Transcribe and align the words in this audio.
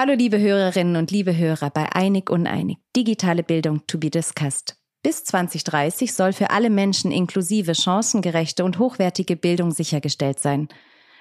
Hallo 0.00 0.12
liebe 0.12 0.38
Hörerinnen 0.38 0.94
und 0.94 1.10
liebe 1.10 1.36
Hörer 1.36 1.70
bei 1.70 1.90
Einig 1.92 2.30
Uneinig, 2.30 2.78
digitale 2.94 3.42
Bildung 3.42 3.84
to 3.86 3.98
be 3.98 4.10
discussed. 4.10 4.76
Bis 5.02 5.24
2030 5.24 6.14
soll 6.14 6.32
für 6.32 6.50
alle 6.50 6.70
Menschen 6.70 7.10
inklusive, 7.10 7.74
chancengerechte 7.74 8.64
und 8.64 8.78
hochwertige 8.78 9.34
Bildung 9.34 9.72
sichergestellt 9.72 10.38
sein. 10.38 10.68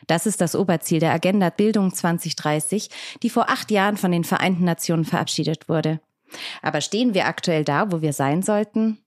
Das 0.05 0.25
ist 0.25 0.41
das 0.41 0.55
Oberziel 0.55 0.99
der 0.99 1.13
Agenda 1.13 1.49
Bildung 1.49 1.93
2030, 1.93 2.89
die 3.23 3.29
vor 3.29 3.49
acht 3.49 3.71
Jahren 3.71 3.97
von 3.97 4.11
den 4.11 4.23
Vereinten 4.23 4.65
Nationen 4.65 5.05
verabschiedet 5.05 5.67
wurde. 5.67 5.99
Aber 6.61 6.81
stehen 6.81 7.13
wir 7.13 7.25
aktuell 7.25 7.63
da, 7.63 7.91
wo 7.91 8.01
wir 8.01 8.13
sein 8.13 8.43
sollten? 8.43 8.99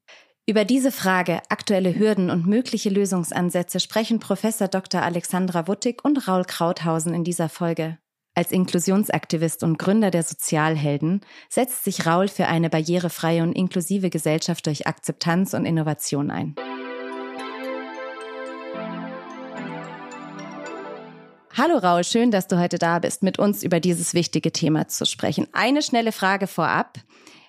Über 0.47 0.65
diese 0.65 0.91
Frage, 0.91 1.43
aktuelle 1.49 1.97
Hürden 1.97 2.29
und 2.29 2.47
mögliche 2.47 2.89
Lösungsansätze 2.89 3.79
sprechen 3.79 4.19
Professor 4.19 4.67
Dr. 4.67 5.03
Alexandra 5.03 5.69
Wuttig 5.69 6.05
und 6.05 6.27
Raul 6.27 6.45
Krauthausen 6.45 7.15
in 7.15 7.23
dieser 7.23 7.49
Folge. 7.49 7.99
Als 8.35 8.53
Inklusionsaktivist 8.53 9.63
und 9.63 9.79
Gründer 9.79 10.11
der 10.11 10.23
Sozialhelden 10.23 11.21
setzt 11.49 11.85
sich 11.85 12.07
Raul 12.07 12.29
für 12.29 12.47
eine 12.47 12.71
barrierefreie 12.71 13.43
und 13.43 13.53
inklusive 13.53 14.09
Gesellschaft 14.09 14.67
durch 14.67 14.87
Akzeptanz 14.87 15.53
und 15.53 15.67
Innovation 15.67 16.31
ein. 16.31 16.55
Hallo 21.63 21.77
Raul, 21.77 22.05
schön, 22.05 22.31
dass 22.31 22.49
du 22.49 22.59
heute 22.59 22.79
da 22.79 23.01
bist, 23.01 23.23
mit 23.23 23.39
uns 23.39 23.63
über 23.63 23.81
dieses 23.81 24.15
wichtige 24.15 24.51
Thema 24.51 24.89
zu 24.89 25.05
sprechen. 25.05 25.47
Eine 25.53 25.83
schnelle 25.83 26.11
Frage 26.11 26.47
vorab. 26.47 26.99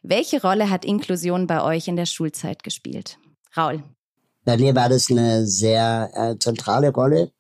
Welche 0.03 0.41
Rolle 0.41 0.69
hat 0.69 0.83
Inklusion 0.83 1.47
bei 1.47 1.63
euch 1.63 1.87
in 1.87 1.95
der 1.95 2.05
Schulzeit 2.05 2.61
gespielt? 2.63 3.19
Raul. 3.55 3.81
Bei 4.43 4.57
mir 4.57 4.75
war 4.75 4.89
das 4.89 5.09
eine 5.09 5.47
sehr 5.47 6.11
äh, 6.13 6.37
zentrale 6.37 6.91
Rolle 6.91 7.31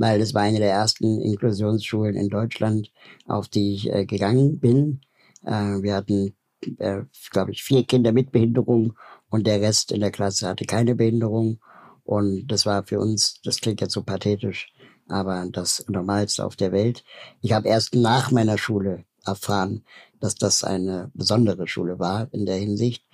weil 0.00 0.22
es 0.22 0.32
war 0.32 0.42
eine 0.42 0.58
der 0.58 0.72
ersten 0.72 1.20
Inklusionsschulen 1.20 2.16
in 2.16 2.30
Deutschland, 2.30 2.90
auf 3.26 3.48
die 3.48 3.74
ich 3.74 3.92
äh, 3.92 4.06
gegangen 4.06 4.58
bin. 4.58 5.02
Äh, 5.44 5.82
wir 5.82 5.94
hatten, 5.94 6.34
äh, 6.78 7.02
glaube 7.30 7.50
ich, 7.52 7.62
vier 7.62 7.84
Kinder 7.84 8.12
mit 8.12 8.32
Behinderung 8.32 8.94
und 9.28 9.46
der 9.46 9.60
Rest 9.60 9.92
in 9.92 10.00
der 10.00 10.10
Klasse 10.10 10.48
hatte 10.48 10.64
keine 10.64 10.94
Behinderung. 10.94 11.60
Und 12.02 12.46
das 12.46 12.64
war 12.64 12.82
für 12.84 12.98
uns, 12.98 13.42
das 13.44 13.60
klingt 13.60 13.82
jetzt 13.82 13.92
so 13.92 14.02
pathetisch, 14.02 14.72
aber 15.10 15.46
das 15.50 15.84
Normalste 15.88 16.44
auf 16.44 16.56
der 16.56 16.72
Welt. 16.72 17.04
Ich 17.40 17.52
habe 17.52 17.68
erst 17.68 17.94
nach 17.94 18.30
meiner 18.30 18.58
Schule 18.58 19.04
erfahren, 19.26 19.84
dass 20.20 20.34
das 20.34 20.64
eine 20.64 21.10
besondere 21.14 21.66
Schule 21.66 21.98
war 21.98 22.28
in 22.32 22.46
der 22.46 22.56
Hinsicht. 22.56 23.04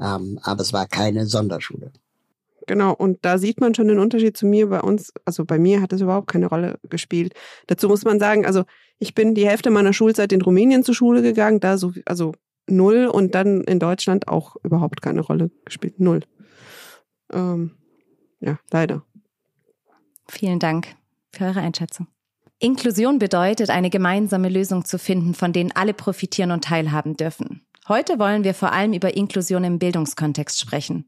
Ähm, 0.00 0.38
aber 0.42 0.62
es 0.62 0.72
war 0.72 0.86
keine 0.86 1.26
Sonderschule. 1.26 1.92
Genau, 2.66 2.92
und 2.92 3.24
da 3.24 3.38
sieht 3.38 3.60
man 3.60 3.74
schon 3.74 3.88
den 3.88 4.00
Unterschied 4.00 4.36
zu 4.36 4.44
mir. 4.44 4.68
Bei 4.68 4.80
uns, 4.80 5.12
also 5.24 5.44
bei 5.44 5.58
mir 5.58 5.80
hat 5.80 5.92
es 5.92 6.00
überhaupt 6.00 6.28
keine 6.28 6.46
Rolle 6.46 6.78
gespielt. 6.88 7.34
Dazu 7.68 7.88
muss 7.88 8.04
man 8.04 8.18
sagen, 8.18 8.44
also 8.44 8.64
ich 8.98 9.14
bin 9.14 9.34
die 9.34 9.46
Hälfte 9.46 9.70
meiner 9.70 9.92
Schulzeit 9.92 10.32
in 10.32 10.42
Rumänien 10.42 10.82
zur 10.82 10.94
Schule 10.94 11.22
gegangen, 11.22 11.60
da 11.60 11.78
so, 11.78 11.92
also 12.06 12.32
null 12.66 13.06
und 13.06 13.34
dann 13.36 13.62
in 13.62 13.78
Deutschland 13.78 14.26
auch 14.26 14.56
überhaupt 14.64 15.00
keine 15.00 15.20
Rolle 15.20 15.50
gespielt. 15.64 16.00
Null. 16.00 16.22
Ähm, 17.32 17.76
ja, 18.40 18.58
leider. 18.72 19.04
Vielen 20.28 20.58
Dank 20.58 20.96
für 21.36 21.44
eure 21.44 21.60
Einschätzung. 21.60 22.06
Inklusion 22.58 23.18
bedeutet, 23.18 23.70
eine 23.70 23.90
gemeinsame 23.90 24.48
Lösung 24.48 24.84
zu 24.84 24.98
finden, 24.98 25.34
von 25.34 25.52
denen 25.52 25.72
alle 25.72 25.92
profitieren 25.92 26.50
und 26.50 26.64
teilhaben 26.64 27.16
dürfen. 27.16 27.66
Heute 27.88 28.18
wollen 28.18 28.44
wir 28.44 28.54
vor 28.54 28.72
allem 28.72 28.94
über 28.94 29.16
Inklusion 29.16 29.62
im 29.62 29.78
Bildungskontext 29.78 30.58
sprechen. 30.58 31.04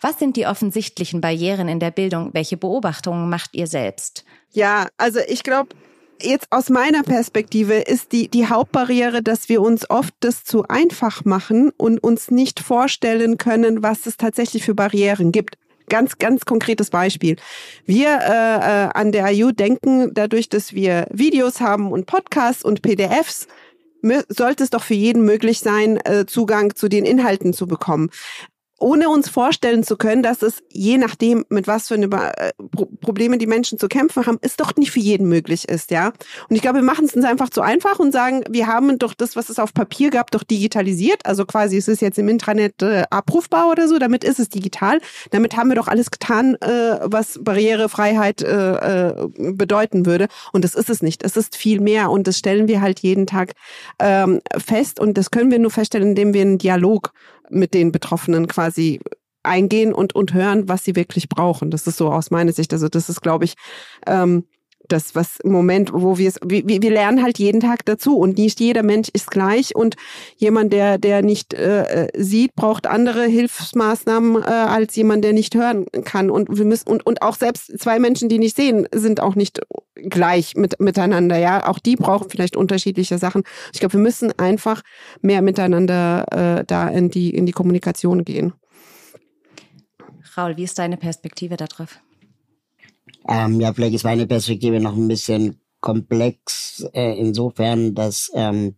Was 0.00 0.18
sind 0.18 0.36
die 0.36 0.46
offensichtlichen 0.46 1.20
Barrieren 1.20 1.68
in 1.68 1.80
der 1.80 1.90
Bildung? 1.90 2.30
Welche 2.34 2.56
Beobachtungen 2.56 3.28
macht 3.28 3.54
ihr 3.54 3.66
selbst? 3.66 4.24
Ja, 4.50 4.88
also 4.96 5.20
ich 5.26 5.42
glaube, 5.42 5.74
jetzt 6.22 6.46
aus 6.50 6.68
meiner 6.68 7.02
Perspektive 7.02 7.74
ist 7.74 8.12
die, 8.12 8.28
die 8.28 8.48
Hauptbarriere, 8.48 9.22
dass 9.22 9.48
wir 9.48 9.62
uns 9.62 9.88
oft 9.88 10.14
das 10.20 10.44
zu 10.44 10.68
einfach 10.68 11.24
machen 11.24 11.70
und 11.76 12.02
uns 12.02 12.30
nicht 12.30 12.60
vorstellen 12.60 13.38
können, 13.38 13.82
was 13.82 14.06
es 14.06 14.16
tatsächlich 14.16 14.64
für 14.64 14.74
Barrieren 14.74 15.32
gibt. 15.32 15.56
Ganz, 15.90 16.16
ganz 16.18 16.46
konkretes 16.46 16.88
Beispiel. 16.88 17.36
Wir 17.84 18.08
äh, 18.08 18.86
äh, 18.86 18.90
an 18.94 19.12
der 19.12 19.30
IU 19.32 19.50
denken, 19.50 20.14
dadurch, 20.14 20.48
dass 20.48 20.72
wir 20.72 21.06
Videos 21.10 21.60
haben 21.60 21.92
und 21.92 22.06
Podcasts 22.06 22.64
und 22.64 22.80
PDFs, 22.80 23.48
sollte 24.28 24.64
es 24.64 24.70
doch 24.70 24.82
für 24.82 24.94
jeden 24.94 25.24
möglich 25.26 25.60
sein, 25.60 25.98
äh, 26.04 26.24
Zugang 26.24 26.74
zu 26.74 26.88
den 26.88 27.04
Inhalten 27.04 27.52
zu 27.52 27.66
bekommen 27.66 28.08
ohne 28.80 29.08
uns 29.08 29.28
vorstellen 29.28 29.84
zu 29.84 29.96
können, 29.96 30.22
dass 30.22 30.42
es 30.42 30.62
je 30.72 30.98
nachdem, 30.98 31.44
mit 31.50 31.66
was 31.66 31.88
für 31.88 31.94
eine 31.94 32.06
äh, 32.06 32.52
Probleme 33.00 33.38
die 33.38 33.46
Menschen 33.46 33.78
zu 33.78 33.88
kämpfen 33.88 34.26
haben, 34.26 34.38
es 34.40 34.56
doch 34.56 34.74
nicht 34.76 34.90
für 34.90 35.00
jeden 35.00 35.28
möglich 35.28 35.68
ist, 35.68 35.90
ja. 35.90 36.12
Und 36.48 36.56
ich 36.56 36.62
glaube, 36.62 36.78
wir 36.78 36.84
machen 36.84 37.04
es 37.04 37.14
uns 37.14 37.24
einfach 37.24 37.50
zu 37.50 37.60
einfach 37.60 37.98
und 37.98 38.12
sagen, 38.12 38.42
wir 38.48 38.66
haben 38.66 38.98
doch 38.98 39.14
das, 39.14 39.36
was 39.36 39.50
es 39.50 39.58
auf 39.58 39.74
Papier 39.74 40.10
gab, 40.10 40.30
doch 40.30 40.42
digitalisiert. 40.42 41.24
Also 41.26 41.44
quasi, 41.44 41.76
es 41.76 41.88
ist 41.88 42.00
jetzt 42.00 42.18
im 42.18 42.28
Intranet 42.28 42.82
äh, 42.82 43.04
abrufbar 43.10 43.70
oder 43.70 43.86
so, 43.86 43.98
damit 43.98 44.24
ist 44.24 44.40
es 44.40 44.48
digital. 44.48 45.00
Damit 45.30 45.56
haben 45.56 45.68
wir 45.68 45.76
doch 45.76 45.88
alles 45.88 46.10
getan, 46.10 46.54
äh, 46.56 46.98
was 47.02 47.38
Barrierefreiheit 47.42 48.42
äh, 48.42 49.08
äh, 49.08 49.28
bedeuten 49.52 50.06
würde. 50.06 50.28
Und 50.52 50.64
das 50.64 50.74
ist 50.74 50.88
es 50.88 51.02
nicht. 51.02 51.22
Es 51.22 51.36
ist 51.36 51.54
viel 51.54 51.80
mehr 51.80 52.10
und 52.10 52.26
das 52.26 52.38
stellen 52.38 52.66
wir 52.66 52.80
halt 52.80 53.00
jeden 53.00 53.26
Tag 53.26 53.52
ähm, 53.98 54.40
fest 54.56 54.98
und 54.98 55.18
das 55.18 55.30
können 55.30 55.50
wir 55.50 55.58
nur 55.58 55.70
feststellen, 55.70 56.08
indem 56.08 56.32
wir 56.32 56.42
einen 56.42 56.58
Dialog 56.58 57.12
mit 57.50 57.74
den 57.74 57.92
Betroffenen 57.92 58.46
quasi 58.46 59.00
eingehen 59.42 59.92
und, 59.92 60.14
und 60.14 60.34
hören, 60.34 60.68
was 60.68 60.84
sie 60.84 60.96
wirklich 60.96 61.28
brauchen. 61.28 61.70
Das 61.70 61.86
ist 61.86 61.96
so 61.96 62.10
aus 62.12 62.30
meiner 62.30 62.52
Sicht. 62.52 62.72
Also 62.72 62.88
das 62.88 63.08
ist, 63.08 63.20
glaube 63.20 63.44
ich, 63.44 63.54
ähm, 64.06 64.44
das, 64.92 65.14
was 65.14 65.40
im 65.40 65.52
Moment, 65.52 65.92
wo 65.92 66.18
wir 66.18 66.28
es, 66.28 66.38
wir, 66.44 66.66
wir 66.66 66.90
lernen 66.90 67.22
halt 67.22 67.38
jeden 67.38 67.60
Tag 67.60 67.84
dazu 67.84 68.18
und 68.18 68.38
nicht 68.38 68.60
jeder 68.60 68.82
Mensch 68.82 69.08
ist 69.12 69.30
gleich 69.30 69.74
und 69.74 69.96
jemand, 70.36 70.72
der, 70.72 70.98
der 70.98 71.22
nicht 71.22 71.54
äh, 71.54 72.08
sieht, 72.16 72.54
braucht 72.54 72.86
andere 72.86 73.24
Hilfsmaßnahmen 73.26 74.42
äh, 74.42 74.46
als 74.46 74.96
jemand, 74.96 75.24
der 75.24 75.32
nicht 75.32 75.54
hören 75.54 75.86
kann 76.04 76.30
und 76.30 76.56
wir 76.56 76.64
müssen 76.64 76.88
und, 76.88 77.06
und 77.06 77.22
auch 77.22 77.36
selbst 77.36 77.78
zwei 77.78 77.98
Menschen, 77.98 78.28
die 78.28 78.38
nicht 78.38 78.56
sehen, 78.56 78.86
sind 78.92 79.20
auch 79.20 79.34
nicht 79.34 79.60
gleich 79.94 80.56
mit, 80.56 80.80
miteinander, 80.80 81.38
ja. 81.38 81.66
Auch 81.66 81.78
die 81.78 81.96
brauchen 81.96 82.30
vielleicht 82.30 82.56
unterschiedliche 82.56 83.18
Sachen. 83.18 83.42
Ich 83.72 83.80
glaube, 83.80 83.94
wir 83.94 84.00
müssen 84.00 84.32
einfach 84.38 84.82
mehr 85.20 85.42
miteinander 85.42 86.58
äh, 86.60 86.64
da 86.66 86.88
in 86.88 87.10
die, 87.10 87.30
in 87.30 87.46
die 87.46 87.52
Kommunikation 87.52 88.24
gehen. 88.24 88.52
Raul, 90.36 90.56
wie 90.56 90.64
ist 90.64 90.78
deine 90.78 90.96
Perspektive 90.96 91.56
darauf? 91.56 92.00
Ähm, 93.28 93.60
ja, 93.60 93.72
vielleicht 93.72 93.94
ist 93.94 94.04
meine 94.04 94.26
Perspektive 94.26 94.80
noch 94.80 94.96
ein 94.96 95.08
bisschen 95.08 95.60
komplex, 95.80 96.84
äh, 96.94 97.18
insofern, 97.18 97.94
dass 97.94 98.30
ähm, 98.34 98.76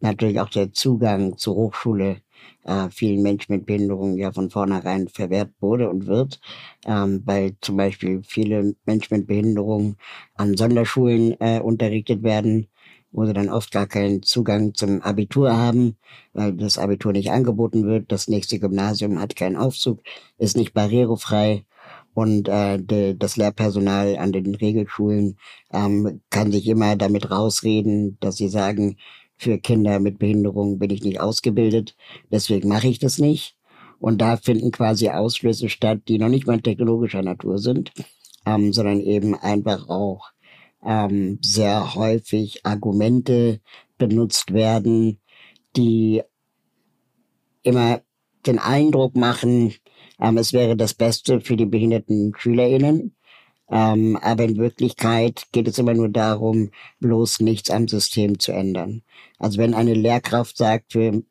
natürlich 0.00 0.40
auch 0.40 0.50
der 0.50 0.72
Zugang 0.72 1.36
zur 1.38 1.56
Hochschule 1.56 2.18
äh, 2.64 2.88
vielen 2.90 3.22
Menschen 3.22 3.54
mit 3.54 3.66
Behinderungen 3.66 4.16
ja 4.18 4.32
von 4.32 4.50
vornherein 4.50 5.08
verwehrt 5.08 5.50
wurde 5.60 5.88
und 5.90 6.06
wird, 6.06 6.40
ähm, 6.86 7.22
weil 7.24 7.56
zum 7.60 7.76
Beispiel 7.76 8.22
viele 8.22 8.74
Menschen 8.86 9.18
mit 9.18 9.26
Behinderungen 9.26 9.96
an 10.34 10.56
Sonderschulen 10.56 11.36
äh, 11.40 11.60
unterrichtet 11.60 12.22
werden, 12.22 12.68
wo 13.10 13.24
sie 13.26 13.32
dann 13.32 13.48
oft 13.48 13.72
gar 13.72 13.86
keinen 13.86 14.22
Zugang 14.22 14.74
zum 14.74 15.02
Abitur 15.02 15.56
haben, 15.56 15.96
weil 16.34 16.52
das 16.54 16.78
Abitur 16.78 17.12
nicht 17.12 17.30
angeboten 17.30 17.86
wird. 17.86 18.12
Das 18.12 18.28
nächste 18.28 18.58
Gymnasium 18.58 19.18
hat 19.20 19.34
keinen 19.36 19.56
Aufzug, 19.56 20.00
ist 20.38 20.56
nicht 20.56 20.74
barrierefrei 20.74 21.64
und 22.18 22.48
äh, 22.48 22.78
de, 22.78 23.14
das 23.14 23.36
Lehrpersonal 23.36 24.16
an 24.16 24.32
den 24.32 24.52
Regelschulen 24.52 25.38
ähm, 25.72 26.20
kann 26.30 26.50
sich 26.50 26.66
immer 26.66 26.96
damit 26.96 27.30
rausreden, 27.30 28.18
dass 28.18 28.36
sie 28.36 28.48
sagen, 28.48 28.96
für 29.36 29.58
Kinder 29.58 30.00
mit 30.00 30.18
Behinderung 30.18 30.80
bin 30.80 30.90
ich 30.90 31.04
nicht 31.04 31.20
ausgebildet, 31.20 31.94
deswegen 32.32 32.68
mache 32.68 32.88
ich 32.88 32.98
das 32.98 33.18
nicht. 33.18 33.56
Und 34.00 34.20
da 34.20 34.36
finden 34.36 34.72
quasi 34.72 35.10
Ausschlüsse 35.10 35.68
statt, 35.68 36.00
die 36.08 36.18
noch 36.18 36.28
nicht 36.28 36.48
mal 36.48 36.60
technologischer 36.60 37.22
Natur 37.22 37.58
sind, 37.58 37.92
ähm, 38.44 38.72
sondern 38.72 38.98
eben 38.98 39.36
einfach 39.36 39.88
auch 39.88 40.32
ähm, 40.84 41.38
sehr 41.40 41.94
häufig 41.94 42.66
Argumente 42.66 43.60
benutzt 43.96 44.52
werden, 44.52 45.20
die 45.76 46.22
immer 47.62 48.00
den 48.44 48.58
Eindruck 48.58 49.14
machen, 49.14 49.72
ähm, 50.20 50.36
es 50.38 50.52
wäre 50.52 50.76
das 50.76 50.94
Beste 50.94 51.40
für 51.40 51.56
die 51.56 51.66
behinderten 51.66 52.32
SchülerInnen. 52.36 53.14
Ähm, 53.70 54.16
aber 54.22 54.44
in 54.44 54.56
Wirklichkeit 54.56 55.46
geht 55.52 55.68
es 55.68 55.78
immer 55.78 55.92
nur 55.92 56.08
darum, 56.08 56.70
bloß 57.00 57.40
nichts 57.40 57.70
am 57.70 57.86
System 57.86 58.38
zu 58.38 58.52
ändern. 58.52 59.02
Also 59.38 59.58
wenn 59.58 59.74
eine 59.74 59.92
Lehrkraft 59.94 60.56
sagt, 60.56 60.92
für 60.92 61.22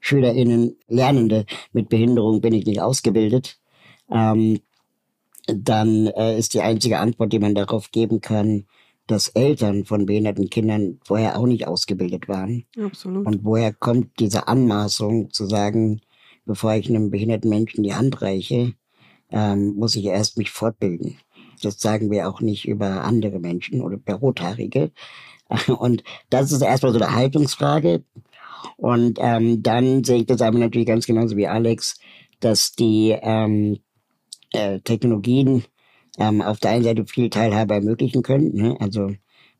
SchülerInnen, 0.00 0.76
Lernende 0.86 1.44
mit 1.72 1.88
Behinderung 1.88 2.40
bin 2.40 2.52
ich 2.52 2.66
nicht 2.66 2.80
ausgebildet, 2.80 3.58
ähm, 4.10 4.60
dann 5.46 6.06
äh, 6.06 6.38
ist 6.38 6.54
die 6.54 6.60
einzige 6.60 6.98
Antwort, 6.98 7.32
die 7.32 7.40
man 7.40 7.54
darauf 7.54 7.90
geben 7.90 8.20
kann, 8.20 8.66
dass 9.08 9.28
Eltern 9.28 9.84
von 9.84 10.06
behinderten 10.06 10.48
Kindern 10.48 11.00
vorher 11.04 11.36
auch 11.36 11.46
nicht 11.46 11.66
ausgebildet 11.66 12.28
waren. 12.28 12.64
Absolut. 12.80 13.26
Und 13.26 13.44
woher 13.44 13.72
kommt 13.72 14.20
diese 14.20 14.46
Anmaßung 14.46 15.30
zu 15.30 15.46
sagen, 15.46 16.00
bevor 16.44 16.74
ich 16.74 16.88
einem 16.88 17.10
behinderten 17.10 17.50
Menschen 17.50 17.82
die 17.82 17.94
Hand 17.94 18.22
reiche, 18.22 18.74
ähm, 19.30 19.74
muss 19.74 19.96
ich 19.96 20.04
erst 20.04 20.38
mich 20.38 20.50
fortbilden. 20.50 21.18
Das 21.62 21.78
sagen 21.78 22.10
wir 22.10 22.28
auch 22.28 22.40
nicht 22.40 22.66
über 22.66 23.04
andere 23.04 23.38
Menschen 23.38 23.80
oder 23.80 23.96
über 23.96 24.14
Rothaarige. 24.14 24.90
Und 25.78 26.02
das 26.30 26.52
ist 26.52 26.62
erstmal 26.62 26.92
so 26.92 27.00
eine 27.00 27.14
Haltungsfrage. 27.14 28.04
Und 28.76 29.18
ähm, 29.20 29.62
dann 29.62 30.04
sehe 30.04 30.18
ich 30.18 30.26
das 30.26 30.40
aber 30.40 30.58
natürlich 30.58 30.86
ganz 30.86 31.06
genauso 31.06 31.36
wie 31.36 31.46
Alex, 31.46 31.98
dass 32.40 32.72
die 32.72 33.16
ähm, 33.20 33.78
äh, 34.52 34.80
Technologien 34.80 35.64
ähm, 36.18 36.42
auf 36.42 36.58
der 36.58 36.72
einen 36.72 36.84
Seite 36.84 37.06
viel 37.06 37.30
Teilhabe 37.30 37.74
ermöglichen 37.74 38.22
können. 38.22 38.54
Ne? 38.54 38.76
Also 38.80 39.12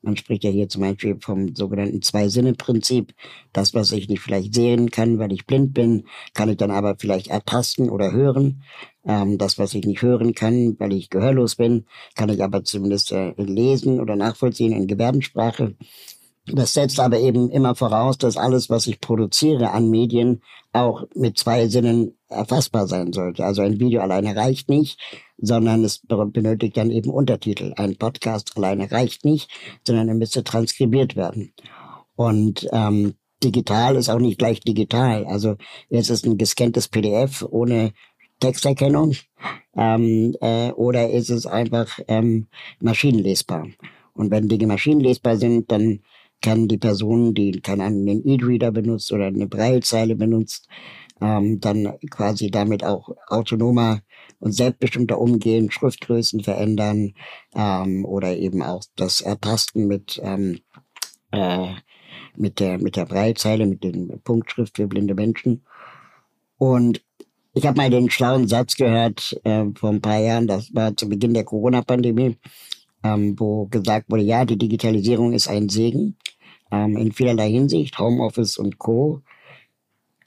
man 0.03 0.17
spricht 0.17 0.45
ja 0.45 0.51
hier 0.51 0.69
zum 0.69 0.83
Beispiel 0.83 1.17
vom 1.21 1.55
sogenannten 1.55 2.03
Zwei-Sinne-Prinzip. 2.03 3.15
Das, 3.53 3.73
was 3.75 3.93
ich 3.93 4.09
nicht 4.09 4.21
vielleicht 4.21 4.55
sehen 4.55 4.91
kann, 4.91 5.19
weil 5.19 5.33
ich 5.33 5.47
blind 5.47 5.73
bin, 5.75 6.05
kann 6.35 6.49
ich 6.49 6.57
dann 6.57 6.71
aber 6.71 6.97
vielleicht 6.99 7.29
ertasten 7.29 7.89
oder 7.89 8.13
hören. 8.13 8.63
Ähm, 9.05 9.39
das, 9.39 9.59
was 9.59 9.75
ich 9.75 9.85
nicht 9.85 10.03
hören 10.03 10.35
kann, 10.35 10.77
weil 10.79 10.93
ich 10.93 11.11
gehörlos 11.11 11.57
bin, 11.57 11.87
kann 12.15 12.29
ich 12.29 12.43
aber 12.43 12.65
zumindest 12.65 13.13
äh, 13.13 13.33
lesen 13.37 14.01
oder 14.01 14.17
nachvollziehen 14.17 14.73
in 14.73 14.87
Gebärdensprache. 14.87 15.75
Das 16.47 16.75
setzt 16.75 16.99
aber 16.99 17.21
eben 17.21 17.51
immer 17.51 17.77
voraus, 17.77 18.19
dass 18.19 18.37
alles, 18.37 18.69
was 18.69 18.89
ich 18.89 19.01
produziere 19.01 19.71
an 19.71 19.91
Medien, 19.91 20.43
auch 20.73 21.05
mit 21.15 21.39
zwei 21.39 21.69
Sinnen 21.69 22.17
erfassbar 22.29 22.89
sein 22.89 23.13
sollte. 23.13 23.45
Also 23.45 23.63
ein 23.63 23.79
Video 23.79 24.01
alleine 24.01 24.35
reicht 24.35 24.69
nicht, 24.69 24.99
sondern 25.39 25.85
es 25.85 26.03
benötigt 26.09 26.77
dann 26.77 26.91
eben 26.91 27.11
Untertitel. 27.11 27.75
Ein 27.77 27.97
Podcast 27.97 28.57
alleine 28.57 28.91
reicht 28.91 29.25
nicht, 29.25 29.51
sondern 29.87 30.09
er 30.09 30.15
müsste 30.15 30.43
transkribiert 30.43 31.15
werden. 31.15 31.53
Und 32.17 32.69
ähm, 32.73 33.15
digital 33.45 33.97
ist 33.97 34.09
auch 34.09 34.19
nicht 34.19 34.39
gleich 34.39 34.61
digital. 34.61 35.27
Also 35.27 35.57
jetzt 35.91 36.11
ist 36.11 36.27
ein 36.27 36.39
gescanntes 36.39 36.89
PDF 36.89 37.45
ohne 37.49 37.93
Texterkennung 38.41 39.15
ähm, 39.77 40.35
äh, 40.41 40.73
oder 40.73 41.11
ist 41.11 41.31
es 41.31 41.47
einfach 41.47 42.01
ähm, 42.09 42.49
maschinenlesbar. 42.81 43.69
Und 44.15 44.31
wenn 44.31 44.49
Dinge 44.49 44.67
maschinenlesbar 44.67 45.37
sind, 45.37 45.71
dann 45.71 46.01
kann 46.43 46.69
die 46.69 46.79
Person, 46.79 47.35
die, 47.35 47.61
keine 47.61 47.85
einen 47.85 48.27
E-Reader 48.27 48.73
benutzt 48.73 49.13
oder 49.13 49.27
eine 49.27 49.47
Braillezeile 49.47 50.17
benutzt, 50.17 50.69
ähm, 51.23 51.61
dann 51.61 51.99
quasi 52.11 52.51
damit 52.51 52.85
auch 52.85 53.09
autonomer 53.29 54.01
und 54.41 54.53
selbstbestimmter 54.53 55.19
umgehen, 55.19 55.71
Schriftgrößen 55.71 56.43
verändern 56.43 57.15
ähm, 57.55 58.05
oder 58.05 58.37
eben 58.37 58.63
auch 58.63 58.83
das 58.97 59.21
Ertasten 59.21 59.87
mit 59.87 60.21
ähm, 60.23 60.59
äh, 61.31 61.69
mit 62.37 62.61
der 62.61 62.79
mit 62.79 62.97
der 62.97 63.07
Braillezeile, 63.07 63.67
mit 63.67 63.85
den 63.85 64.21
Punktschrift 64.25 64.77
für 64.77 64.89
blinde 64.89 65.15
Menschen. 65.15 65.65
Und 66.59 67.03
ich 67.55 67.67
habe 67.67 67.77
mal 67.77 67.91
den 67.91 68.11
schlauen 68.11 68.49
Satz 68.49 68.77
gehört 68.77 69.39
äh, 69.45 69.67
vor 69.75 69.91
ein 69.91 70.01
paar 70.01 70.19
Jahren, 70.19 70.47
das 70.47 70.75
war 70.75 70.97
zu 70.97 71.09
Beginn 71.09 71.35
der 71.35 71.45
Corona-Pandemie, 71.45 72.39
ähm, 73.05 73.39
wo 73.39 73.67
gesagt 73.67 74.11
wurde, 74.11 74.23
ja, 74.23 74.45
die 74.45 74.59
Digitalisierung 74.59 75.33
ist 75.35 75.49
ein 75.49 75.69
Segen 75.69 76.17
ähm, 76.73 76.97
in 76.97 77.13
vielerlei 77.13 77.51
Hinsicht, 77.51 77.99
Homeoffice 77.99 78.57
und 78.57 78.79
Co. 78.79 79.23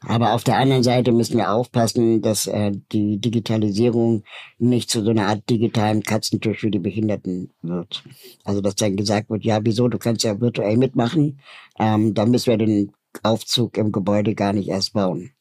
Aber 0.07 0.33
auf 0.33 0.43
der 0.43 0.57
anderen 0.57 0.83
Seite 0.83 1.11
müssen 1.11 1.37
wir 1.37 1.51
aufpassen, 1.51 2.21
dass 2.21 2.45
äh, 2.45 2.71
die 2.91 3.17
Digitalisierung 3.17 4.23
nicht 4.59 4.89
zu 4.89 5.03
so 5.03 5.09
einer 5.09 5.27
Art 5.27 5.49
digitalen 5.49 6.03
Katzentisch 6.03 6.59
für 6.59 6.69
die 6.69 6.79
Behinderten 6.79 7.51
wird. 7.63 8.03
Also 8.43 8.61
dass 8.61 8.75
dann 8.75 8.95
gesagt 8.95 9.29
wird, 9.31 9.43
ja, 9.43 9.59
wieso, 9.63 9.87
du 9.87 9.97
kannst 9.97 10.23
ja 10.23 10.39
virtuell 10.39 10.77
mitmachen, 10.77 11.39
ähm, 11.79 12.13
dann 12.13 12.29
müssen 12.29 12.51
wir 12.51 12.57
den 12.57 12.91
Aufzug 13.23 13.77
im 13.77 13.91
Gebäude 13.91 14.35
gar 14.35 14.53
nicht 14.53 14.69
erst 14.69 14.93
bauen. 14.93 15.31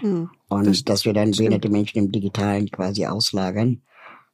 Hm, 0.00 0.30
und 0.48 0.66
das 0.66 0.84
dass 0.84 1.04
wir 1.04 1.12
dann 1.12 1.32
behinderte 1.32 1.68
Menschen 1.68 1.98
im 1.98 2.12
Digitalen 2.12 2.70
quasi 2.70 3.04
auslagern. 3.04 3.82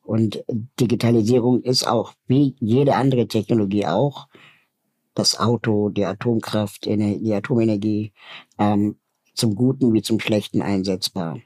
Und 0.02 0.44
Digitalisierung 0.78 1.62
ist 1.62 1.86
auch, 1.86 2.14
wie 2.26 2.54
jede 2.60 2.94
andere 2.94 3.26
Technologie 3.26 3.86
auch, 3.86 4.28
das 5.20 5.38
Auto, 5.38 5.90
die 5.90 6.06
Atomkraft, 6.06 6.86
die 6.86 7.34
Atomenergie, 7.34 8.12
ähm, 8.58 8.96
zum 9.34 9.54
Guten 9.54 9.92
wie 9.92 10.02
zum 10.02 10.18
Schlechten 10.18 10.62
einsetzbar. 10.62 11.38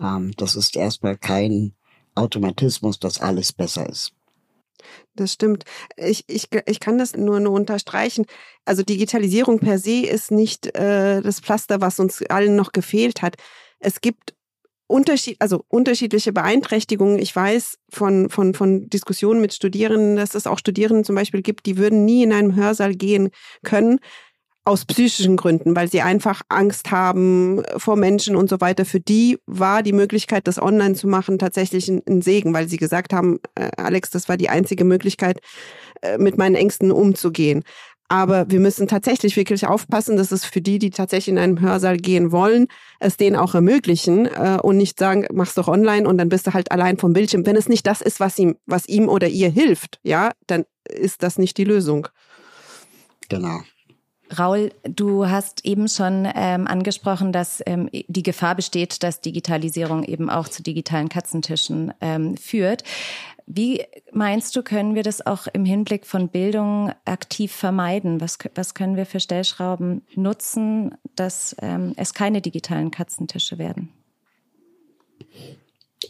Ähm, 0.00 0.32
das 0.36 0.54
ist 0.54 0.76
erstmal 0.76 1.16
kein 1.16 1.74
Automatismus, 2.14 3.00
dass 3.00 3.20
alles 3.20 3.52
besser 3.52 3.88
ist. 3.88 4.12
Das 5.14 5.32
stimmt. 5.32 5.64
Ich, 5.96 6.24
ich, 6.28 6.48
ich 6.66 6.80
kann 6.80 6.98
das 6.98 7.14
nur, 7.14 7.40
nur 7.40 7.52
unterstreichen. 7.52 8.26
Also 8.64 8.82
Digitalisierung 8.82 9.58
per 9.58 9.78
se 9.78 10.06
ist 10.06 10.30
nicht 10.30 10.74
äh, 10.74 11.20
das 11.20 11.40
Pflaster, 11.40 11.80
was 11.80 11.98
uns 11.98 12.22
allen 12.22 12.56
noch 12.56 12.72
gefehlt 12.72 13.22
hat. 13.22 13.36
Es 13.80 14.00
gibt 14.00 14.34
Unterschied, 14.90 15.36
also 15.38 15.64
unterschiedliche 15.68 16.32
Beeinträchtigungen. 16.32 17.18
Ich 17.20 17.34
weiß 17.34 17.78
von, 17.90 18.28
von, 18.28 18.54
von 18.54 18.90
Diskussionen 18.90 19.40
mit 19.40 19.54
Studierenden, 19.54 20.16
dass 20.16 20.34
es 20.34 20.48
auch 20.48 20.58
Studierende 20.58 21.04
zum 21.04 21.14
Beispiel 21.14 21.42
gibt, 21.42 21.66
die 21.66 21.78
würden 21.78 22.04
nie 22.04 22.24
in 22.24 22.32
einem 22.32 22.56
Hörsaal 22.56 22.94
gehen 22.94 23.30
können, 23.62 24.00
aus 24.64 24.84
psychischen 24.84 25.36
Gründen, 25.36 25.74
weil 25.74 25.88
sie 25.88 26.02
einfach 26.02 26.42
Angst 26.48 26.90
haben 26.90 27.62
vor 27.76 27.96
Menschen 27.96 28.36
und 28.36 28.50
so 28.50 28.60
weiter. 28.60 28.84
Für 28.84 29.00
die 29.00 29.38
war 29.46 29.82
die 29.82 29.92
Möglichkeit, 29.92 30.46
das 30.46 30.60
online 30.60 30.94
zu 30.94 31.06
machen, 31.06 31.38
tatsächlich 31.38 31.88
ein, 31.88 32.02
ein 32.08 32.20
Segen, 32.20 32.52
weil 32.52 32.68
sie 32.68 32.76
gesagt 32.76 33.12
haben, 33.12 33.38
äh, 33.54 33.70
Alex, 33.76 34.10
das 34.10 34.28
war 34.28 34.36
die 34.36 34.48
einzige 34.48 34.84
Möglichkeit, 34.84 35.40
äh, 36.02 36.18
mit 36.18 36.36
meinen 36.36 36.56
Ängsten 36.56 36.92
umzugehen. 36.92 37.62
Aber 38.10 38.50
wir 38.50 38.58
müssen 38.58 38.88
tatsächlich 38.88 39.36
wirklich 39.36 39.68
aufpassen, 39.68 40.16
dass 40.16 40.32
es 40.32 40.44
für 40.44 40.60
die, 40.60 40.80
die 40.80 40.90
tatsächlich 40.90 41.28
in 41.28 41.38
einen 41.38 41.60
Hörsaal 41.60 41.96
gehen 41.96 42.32
wollen, 42.32 42.66
es 42.98 43.16
denen 43.16 43.36
auch 43.36 43.54
ermöglichen 43.54 44.26
äh, 44.26 44.58
und 44.60 44.78
nicht 44.78 44.98
sagen, 44.98 45.26
mach's 45.32 45.54
doch 45.54 45.68
online 45.68 46.08
und 46.08 46.18
dann 46.18 46.28
bist 46.28 46.48
du 46.48 46.52
halt 46.52 46.72
allein 46.72 46.98
vom 46.98 47.12
Bildschirm. 47.12 47.46
Wenn 47.46 47.54
es 47.54 47.68
nicht 47.68 47.86
das 47.86 48.00
ist, 48.00 48.18
was 48.18 48.36
ihm, 48.36 48.56
was 48.66 48.88
ihm 48.88 49.08
oder 49.08 49.28
ihr 49.28 49.48
hilft, 49.48 50.00
ja, 50.02 50.32
dann 50.48 50.64
ist 50.88 51.22
das 51.22 51.38
nicht 51.38 51.56
die 51.56 51.62
Lösung. 51.62 52.08
Genau. 53.28 53.60
Raul, 54.36 54.72
du 54.82 55.28
hast 55.28 55.64
eben 55.64 55.86
schon 55.86 56.28
ähm, 56.34 56.66
angesprochen, 56.66 57.32
dass 57.32 57.62
ähm, 57.64 57.88
die 57.92 58.22
Gefahr 58.24 58.56
besteht, 58.56 59.04
dass 59.04 59.20
Digitalisierung 59.20 60.02
eben 60.02 60.30
auch 60.30 60.48
zu 60.48 60.64
digitalen 60.64 61.08
Katzentischen 61.08 61.94
ähm, 62.00 62.36
führt. 62.36 62.82
Wie 63.52 63.84
meinst 64.12 64.54
du, 64.54 64.62
können 64.62 64.94
wir 64.94 65.02
das 65.02 65.26
auch 65.26 65.48
im 65.52 65.64
Hinblick 65.64 66.06
von 66.06 66.28
Bildung 66.28 66.92
aktiv 67.04 67.50
vermeiden? 67.50 68.20
Was, 68.20 68.38
was 68.54 68.74
können 68.74 68.94
wir 68.96 69.06
für 69.06 69.18
Stellschrauben 69.18 70.02
nutzen, 70.14 70.94
dass 71.16 71.56
ähm, 71.60 71.92
es 71.96 72.14
keine 72.14 72.42
digitalen 72.42 72.92
Katzentische 72.92 73.58
werden? 73.58 73.88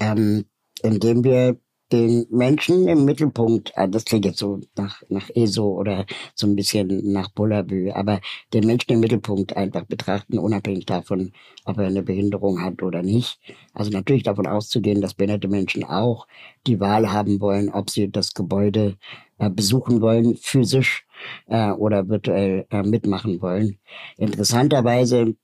Ähm, 0.00 0.44
indem 0.82 1.24
wir 1.24 1.58
den 1.92 2.26
Menschen 2.30 2.86
im 2.86 3.04
Mittelpunkt, 3.04 3.76
ah, 3.76 3.86
das 3.86 4.04
klingt 4.04 4.24
jetzt 4.24 4.38
so 4.38 4.60
nach, 4.76 5.02
nach 5.08 5.28
ESO 5.34 5.66
oder 5.66 6.06
so 6.34 6.46
ein 6.46 6.54
bisschen 6.54 7.12
nach 7.12 7.30
Bullabü, 7.30 7.90
aber 7.90 8.20
den 8.52 8.66
Menschen 8.66 8.92
im 8.92 9.00
Mittelpunkt 9.00 9.56
einfach 9.56 9.84
betrachten, 9.84 10.38
unabhängig 10.38 10.86
davon, 10.86 11.32
ob 11.64 11.78
er 11.78 11.86
eine 11.86 12.02
Behinderung 12.02 12.62
hat 12.62 12.82
oder 12.82 13.02
nicht. 13.02 13.40
Also 13.74 13.90
natürlich 13.90 14.22
davon 14.22 14.46
auszugehen, 14.46 15.00
dass 15.00 15.14
behinderte 15.14 15.48
Menschen 15.48 15.84
auch 15.84 16.26
die 16.66 16.78
Wahl 16.80 17.12
haben 17.12 17.40
wollen, 17.40 17.70
ob 17.70 17.90
sie 17.90 18.10
das 18.10 18.34
Gebäude 18.34 18.96
äh, 19.38 19.50
besuchen 19.50 20.00
wollen, 20.00 20.36
physisch 20.36 21.06
äh, 21.46 21.70
oder 21.70 22.08
virtuell 22.08 22.66
äh, 22.70 22.82
mitmachen 22.82 23.42
wollen. 23.42 23.78
Interessanterweise 24.16 25.34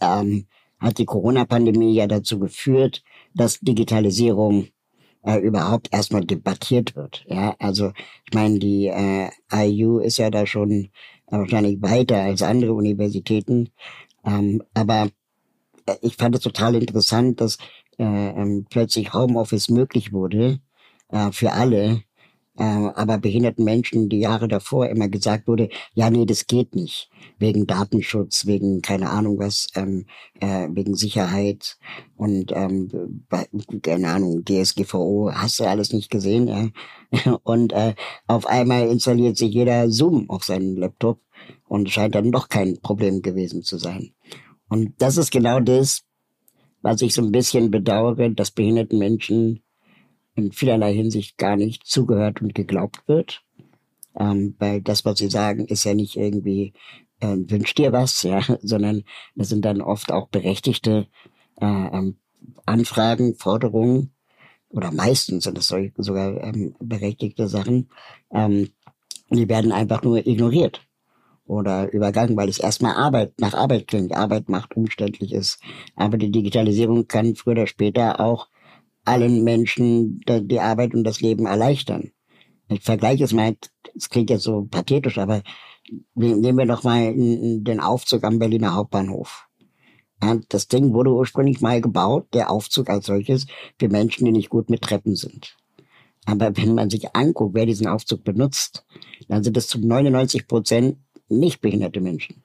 ähm, 0.00 0.46
hat 0.78 0.98
die 0.98 1.04
Corona-Pandemie 1.04 1.94
ja 1.94 2.06
dazu 2.06 2.38
geführt, 2.38 3.02
dass 3.34 3.60
Digitalisierung 3.60 4.68
äh, 5.24 5.38
überhaupt 5.38 5.92
erstmal 5.92 6.24
debattiert 6.24 6.96
wird. 6.96 7.24
Ja, 7.28 7.54
also 7.58 7.92
ich 8.26 8.34
meine, 8.34 8.58
die 8.58 8.86
äh, 8.86 9.30
IU 9.52 9.98
ist 9.98 10.18
ja 10.18 10.30
da 10.30 10.46
schon 10.46 10.90
wahrscheinlich 11.26 11.80
weiter 11.80 12.20
als 12.20 12.42
andere 12.42 12.74
Universitäten, 12.74 13.70
ähm, 14.24 14.62
aber 14.74 15.08
äh, 15.86 15.96
ich 16.02 16.16
fand 16.16 16.34
es 16.34 16.42
total 16.42 16.74
interessant, 16.74 17.40
dass 17.40 17.58
äh, 17.98 18.04
ähm, 18.04 18.66
plötzlich 18.68 19.12
Homeoffice 19.12 19.68
möglich 19.68 20.12
wurde 20.12 20.60
äh, 21.08 21.32
für 21.32 21.52
alle 21.52 22.02
äh, 22.58 22.64
aber 22.64 23.18
behinderten 23.18 23.64
Menschen 23.64 24.08
die 24.08 24.20
Jahre 24.20 24.46
davor 24.46 24.88
immer 24.88 25.08
gesagt 25.08 25.48
wurde, 25.48 25.70
ja, 25.94 26.10
nee, 26.10 26.26
das 26.26 26.46
geht 26.46 26.74
nicht. 26.74 27.08
Wegen 27.38 27.66
Datenschutz, 27.66 28.46
wegen 28.46 28.82
keine 28.82 29.10
Ahnung 29.10 29.38
was, 29.38 29.68
ähm, 29.74 30.06
äh, 30.40 30.68
wegen 30.70 30.94
Sicherheit 30.94 31.78
und 32.16 32.52
ähm, 32.52 33.24
keine 33.82 34.08
Ahnung, 34.08 34.44
DSGVO, 34.44 35.30
hast 35.32 35.60
du 35.60 35.64
alles 35.64 35.92
nicht 35.92 36.10
gesehen, 36.10 36.48
ja. 36.48 36.68
Und 37.42 37.74
äh, 37.74 37.94
auf 38.26 38.46
einmal 38.46 38.88
installiert 38.88 39.36
sich 39.36 39.52
jeder 39.52 39.90
Zoom 39.90 40.30
auf 40.30 40.44
seinen 40.44 40.76
Laptop 40.76 41.20
und 41.68 41.90
scheint 41.90 42.14
dann 42.14 42.32
doch 42.32 42.48
kein 42.48 42.80
Problem 42.80 43.20
gewesen 43.20 43.62
zu 43.62 43.76
sein. 43.76 44.14
Und 44.68 44.94
das 44.98 45.18
ist 45.18 45.30
genau 45.30 45.60
das, 45.60 46.04
was 46.80 47.02
ich 47.02 47.12
so 47.14 47.22
ein 47.22 47.32
bisschen 47.32 47.70
bedauere, 47.70 48.30
dass 48.30 48.50
behinderten 48.50 48.98
Menschen 48.98 49.62
in 50.34 50.52
vielerlei 50.52 50.94
Hinsicht 50.94 51.38
gar 51.38 51.56
nicht 51.56 51.86
zugehört 51.86 52.40
und 52.42 52.54
geglaubt 52.54 53.06
wird. 53.06 53.42
Ähm, 54.14 54.54
weil 54.58 54.82
das, 54.82 55.04
was 55.04 55.18
sie 55.18 55.30
sagen, 55.30 55.66
ist 55.66 55.84
ja 55.84 55.94
nicht 55.94 56.16
irgendwie 56.16 56.74
äh, 57.20 57.36
wünsch 57.36 57.74
dir 57.74 57.92
was, 57.92 58.22
ja, 58.22 58.42
sondern 58.62 59.04
das 59.34 59.48
sind 59.48 59.64
dann 59.64 59.80
oft 59.80 60.12
auch 60.12 60.28
berechtigte 60.28 61.06
äh, 61.60 61.66
ähm, 61.66 62.16
Anfragen, 62.66 63.34
Forderungen 63.36 64.12
oder 64.68 64.90
meistens 64.90 65.44
sind 65.44 65.58
es 65.58 65.74
sogar 65.96 66.42
ähm, 66.42 66.74
berechtigte 66.80 67.48
Sachen. 67.48 67.88
Ähm, 68.32 68.70
die 69.30 69.48
werden 69.48 69.72
einfach 69.72 70.02
nur 70.02 70.26
ignoriert 70.26 70.82
oder 71.46 71.92
übergangen, 71.92 72.36
weil 72.36 72.48
es 72.48 72.58
erstmal 72.58 72.94
Arbeit 72.94 73.38
nach 73.38 73.54
Arbeit 73.54 73.86
klingt. 73.88 74.14
Arbeit 74.14 74.48
macht, 74.48 74.76
umständlich 74.76 75.32
ist. 75.32 75.60
Aber 75.96 76.18
die 76.18 76.30
Digitalisierung 76.30 77.06
kann 77.06 77.34
früher 77.34 77.52
oder 77.52 77.66
später 77.66 78.20
auch 78.20 78.48
allen 79.04 79.44
Menschen 79.44 80.20
die 80.26 80.60
Arbeit 80.60 80.94
und 80.94 81.04
das 81.04 81.20
Leben 81.20 81.46
erleichtern. 81.46 82.12
Ich 82.68 82.82
vergleiche 82.82 83.24
es 83.24 83.32
mal, 83.32 83.56
es 83.96 84.08
klingt 84.08 84.30
jetzt 84.30 84.44
so 84.44 84.66
pathetisch, 84.70 85.18
aber 85.18 85.42
nehmen 86.14 86.58
wir 86.58 86.66
doch 86.66 86.84
mal 86.84 87.12
den 87.14 87.80
Aufzug 87.80 88.24
am 88.24 88.38
Berliner 88.38 88.74
Hauptbahnhof. 88.74 89.48
das 90.48 90.68
Ding 90.68 90.92
wurde 90.94 91.12
ursprünglich 91.12 91.60
mal 91.60 91.80
gebaut, 91.80 92.28
der 92.32 92.50
Aufzug 92.50 92.88
als 92.88 93.06
solches, 93.06 93.46
für 93.78 93.88
Menschen, 93.88 94.24
die 94.24 94.32
nicht 94.32 94.50
gut 94.50 94.70
mit 94.70 94.82
Treppen 94.82 95.16
sind. 95.16 95.56
Aber 96.24 96.56
wenn 96.56 96.74
man 96.74 96.88
sich 96.88 97.14
anguckt, 97.16 97.54
wer 97.54 97.66
diesen 97.66 97.88
Aufzug 97.88 98.22
benutzt, 98.24 98.86
dann 99.28 99.42
sind 99.42 99.56
es 99.56 99.66
zu 99.66 99.78
99 99.78 100.46
Prozent 100.46 100.98
nicht 101.28 101.60
behinderte 101.60 102.00
Menschen. 102.00 102.44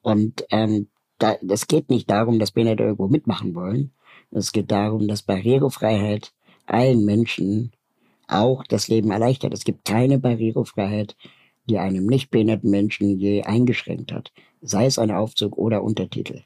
Und 0.00 0.44
ähm, 0.50 0.88
da, 1.18 1.36
es 1.48 1.66
geht 1.66 1.90
nicht 1.90 2.10
darum, 2.10 2.38
dass 2.38 2.50
Behinderte 2.50 2.84
irgendwo 2.84 3.08
mitmachen 3.08 3.54
wollen. 3.54 3.92
Es 4.34 4.50
geht 4.52 4.70
darum, 4.72 5.06
dass 5.06 5.22
Barrierefreiheit 5.22 6.32
allen 6.66 7.04
Menschen 7.04 7.70
auch 8.26 8.64
das 8.64 8.88
Leben 8.88 9.12
erleichtert. 9.12 9.54
Es 9.54 9.64
gibt 9.64 9.84
keine 9.84 10.18
Barrierefreiheit, 10.18 11.16
die 11.66 11.78
einem 11.78 12.06
nicht 12.06 12.30
behinderten 12.30 12.70
Menschen 12.70 13.18
je 13.18 13.44
eingeschränkt 13.44 14.12
hat, 14.12 14.32
sei 14.60 14.86
es 14.86 14.98
ein 14.98 15.12
Aufzug 15.12 15.56
oder 15.56 15.82
Untertitel. 15.82 16.42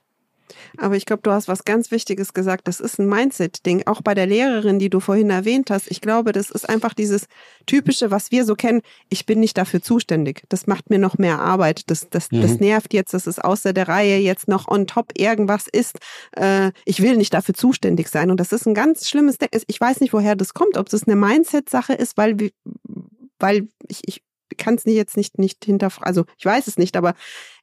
Aber 0.77 0.97
ich 0.97 1.07
glaube, 1.07 1.23
du 1.23 1.31
hast 1.31 1.49
was 1.49 1.65
ganz 1.65 1.91
Wichtiges 1.91 2.35
gesagt. 2.35 2.69
Das 2.69 2.81
ist 2.81 2.99
ein 2.99 3.09
Mindset-Ding. 3.09 3.87
Auch 3.87 4.03
bei 4.03 4.15
der 4.15 4.27
Lehrerin, 4.27 4.79
die 4.79 4.91
du 4.91 5.01
vorhin 5.01 5.31
erwähnt 5.31 5.71
hast. 5.71 5.91
Ich 5.91 6.01
glaube, 6.01 6.33
das 6.33 6.51
ist 6.51 6.69
einfach 6.69 6.95
dieses 6.95 7.27
typische, 7.67 8.11
was 8.11 8.31
wir 8.31 8.45
so 8.45 8.55
kennen. 8.55 8.83
Ich 9.09 9.27
bin 9.27 9.41
nicht 9.41 9.57
dafür 9.59 9.83
zuständig. 9.83 10.43
Das 10.49 10.67
macht 10.67 10.91
mir 10.91 10.99
noch 10.99 11.19
mehr 11.19 11.41
Arbeit. 11.41 11.91
Das, 11.91 12.09
das, 12.11 12.31
mhm. 12.31 12.43
das 12.43 12.61
nervt 12.61 12.95
jetzt. 12.95 13.15
Das 13.15 13.27
ist 13.27 13.45
außer 13.45 13.73
der 13.73 13.89
Reihe 13.89 14.19
jetzt 14.19 14.49
noch 14.49 14.69
on 14.69 14.87
top 14.87 15.13
irgendwas 15.17 15.67
ist. 15.71 15.99
Äh, 16.37 16.73
ich 16.85 17.03
will 17.03 17.17
nicht 17.17 17.35
dafür 17.35 17.55
zuständig 17.55 18.09
sein. 18.09 18.31
Und 18.31 18.39
das 18.41 18.53
ist 18.53 18.67
ein 18.67 18.75
ganz 18.75 19.09
schlimmes 19.09 19.39
Denken. 19.39 19.61
Ich 19.67 19.81
weiß 19.81 20.01
nicht, 20.01 20.13
woher 20.13 20.37
das 20.37 20.55
kommt. 20.55 20.77
Ob 20.77 20.89
das 20.89 21.05
eine 21.05 21.17
Mindset-Sache 21.17 21.95
ist, 21.95 22.17
weil, 22.17 22.37
weil 23.39 23.69
ich, 23.89 24.01
ich 24.05 24.23
kann 24.57 24.75
es 24.75 24.85
jetzt 24.85 25.17
nicht, 25.17 25.39
nicht 25.39 25.65
hinterfragen. 25.65 26.07
Also 26.07 26.25
ich 26.37 26.45
weiß 26.45 26.67
es 26.67 26.79
nicht, 26.79 26.97
aber 26.97 27.15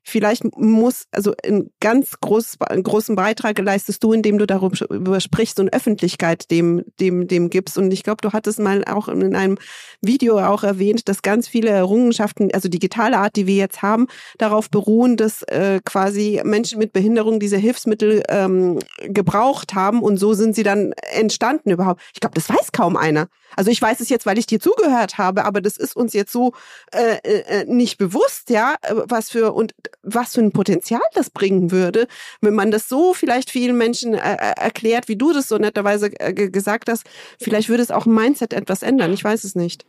vielleicht 0.06 0.44
muss, 0.58 1.08
also 1.12 1.34
ein 1.44 1.72
ganz 1.80 2.20
groß, 2.22 2.58
einen 2.62 2.84
großen 2.84 3.16
Beitrag 3.16 3.58
leistest 3.60 4.04
du, 4.04 4.14
indem 4.14 4.38
du 4.38 4.46
darüber 4.46 5.20
sprichst 5.20 5.60
und 5.60 5.74
Öffentlichkeit 5.74 6.50
dem, 6.52 6.84
dem, 7.00 7.28
dem 7.28 7.50
gibst. 7.50 7.78
Und 7.78 7.92
ich 7.92 8.04
glaube, 8.04 8.22
du 8.22 8.32
hattest 8.32 8.60
mal 8.60 8.86
auch 8.86 9.08
in 9.08 9.36
einem 9.36 9.58
Video 10.02 10.40
auch 10.40 10.64
erwähnt, 10.64 11.10
dass 11.10 11.24
ganz 11.24 11.48
viele 11.48 11.70
Errungenschaften, 11.70 12.52
also 12.54 12.70
digitale 12.70 13.18
Art, 13.18 13.36
die 13.36 13.48
wir 13.48 13.56
jetzt 13.56 13.82
haben, 13.82 14.08
darauf 14.38 14.70
beruhen, 14.70 15.18
dass 15.18 15.42
äh, 15.44 15.82
quasi 15.84 16.40
Menschen 16.44 16.78
mit 16.78 16.94
Behinderung 16.94 17.40
diese 17.40 17.58
Hilfsmittel 17.58 18.24
ähm, 18.30 18.80
gebraucht 19.02 19.74
haben 19.74 20.02
und 20.02 20.18
so 20.18 20.34
sind 20.34 20.56
sie 20.56 20.64
dann 20.64 20.94
entstanden 21.14 21.72
überhaupt. 21.72 22.02
Ich 22.14 22.20
glaube, 22.20 22.36
das 22.36 22.48
weiß 22.48 22.72
kaum 22.72 22.96
einer. 22.96 23.28
Also 23.56 23.72
ich 23.72 23.82
weiß 23.82 24.00
es 24.02 24.10
jetzt, 24.10 24.26
weil 24.26 24.38
ich 24.38 24.46
dir 24.46 24.60
zugehört 24.60 25.18
habe, 25.18 25.46
aber 25.46 25.62
das 25.62 25.78
ist 25.78 25.96
uns 25.96 26.14
jetzt 26.14 26.32
so 26.32 26.54
äh, 26.92 27.18
äh, 27.24 27.66
nicht 27.66 27.98
bewusst, 27.98 28.50
ja, 28.50 28.76
was 29.08 29.30
für 29.30 29.54
und 29.54 29.74
was 30.04 30.34
für 30.34 30.42
ein 30.42 30.52
Potenzial 30.52 31.02
das 31.14 31.30
bringen 31.30 31.72
würde, 31.72 32.08
wenn 32.42 32.56
man 32.56 32.72
das 32.72 32.90
so 32.90 33.14
vielleicht 33.14 33.50
vielen 33.50 33.78
Menschen 33.78 34.14
äh, 34.14 34.18
äh 34.18 34.54
erklärt, 34.58 35.08
wie 35.08 35.16
du 35.16 35.34
das 35.34 35.48
so 35.48 35.58
netterweise 35.58 36.12
äh, 36.20 36.34
gesagt 36.34 36.90
hast. 36.90 37.06
Vielleicht 37.40 37.70
würde 37.70 37.84
es 37.84 37.92
auch 37.92 38.06
im 38.06 38.16
Mindset 38.16 38.54
etwas 38.54 38.84
ändern. 38.84 39.14
Ich 39.14 39.24
weiß 39.24 39.44
es 39.44 39.56
nicht. 39.56 39.86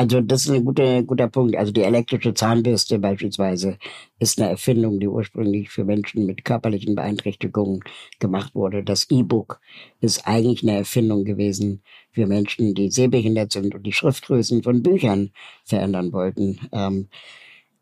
Also 0.00 0.22
das 0.22 0.46
ist 0.46 0.50
ein 0.50 0.64
guter, 0.64 1.02
guter 1.02 1.28
Punkt. 1.28 1.54
Also 1.56 1.72
die 1.72 1.82
elektrische 1.82 2.32
Zahnbürste 2.32 2.98
beispielsweise 2.98 3.76
ist 4.18 4.40
eine 4.40 4.48
Erfindung, 4.48 4.98
die 4.98 5.08
ursprünglich 5.08 5.68
für 5.68 5.84
Menschen 5.84 6.24
mit 6.24 6.42
körperlichen 6.42 6.94
Beeinträchtigungen 6.94 7.84
gemacht 8.18 8.54
wurde. 8.54 8.82
Das 8.82 9.10
E-Book 9.10 9.60
ist 10.00 10.26
eigentlich 10.26 10.62
eine 10.62 10.78
Erfindung 10.78 11.26
gewesen 11.26 11.82
für 12.12 12.26
Menschen, 12.26 12.74
die 12.74 12.90
sehbehindert 12.90 13.52
sind 13.52 13.74
und 13.74 13.82
die 13.82 13.92
Schriftgrößen 13.92 14.62
von 14.62 14.82
Büchern 14.82 15.32
verändern 15.66 16.14
wollten. 16.14 16.58
Ähm, 16.72 17.08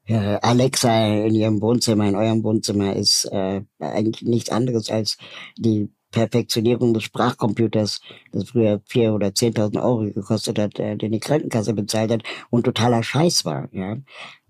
äh, 0.09 0.39
Alexa 0.41 1.07
in 1.27 1.35
ihrem 1.35 1.61
Wohnzimmer, 1.61 2.09
in 2.09 2.17
eurem 2.17 2.43
Wohnzimmer, 2.43 2.97
ist 2.97 3.27
äh, 3.27 3.63
eigentlich 3.79 4.23
nichts 4.23 4.51
anderes 4.51 4.91
als 4.91 5.19
die 5.57 5.91
Perfektionierung 6.11 6.95
des 6.95 7.03
Sprachcomputers, 7.03 8.01
das 8.33 8.49
früher 8.49 8.81
vier 8.87 9.13
oder 9.13 9.35
zehntausend 9.35 9.77
Euro 9.77 10.11
gekostet 10.11 10.59
hat, 10.59 10.79
äh, 10.79 10.97
den 10.97 11.13
die 11.13 11.21
Krankenkasse 11.21 11.75
bezahlt 11.75 12.11
hat 12.11 12.23
und 12.49 12.65
totaler 12.65 13.03
Scheiß 13.03 13.45
war. 13.45 13.69
Ja? 13.73 13.99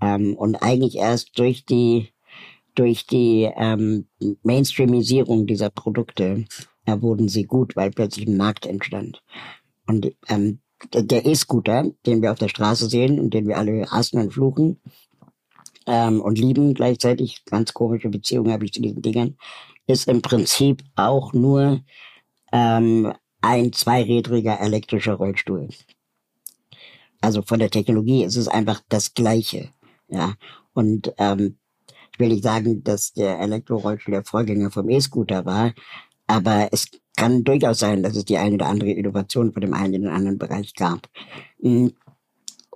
Ähm, 0.00 0.36
und 0.36 0.56
eigentlich 0.56 0.96
erst 0.96 1.38
durch 1.38 1.64
die 1.64 2.12
durch 2.76 3.08
die 3.08 3.50
ähm, 3.56 4.06
Mainstreamisierung 4.44 5.48
dieser 5.48 5.68
Produkte 5.68 6.44
äh, 6.86 7.00
wurden 7.00 7.28
sie 7.28 7.42
gut, 7.42 7.74
weil 7.74 7.90
plötzlich 7.90 8.28
ein 8.28 8.36
Markt 8.36 8.66
entstand. 8.66 9.20
Und 9.88 10.14
ähm, 10.28 10.60
der 10.94 11.26
E-Scooter, 11.26 11.90
den 12.06 12.22
wir 12.22 12.30
auf 12.30 12.38
der 12.38 12.48
Straße 12.48 12.88
sehen 12.88 13.18
und 13.18 13.34
den 13.34 13.48
wir 13.48 13.58
alle 13.58 13.90
hassen 13.90 14.20
und 14.20 14.32
fluchen, 14.32 14.80
ähm, 15.88 16.20
und 16.20 16.38
lieben 16.38 16.74
gleichzeitig, 16.74 17.44
ganz 17.46 17.72
komische 17.72 18.10
Beziehungen 18.10 18.52
habe 18.52 18.64
ich 18.66 18.72
zu 18.72 18.82
diesen 18.82 19.02
Dingern, 19.02 19.36
ist 19.86 20.06
im 20.06 20.22
Prinzip 20.22 20.84
auch 20.94 21.32
nur 21.32 21.80
ähm, 22.52 23.12
ein 23.40 23.72
zweirädriger 23.72 24.60
elektrischer 24.60 25.14
Rollstuhl. 25.14 25.68
Also 27.20 27.42
von 27.42 27.58
der 27.58 27.70
Technologie 27.70 28.22
ist 28.22 28.36
es 28.36 28.48
einfach 28.48 28.82
das 28.88 29.14
Gleiche. 29.14 29.70
Ja. 30.08 30.34
Und 30.74 31.12
ähm, 31.18 31.56
ich 32.12 32.18
will 32.20 32.28
nicht 32.28 32.44
sagen, 32.44 32.84
dass 32.84 33.12
der 33.14 33.40
Elektrorollstuhl 33.40 34.12
der 34.12 34.24
Vorgänger 34.24 34.70
vom 34.70 34.88
E-Scooter 34.90 35.46
war, 35.46 35.72
aber 36.26 36.68
es 36.70 36.88
kann 37.16 37.44
durchaus 37.44 37.78
sein, 37.78 38.02
dass 38.02 38.14
es 38.14 38.26
die 38.26 38.38
eine 38.38 38.56
oder 38.56 38.66
andere 38.66 38.90
Innovation 38.90 39.52
von 39.52 39.62
dem 39.62 39.72
einen 39.72 39.94
in 39.94 40.02
den 40.02 40.12
anderen 40.12 40.38
Bereich 40.38 40.74
gab. 40.74 41.08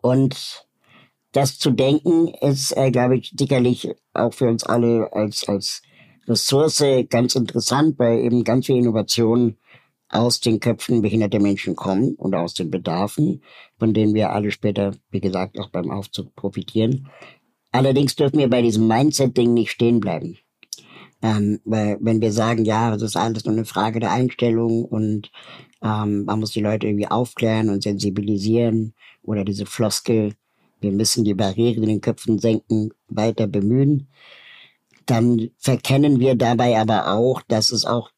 Und 0.00 0.66
das 1.32 1.58
zu 1.58 1.70
denken 1.70 2.28
ist, 2.40 2.76
äh, 2.76 2.90
glaube 2.90 3.16
ich, 3.16 3.34
sicherlich 3.36 3.90
auch 4.12 4.34
für 4.34 4.48
uns 4.48 4.64
alle 4.64 5.12
als, 5.12 5.48
als 5.48 5.82
Ressource 6.28 6.84
ganz 7.08 7.34
interessant, 7.34 7.98
weil 7.98 8.20
eben 8.20 8.44
ganz 8.44 8.66
viele 8.66 8.78
Innovationen 8.78 9.56
aus 10.08 10.40
den 10.40 10.60
Köpfen 10.60 11.02
behinderter 11.02 11.40
Menschen 11.40 11.74
kommen 11.74 12.14
und 12.16 12.34
aus 12.34 12.54
den 12.54 12.70
Bedarfen, 12.70 13.42
von 13.78 13.94
denen 13.94 14.14
wir 14.14 14.30
alle 14.30 14.50
später, 14.50 14.92
wie 15.10 15.20
gesagt, 15.20 15.58
auch 15.58 15.70
beim 15.70 15.90
Aufzug 15.90 16.34
profitieren. 16.36 17.08
Allerdings 17.72 18.14
dürfen 18.14 18.38
wir 18.38 18.50
bei 18.50 18.60
diesem 18.60 18.86
Mindset-Ding 18.86 19.54
nicht 19.54 19.70
stehen 19.70 20.00
bleiben. 20.00 20.36
Ähm, 21.22 21.60
weil 21.64 21.96
wenn 22.00 22.20
wir 22.20 22.32
sagen, 22.32 22.64
ja, 22.64 22.90
das 22.90 23.02
ist 23.02 23.16
alles 23.16 23.44
nur 23.44 23.54
eine 23.54 23.64
Frage 23.64 24.00
der 24.00 24.12
Einstellung 24.12 24.84
und 24.84 25.30
ähm, 25.80 26.24
man 26.24 26.40
muss 26.40 26.50
die 26.50 26.60
Leute 26.60 26.88
irgendwie 26.88 27.08
aufklären 27.08 27.70
und 27.70 27.82
sensibilisieren 27.82 28.94
oder 29.22 29.44
diese 29.44 29.64
Floskel, 29.64 30.34
wir 30.82 30.92
müssen 30.92 31.24
die 31.24 31.34
Barrieren 31.34 31.82
in 31.82 31.88
den 31.88 32.00
Köpfen 32.00 32.38
senken, 32.38 32.90
weiter 33.08 33.46
bemühen. 33.46 34.08
Dann 35.06 35.50
verkennen 35.58 36.20
wir 36.20 36.34
dabei 36.34 36.78
aber 36.78 37.12
auch, 37.12 37.42
dass 37.42 37.72
es 37.72 37.84
auch 37.84 38.10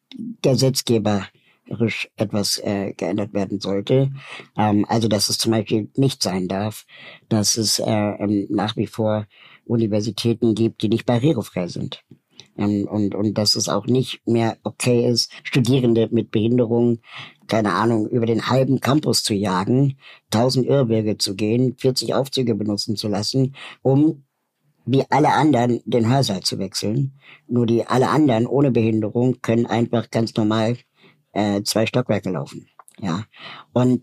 gesetzgeberisch 0.42 2.10
etwas 2.16 2.58
äh, 2.58 2.92
geändert 2.96 3.32
werden 3.32 3.60
sollte. 3.60 4.12
Ähm, 4.56 4.84
also 4.88 5.08
dass 5.08 5.28
es 5.28 5.38
zum 5.38 5.52
Beispiel 5.52 5.90
nicht 5.96 6.22
sein 6.22 6.48
darf, 6.48 6.86
dass 7.28 7.56
es 7.56 7.78
äh, 7.78 7.90
ähm, 7.90 8.46
nach 8.50 8.76
wie 8.76 8.86
vor 8.86 9.26
Universitäten 9.64 10.54
gibt, 10.54 10.82
die 10.82 10.88
nicht 10.88 11.06
barrierefrei 11.06 11.68
sind. 11.68 12.04
Ähm, 12.56 12.86
und, 12.86 13.14
und 13.14 13.34
dass 13.34 13.56
es 13.56 13.68
auch 13.68 13.86
nicht 13.86 14.26
mehr 14.26 14.58
okay 14.62 15.08
ist, 15.08 15.32
Studierende 15.42 16.08
mit 16.10 16.30
Behinderung 16.30 17.00
keine 17.48 17.72
Ahnung, 17.74 18.08
über 18.08 18.26
den 18.26 18.48
halben 18.48 18.80
Campus 18.80 19.22
zu 19.22 19.34
jagen, 19.34 19.98
1000 20.32 20.66
Irrwege 20.66 21.18
zu 21.18 21.34
gehen, 21.34 21.76
40 21.78 22.14
Aufzüge 22.14 22.54
benutzen 22.54 22.96
zu 22.96 23.08
lassen, 23.08 23.54
um 23.82 24.24
wie 24.86 25.04
alle 25.10 25.32
anderen 25.32 25.80
den 25.84 26.08
Hörsaal 26.08 26.40
zu 26.40 26.58
wechseln. 26.58 27.18
Nur 27.46 27.66
die 27.66 27.86
alle 27.86 28.08
anderen 28.08 28.46
ohne 28.46 28.70
Behinderung 28.70 29.40
können 29.40 29.66
einfach 29.66 30.10
ganz 30.10 30.34
normal 30.34 30.76
äh, 31.32 31.62
zwei 31.62 31.86
Stockwerke 31.86 32.30
laufen. 32.30 32.68
Ja. 33.00 33.24
Und 33.72 34.02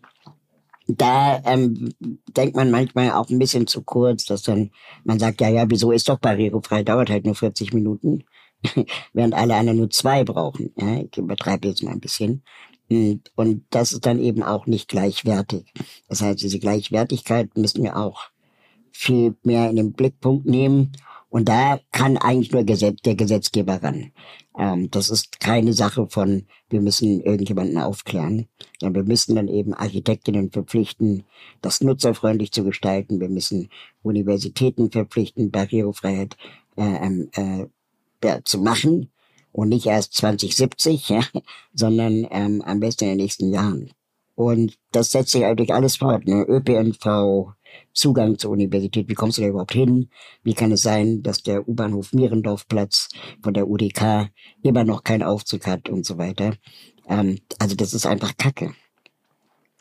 da 0.88 1.42
ähm, 1.46 1.94
denkt 2.36 2.56
man 2.56 2.72
manchmal 2.72 3.12
auch 3.12 3.30
ein 3.30 3.40
bisschen 3.40 3.68
zu 3.68 3.84
kurz, 3.84 4.26
dass 4.26 4.44
dann 4.44 4.72
man 5.04 5.20
sagt, 5.20 5.42
ja, 5.42 5.50
ja, 5.50 5.70
wieso 5.70 5.92
ist 5.92 6.10
doch 6.10 6.20
barrierefrei, 6.20 6.84
dauert 6.84 7.10
halt 7.10 7.26
nur 7.26 7.36
40 7.36 7.74
Minuten, 7.74 8.24
während 9.14 9.34
alle 9.34 9.56
anderen 9.56 9.78
nur 9.78 9.90
zwei 9.90 10.24
brauchen. 10.24 10.74
Ja, 10.78 11.00
ich 11.00 11.18
übertreibe 11.18 11.68
jetzt 11.68 11.84
mal 11.84 11.92
ein 11.92 12.02
bisschen. 12.02 12.44
Und, 12.92 13.32
und 13.36 13.64
das 13.70 13.94
ist 13.94 14.06
dann 14.06 14.20
eben 14.20 14.44
auch 14.44 14.68
nicht 14.68 14.90
gleichwertig. 14.90 15.72
Das 16.10 16.22
heißt, 16.22 16.42
diese 16.42 16.60
Gleichwertigkeit 16.60 17.58
müssen 17.58 17.84
wir 17.84 17.96
auch 17.96 18.24
viel 18.92 19.36
mehr 19.44 19.70
in 19.70 19.78
den 19.78 19.94
Blickpunkt 19.94 20.46
nehmen. 20.46 20.92
Und 21.30 21.48
da 21.48 21.80
kann 21.94 22.18
eigentlich 22.18 22.52
nur 22.52 22.64
der 22.66 23.16
Gesetzgeber 23.16 23.82
ran. 23.82 24.12
Ähm, 24.58 24.92
das 24.92 25.10
ist 25.10 25.40
keine 25.40 25.72
Sache 25.72 26.08
von, 26.10 26.46
wir 26.70 26.82
müssen 26.82 27.22
irgendjemanden 27.22 27.78
aufklären. 27.78 28.48
Ja, 28.82 28.94
wir 28.94 29.04
müssen 29.04 29.36
dann 29.36 29.48
eben 29.48 29.74
Architektinnen 29.74 30.52
verpflichten, 30.52 31.24
das 31.62 31.80
nutzerfreundlich 31.80 32.52
zu 32.52 32.66
gestalten. 32.66 33.22
Wir 33.22 33.30
müssen 33.30 33.70
Universitäten 34.04 34.92
verpflichten, 34.92 35.52
Barrierefreiheit 35.52 36.36
äh, 36.76 36.82
ähm, 36.82 37.30
äh, 37.32 38.42
zu 38.44 38.60
machen 38.60 39.11
und 39.52 39.70
nicht 39.70 39.86
erst 39.86 40.14
2070, 40.16 41.10
ja, 41.10 41.22
sondern 41.74 42.28
ähm, 42.32 42.62
am 42.62 42.80
besten 42.80 43.06
in 43.06 43.10
den 43.12 43.18
nächsten 43.18 43.52
Jahren. 43.52 43.92
Und 44.36 44.78
das 44.92 45.12
setzt 45.12 45.32
sich 45.32 45.46
eigentlich 45.46 45.74
alles 45.74 45.98
fort. 45.98 46.26
Ne? 46.26 46.44
ÖPNV, 46.48 47.54
Zugang 47.94 48.38
zur 48.38 48.52
Universität, 48.52 49.08
wie 49.10 49.14
kommst 49.14 49.38
du 49.38 49.42
da 49.42 49.50
überhaupt 49.50 49.74
hin? 49.74 50.10
Wie 50.44 50.54
kann 50.54 50.72
es 50.72 50.82
sein, 50.82 51.22
dass 51.22 51.44
der 51.44 51.68
U-Bahnhof 51.68 52.14
Mierendorfplatz 52.14 53.10
von 53.42 53.54
der 53.54 53.68
UDK 53.68 54.30
immer 54.64 54.84
noch 54.84 55.04
keinen 55.04 55.24
Aufzug 55.24 55.68
hat 55.68 55.90
und 55.90 56.06
so 56.06 56.18
weiter? 56.18 56.56
Ähm, 57.08 57.40
also 57.60 57.76
das 57.76 57.94
ist 57.94 58.06
einfach 58.06 58.36
Kacke. 58.38 58.74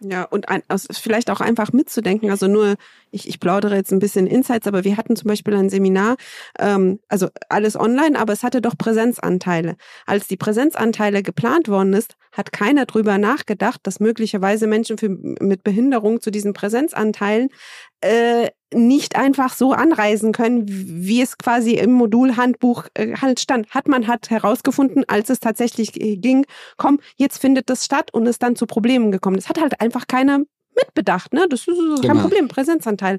Ja, 0.03 0.25
und 0.25 0.49
ein, 0.49 0.63
also 0.69 0.89
vielleicht 0.95 1.31
auch 1.31 1.43
einfach 1.43 1.75
mitzudenken. 1.75 2.31
Also 2.31 2.49
nur, 2.49 2.77
ich, 3.11 3.29
ich 3.29 3.39
plaudere 3.39 3.77
jetzt 3.77 3.93
ein 3.93 3.99
bisschen 3.99 4.27
Insights, 4.27 4.67
aber 4.67 4.83
wir 4.83 4.97
hatten 4.97 5.15
zum 5.15 5.29
Beispiel 5.29 5.55
ein 5.55 5.69
Seminar, 5.69 6.17
ähm, 6.59 7.01
also 7.09 7.29
alles 7.51 7.77
online, 7.79 8.19
aber 8.19 8.33
es 8.33 8.43
hatte 8.43 8.63
doch 8.63 8.79
Präsenzanteile. 8.79 9.77
Als 10.07 10.27
die 10.27 10.39
Präsenzanteile 10.39 11.23
geplant 11.23 11.69
worden 11.69 11.93
ist, 11.93 12.15
hat 12.33 12.51
keiner 12.51 12.87
drüber 12.87 13.19
nachgedacht, 13.19 13.81
dass 13.83 14.01
möglicherweise 14.01 14.67
Menschen 14.67 14.97
für, 14.97 15.11
mit 15.11 15.65
Behinderung 15.65 16.23
zu 16.23 16.31
diesen 16.31 16.55
Präsenzanteilen 16.55 17.51
äh, 18.01 18.49
nicht 18.73 19.17
einfach 19.17 19.55
so 19.55 19.73
anreisen 19.73 20.33
können, 20.33 20.65
wie 20.67 21.21
es 21.23 21.39
quasi 21.39 21.75
im 21.75 21.93
Modulhandbuch 21.93 22.87
äh, 22.95 23.17
halt 23.17 23.41
stand. 23.41 23.71
Hat 23.71 23.89
man 23.89 24.07
hat 24.07 24.31
herausgefunden, 24.31 25.05
als 25.09 25.31
es 25.31 25.41
tatsächlich 25.41 26.01
äh, 26.01 26.17
ging, 26.17 26.47
komm, 26.77 27.01
jetzt 27.17 27.39
findet 27.39 27.69
das 27.71 27.85
statt 27.85 28.13
und 28.13 28.27
ist 28.27 28.43
dann 28.43 28.57
zu 28.57 28.67
Problemen 28.67 29.11
gekommen. 29.11 29.37
Das 29.37 29.49
hat 29.49 29.61
halt 29.61 29.81
einfach 29.81 30.07
keiner 30.07 30.41
mitbedacht, 30.77 31.33
ne? 31.33 31.47
Das 31.49 31.67
ist 31.67 31.79
kein 32.03 32.13
genau. 32.13 32.23
Problem, 32.23 32.49
Präsenzanteil. 32.49 33.19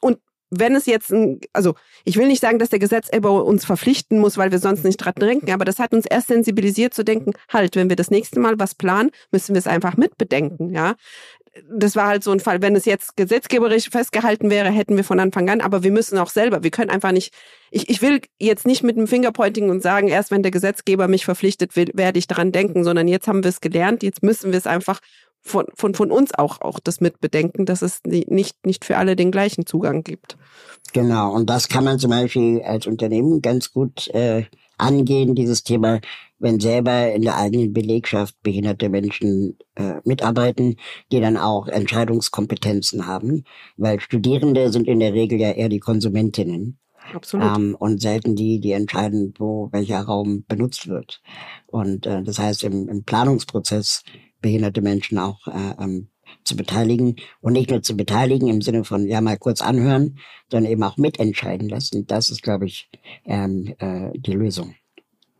Und 0.00 0.18
wenn 0.58 0.74
es 0.74 0.86
jetzt, 0.86 1.10
ein, 1.10 1.40
also 1.52 1.74
ich 2.04 2.16
will 2.16 2.26
nicht 2.26 2.40
sagen, 2.40 2.58
dass 2.58 2.68
der 2.68 2.78
Gesetzgeber 2.78 3.44
uns 3.44 3.64
verpflichten 3.64 4.18
muss, 4.18 4.36
weil 4.36 4.52
wir 4.52 4.58
sonst 4.58 4.84
nicht 4.84 4.98
dran 4.98 5.14
denken, 5.14 5.50
aber 5.52 5.64
das 5.64 5.78
hat 5.78 5.92
uns 5.92 6.06
erst 6.06 6.28
sensibilisiert 6.28 6.94
zu 6.94 7.04
denken, 7.04 7.32
halt, 7.48 7.76
wenn 7.76 7.88
wir 7.88 7.96
das 7.96 8.10
nächste 8.10 8.40
Mal 8.40 8.58
was 8.58 8.74
planen, 8.74 9.10
müssen 9.30 9.54
wir 9.54 9.58
es 9.58 9.66
einfach 9.66 9.96
mitbedenken, 9.96 10.70
ja. 10.70 10.94
Das 11.70 11.94
war 11.94 12.08
halt 12.08 12.24
so 12.24 12.32
ein 12.32 12.40
Fall, 12.40 12.62
wenn 12.62 12.74
es 12.74 12.84
jetzt 12.84 13.16
gesetzgeberisch 13.16 13.88
festgehalten 13.88 14.50
wäre, 14.50 14.70
hätten 14.70 14.96
wir 14.96 15.04
von 15.04 15.20
Anfang 15.20 15.48
an, 15.48 15.60
aber 15.60 15.84
wir 15.84 15.92
müssen 15.92 16.18
auch 16.18 16.30
selber, 16.30 16.64
wir 16.64 16.72
können 16.72 16.90
einfach 16.90 17.12
nicht, 17.12 17.32
ich, 17.70 17.88
ich 17.88 18.02
will 18.02 18.20
jetzt 18.40 18.66
nicht 18.66 18.82
mit 18.82 18.96
dem 18.96 19.06
Fingerpointing 19.06 19.70
und 19.70 19.80
sagen, 19.80 20.08
erst 20.08 20.32
wenn 20.32 20.42
der 20.42 20.50
Gesetzgeber 20.50 21.06
mich 21.06 21.24
verpflichtet, 21.24 21.76
werde 21.76 22.18
ich 22.18 22.26
daran 22.26 22.50
denken, 22.50 22.82
sondern 22.82 23.06
jetzt 23.06 23.28
haben 23.28 23.44
wir 23.44 23.50
es 23.50 23.60
gelernt, 23.60 24.02
jetzt 24.02 24.24
müssen 24.24 24.50
wir 24.50 24.58
es 24.58 24.66
einfach 24.66 24.98
von, 25.44 25.66
von, 25.74 25.94
von 25.94 26.10
uns 26.10 26.34
auch, 26.34 26.60
auch 26.62 26.80
das 26.80 27.00
mitbedenken, 27.00 27.66
dass 27.66 27.82
es 27.82 28.00
nicht, 28.04 28.66
nicht 28.66 28.84
für 28.84 28.96
alle 28.96 29.14
den 29.14 29.30
gleichen 29.30 29.66
Zugang 29.66 30.02
gibt. 30.02 30.36
Genau, 30.92 31.32
und 31.32 31.50
das 31.50 31.68
kann 31.68 31.84
man 31.84 31.98
zum 31.98 32.10
Beispiel 32.10 32.62
als 32.62 32.86
Unternehmen 32.86 33.42
ganz 33.42 33.72
gut 33.72 34.08
äh, 34.08 34.44
angehen, 34.78 35.34
dieses 35.34 35.62
Thema, 35.62 36.00
wenn 36.38 36.60
selber 36.60 37.12
in 37.12 37.22
der 37.22 37.36
eigenen 37.36 37.72
Belegschaft 37.72 38.34
behinderte 38.42 38.88
Menschen 38.88 39.58
äh, 39.76 39.94
mitarbeiten, 40.04 40.76
die 41.12 41.20
dann 41.20 41.36
auch 41.36 41.68
Entscheidungskompetenzen 41.68 43.06
haben, 43.06 43.44
weil 43.76 44.00
Studierende 44.00 44.70
sind 44.70 44.88
in 44.88 45.00
der 45.00 45.12
Regel 45.12 45.38
ja 45.40 45.50
eher 45.50 45.68
die 45.68 45.80
Konsumentinnen. 45.80 46.78
Absolut. 47.12 47.44
Ähm, 47.56 47.76
und 47.78 48.00
selten 48.00 48.34
die, 48.34 48.60
die 48.60 48.72
entscheiden, 48.72 49.34
wo 49.38 49.68
welcher 49.72 50.00
Raum 50.00 50.44
benutzt 50.48 50.88
wird. 50.88 51.20
Und 51.66 52.06
äh, 52.06 52.22
das 52.22 52.38
heißt, 52.38 52.64
im, 52.64 52.88
im 52.88 53.04
Planungsprozess 53.04 54.02
behinderte 54.44 54.82
Menschen 54.82 55.18
auch 55.18 55.46
äh, 55.46 55.82
ähm, 55.82 56.08
zu 56.44 56.54
beteiligen 56.54 57.16
und 57.40 57.54
nicht 57.54 57.70
nur 57.70 57.82
zu 57.82 57.96
beteiligen 57.96 58.48
im 58.48 58.60
Sinne 58.60 58.84
von 58.84 59.08
ja 59.08 59.22
mal 59.22 59.38
kurz 59.38 59.62
anhören, 59.62 60.18
sondern 60.50 60.70
eben 60.70 60.82
auch 60.82 60.98
mitentscheiden 60.98 61.68
lassen. 61.68 62.06
Das 62.06 62.28
ist, 62.28 62.42
glaube 62.42 62.66
ich, 62.66 62.90
ähm, 63.24 63.74
äh, 63.78 64.10
die 64.14 64.32
Lösung. 64.32 64.74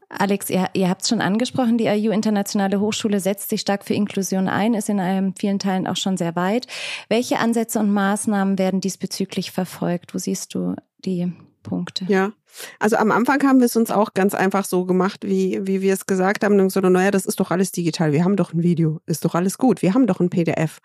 Alex, 0.08 0.48
ihr, 0.48 0.68
ihr 0.72 0.88
habt 0.88 1.02
es 1.02 1.08
schon 1.08 1.20
angesprochen, 1.20 1.76
die 1.76 1.86
IU 1.86 2.12
Internationale 2.12 2.80
Hochschule 2.80 3.20
setzt 3.20 3.50
sich 3.50 3.60
stark 3.60 3.84
für 3.84 3.94
Inklusion 3.94 4.48
ein, 4.48 4.72
ist 4.72 4.88
in 4.88 5.34
vielen 5.36 5.58
Teilen 5.58 5.86
auch 5.86 5.96
schon 5.96 6.16
sehr 6.16 6.34
weit. 6.34 6.66
Welche 7.08 7.38
Ansätze 7.38 7.80
und 7.80 7.92
Maßnahmen 7.92 8.58
werden 8.58 8.80
diesbezüglich 8.80 9.50
verfolgt? 9.50 10.14
Wo 10.14 10.18
siehst 10.18 10.54
du 10.54 10.76
die 11.04 11.32
Punkte? 11.64 12.05
Ja, 12.09 12.33
also 12.79 12.96
am 12.96 13.11
Anfang 13.11 13.42
haben 13.42 13.59
wir 13.59 13.66
es 13.66 13.77
uns 13.77 13.90
auch 13.90 14.14
ganz 14.14 14.35
einfach 14.35 14.64
so 14.64 14.85
gemacht, 14.85 15.20
wie, 15.24 15.61
wie 15.64 15.83
wir 15.83 15.92
es 15.92 16.07
gesagt 16.07 16.44
haben. 16.44 16.61
Und 16.61 16.70
so, 16.70 16.81
naja, 16.81 17.11
das 17.11 17.27
ist 17.27 17.40
doch 17.40 17.50
alles 17.50 17.72
digital. 17.72 18.12
Wir 18.12 18.24
haben 18.24 18.37
doch 18.37 18.53
ein 18.53 18.62
Video. 18.62 19.00
Ist 19.07 19.24
doch 19.24 19.35
alles 19.35 19.59
gut. 19.59 19.83
Wir 19.83 19.94
haben 19.94 20.07
doch 20.07 20.20
ein 20.20 20.31
PDF. 20.31 20.79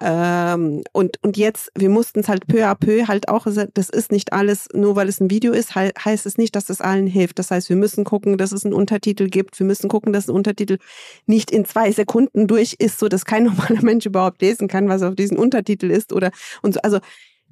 Ähm, 0.00 0.82
und, 0.92 1.22
und 1.22 1.36
jetzt, 1.36 1.70
wir 1.76 1.88
mussten 1.88 2.20
es 2.20 2.28
halt 2.28 2.46
peu 2.46 2.66
à 2.66 2.74
peu 2.74 3.06
halt 3.08 3.28
auch, 3.28 3.46
das 3.46 3.88
ist 3.88 4.12
nicht 4.12 4.32
alles, 4.32 4.68
nur 4.74 4.96
weil 4.96 5.08
es 5.08 5.20
ein 5.20 5.30
Video 5.30 5.52
ist, 5.52 5.74
heißt 5.74 6.26
es 6.26 6.36
nicht, 6.36 6.54
dass 6.56 6.68
es 6.68 6.80
allen 6.80 7.06
hilft. 7.06 7.38
Das 7.38 7.50
heißt, 7.50 7.68
wir 7.68 7.76
müssen 7.76 8.04
gucken, 8.04 8.36
dass 8.36 8.52
es 8.52 8.64
einen 8.64 8.74
Untertitel 8.74 9.28
gibt. 9.28 9.58
Wir 9.58 9.66
müssen 9.66 9.88
gucken, 9.88 10.12
dass 10.12 10.28
ein 10.28 10.34
Untertitel 10.34 10.78
nicht 11.26 11.50
in 11.50 11.64
zwei 11.64 11.90
Sekunden 11.92 12.46
durch 12.46 12.76
ist, 12.78 12.98
so 12.98 13.08
dass 13.08 13.24
kein 13.24 13.44
normaler 13.44 13.82
Mensch 13.82 14.06
überhaupt 14.06 14.42
lesen 14.42 14.68
kann, 14.68 14.88
was 14.88 15.02
auf 15.02 15.14
diesen 15.14 15.38
Untertitel 15.38 15.90
ist 15.90 16.12
oder 16.12 16.30
und 16.62 16.74
so. 16.74 16.80
Also 16.82 16.98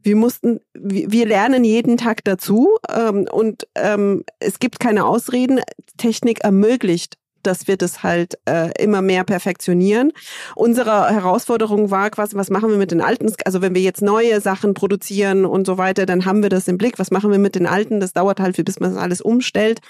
wir 0.03 0.17
mussten, 0.17 0.61
wir 0.75 1.27
lernen 1.27 1.65
jeden 1.65 1.97
Tag 1.97 2.25
dazu 2.25 2.77
ähm, 2.89 3.27
und 3.31 3.67
ähm, 3.75 4.25
es 4.39 4.59
gibt 4.59 4.81
keine 4.81 5.05
Ausreden. 5.05 5.61
Technik 5.97 6.41
ermöglicht 6.43 7.17
dass 7.43 7.67
wir 7.67 7.77
das 7.77 8.03
halt 8.03 8.39
äh, 8.49 8.71
immer 8.83 9.03
mehr 9.03 9.25
perfektionieren. 9.25 10.13
Unsere 10.55 11.11
Herausforderung 11.11 11.91
war 11.91 12.11
quasi, 12.11 12.37
was 12.37 12.51
machen 12.51 12.71
wir 12.71 12.77
mit 12.77 12.91
den 12.91 13.01
alten? 13.01 13.33
Also 13.45 13.61
wenn 13.63 13.75
wir 13.75 13.83
jetzt 13.83 14.03
neue 14.03 14.41
Sachen 14.41 14.75
produzieren 14.75 15.45
und 15.45 15.67
so 15.67 15.79
weiter, 15.79 16.07
dann 16.07 16.25
haben 16.25 16.43
wir 16.43 16.51
das 16.51 16.69
im 16.69 16.79
Blick. 16.79 16.99
Was 16.99 17.11
machen 17.11 17.31
wir 17.31 17.39
mit 17.39 17.55
den 17.55 17.67
alten? 17.67 18.01
Das 18.01 18.13
dauert 18.13 18.41
halt, 18.41 18.63
bis 18.65 18.81
man 18.81 18.95
das 18.95 19.03
alles 19.03 19.21
umstellt. 19.21 19.81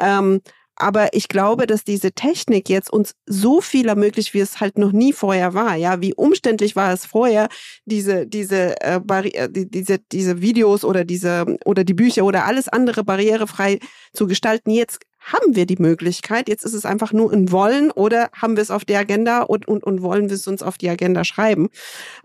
Ähm, 0.00 0.40
aber 0.80 1.14
ich 1.14 1.28
glaube, 1.28 1.66
dass 1.66 1.84
diese 1.84 2.12
Technik 2.12 2.68
jetzt 2.68 2.92
uns 2.92 3.14
so 3.26 3.60
viel 3.60 3.88
ermöglicht, 3.88 4.34
wie 4.34 4.40
es 4.40 4.60
halt 4.60 4.78
noch 4.78 4.92
nie 4.92 5.12
vorher 5.12 5.54
war. 5.54 5.76
Ja, 5.76 6.00
wie 6.00 6.14
umständlich 6.14 6.76
war 6.76 6.92
es 6.92 7.06
vorher, 7.06 7.48
diese, 7.84 8.26
diese, 8.26 8.80
äh, 8.80 9.00
äh 9.08 9.48
diese, 9.50 9.98
diese 9.98 10.40
Videos 10.40 10.84
oder 10.84 11.04
diese, 11.04 11.58
oder 11.64 11.84
die 11.84 11.94
Bücher 11.94 12.24
oder 12.24 12.44
alles 12.46 12.68
andere 12.68 13.04
barrierefrei 13.04 13.78
zu 14.12 14.26
gestalten. 14.26 14.70
Jetzt 14.70 15.00
haben 15.20 15.54
wir 15.54 15.66
die 15.66 15.76
Möglichkeit. 15.76 16.48
Jetzt 16.48 16.64
ist 16.64 16.74
es 16.74 16.86
einfach 16.86 17.12
nur 17.12 17.32
ein 17.32 17.52
Wollen 17.52 17.90
oder 17.90 18.30
haben 18.34 18.56
wir 18.56 18.62
es 18.62 18.70
auf 18.70 18.84
der 18.84 19.00
Agenda 19.00 19.42
und, 19.42 19.68
und, 19.68 19.84
und 19.84 20.02
wollen 20.02 20.28
wir 20.28 20.34
es 20.34 20.46
uns 20.46 20.62
auf 20.62 20.78
die 20.78 20.88
Agenda 20.88 21.24
schreiben. 21.24 21.68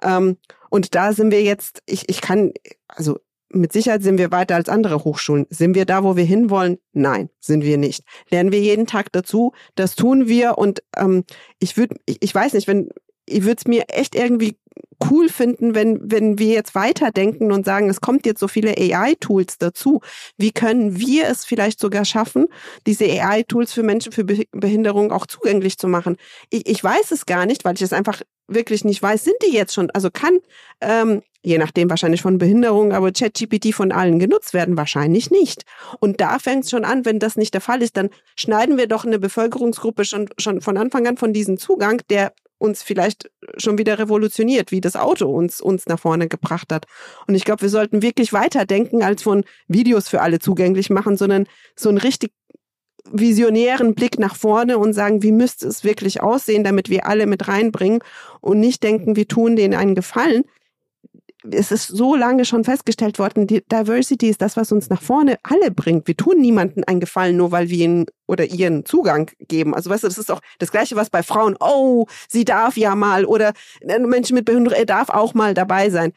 Ähm, 0.02 0.38
und 0.70 0.96
da 0.96 1.14
sind 1.14 1.32
wir 1.32 1.44
jetzt, 1.44 1.82
ich, 1.86 2.10
ich 2.10 2.22
kann, 2.22 2.54
also 2.88 3.20
mit 3.56 3.74
Sicherheit 3.74 4.04
sind 4.04 4.18
wir 4.18 4.32
weiter 4.32 4.56
als 4.56 4.70
andere 4.70 5.04
Hochschulen. 5.04 5.48
Sind 5.50 5.76
wir 5.76 5.86
da, 5.86 6.04
wo 6.04 6.16
wir 6.16 6.26
hinwollen? 6.26 6.78
Nein, 6.94 7.30
sind 7.40 7.64
wir 7.64 7.78
nicht. 7.78 8.04
Lernen 8.30 8.52
wir 8.52 8.60
jeden 8.60 8.86
Tag 8.86 9.12
dazu. 9.12 9.54
Das 9.76 9.96
tun 9.96 10.28
wir. 10.28 10.58
Und 10.58 10.84
ähm, 10.98 11.24
ich 11.60 11.78
würde, 11.78 11.96
ich, 12.06 12.18
ich 12.22 12.36
weiß 12.36 12.54
nicht, 12.54 12.68
wenn 12.68 12.90
ich 13.28 13.44
würde 13.44 13.58
es 13.58 13.68
mir 13.68 13.86
echt 13.90 14.14
irgendwie 14.14 14.58
cool 15.10 15.30
finden, 15.30 15.76
wenn, 15.76 16.00
wenn 16.02 16.40
wir 16.40 16.54
jetzt 16.54 16.76
weiterdenken 16.76 17.52
und 17.52 17.66
sagen, 17.66 17.90
es 17.90 18.02
kommt 18.02 18.26
jetzt 18.26 18.40
so 18.40 18.48
viele 18.48 18.78
AI-Tools 18.78 19.58
dazu. 19.58 20.02
Wie 20.38 20.52
können 20.52 20.98
wir 20.98 21.28
es 21.28 21.46
vielleicht 21.46 21.80
sogar 21.80 22.06
schaffen, 22.06 22.48
diese 22.86 23.06
AI-Tools 23.06 23.74
für 23.74 23.84
Menschen 23.84 24.12
für 24.12 24.24
Behinderung 24.24 25.12
auch 25.12 25.26
zugänglich 25.26 25.78
zu 25.78 25.88
machen? 25.88 26.18
Ich, 26.50 26.68
ich 26.68 26.84
weiß 26.84 27.12
es 27.12 27.26
gar 27.26 27.46
nicht, 27.46 27.66
weil 27.66 27.76
ich 27.76 27.82
es 27.82 27.94
einfach 27.94 28.22
wirklich 28.48 28.84
nicht 28.86 29.02
weiß. 29.02 29.24
Sind 29.24 29.38
die 29.46 29.54
jetzt 29.54 29.74
schon? 29.74 29.90
Also 29.92 30.10
kann 30.12 30.40
ähm, 30.82 31.22
je 31.46 31.60
nachdem 31.60 31.90
wahrscheinlich 31.90 32.24
von 32.24 32.40
Behinderung, 32.40 32.92
aber 32.92 33.12
ChatGPT 33.12 33.74
von 33.74 33.92
allen 33.92 34.18
genutzt 34.18 34.54
werden, 34.54 34.78
wahrscheinlich 34.78 35.30
nicht. 35.30 35.64
Und 36.00 36.20
da 36.20 36.40
fängt 36.40 36.64
es 36.64 36.72
schon 36.72 36.84
an, 36.84 37.06
wenn 37.06 37.20
das 37.20 37.38
nicht 37.38 37.54
der 37.54 37.62
Fall 37.62 37.84
ist, 37.84 37.96
dann 37.98 38.10
schneiden 38.36 38.78
wir 38.78 38.88
doch 38.88 39.06
eine 39.06 39.20
Bevölkerungsgruppe 39.20 40.06
schon, 40.06 40.28
schon 40.40 40.62
von 40.62 40.78
Anfang 40.78 41.08
an 41.08 41.18
von 41.18 41.34
diesem 41.34 41.58
Zugang, 41.58 42.02
der 42.10 42.34
uns 42.58 42.82
vielleicht 42.82 43.30
schon 43.58 43.78
wieder 43.78 44.00
revolutioniert, 44.00 44.72
wie 44.72 44.82
das 44.82 44.96
Auto 44.96 45.30
uns, 45.30 45.62
uns 45.62 45.86
nach 45.86 46.00
vorne 46.00 46.28
gebracht 46.28 46.72
hat. 46.72 46.86
Und 47.28 47.36
ich 47.36 47.46
glaube, 47.46 47.62
wir 47.62 47.70
sollten 47.70 48.02
wirklich 48.02 48.34
weiterdenken, 48.34 49.04
als 49.04 49.22
von 49.22 49.44
Videos 49.68 50.08
für 50.08 50.22
alle 50.22 50.40
zugänglich 50.40 50.90
machen, 50.90 51.16
sondern 51.16 51.46
so 51.76 51.90
einen 51.90 52.00
richtig 52.00 52.32
visionären 53.12 53.96
Blick 53.96 54.20
nach 54.20 54.36
vorne 54.36 54.78
und 54.78 54.94
sagen, 54.94 55.24
wie 55.24 55.32
müsste 55.32 55.68
es 55.68 55.84
wirklich 55.84 56.22
aussehen, 56.22 56.64
damit 56.64 56.90
wir 56.90 57.08
alle 57.08 57.28
mit 57.28 57.48
reinbringen 57.48 58.00
und 58.42 58.60
nicht 58.60 58.84
denken, 58.84 59.16
wir 59.16 59.28
tun 59.28 59.56
denen 59.56 59.76
einen 59.76 59.96
Gefallen, 59.96 60.44
es 61.52 61.72
ist 61.72 61.88
so 61.88 62.16
lange 62.16 62.46
schon 62.46 62.64
festgestellt 62.64 63.20
worden, 63.20 63.48
die 63.48 63.64
Diversity 63.66 64.30
ist 64.30 64.42
das, 64.42 64.58
was 64.58 64.72
uns 64.72 64.90
nach 64.90 65.02
vorne 65.02 65.38
alle 65.44 65.72
bringt. 65.72 66.08
Wir 66.08 66.18
tun 66.18 66.40
niemanden 66.40 66.84
einen 66.84 67.00
Gefallen, 67.00 67.38
nur 67.38 67.52
weil 67.52 67.70
wir 67.70 67.86
ihn 67.86 68.06
oder 68.26 68.46
ihren 68.46 68.86
Zugang 68.86 69.30
geben. 69.40 69.76
Also 69.76 69.90
weißt 69.90 70.04
du, 70.04 70.08
das 70.08 70.18
ist 70.18 70.32
auch 70.32 70.42
das 70.60 70.72
Gleiche, 70.72 70.96
was 70.96 71.10
bei 71.10 71.24
Frauen, 71.24 71.56
oh, 71.60 72.08
sie 72.28 72.46
darf 72.46 72.78
ja 72.78 72.96
mal 72.96 73.26
oder 73.26 73.54
äh, 73.82 74.00
Menschen 74.00 74.36
mit 74.36 74.46
Behinderung, 74.46 74.78
er 74.78 74.86
darf 74.86 75.10
auch 75.10 75.34
mal 75.34 75.54
dabei 75.54 75.90
sein 75.90 76.14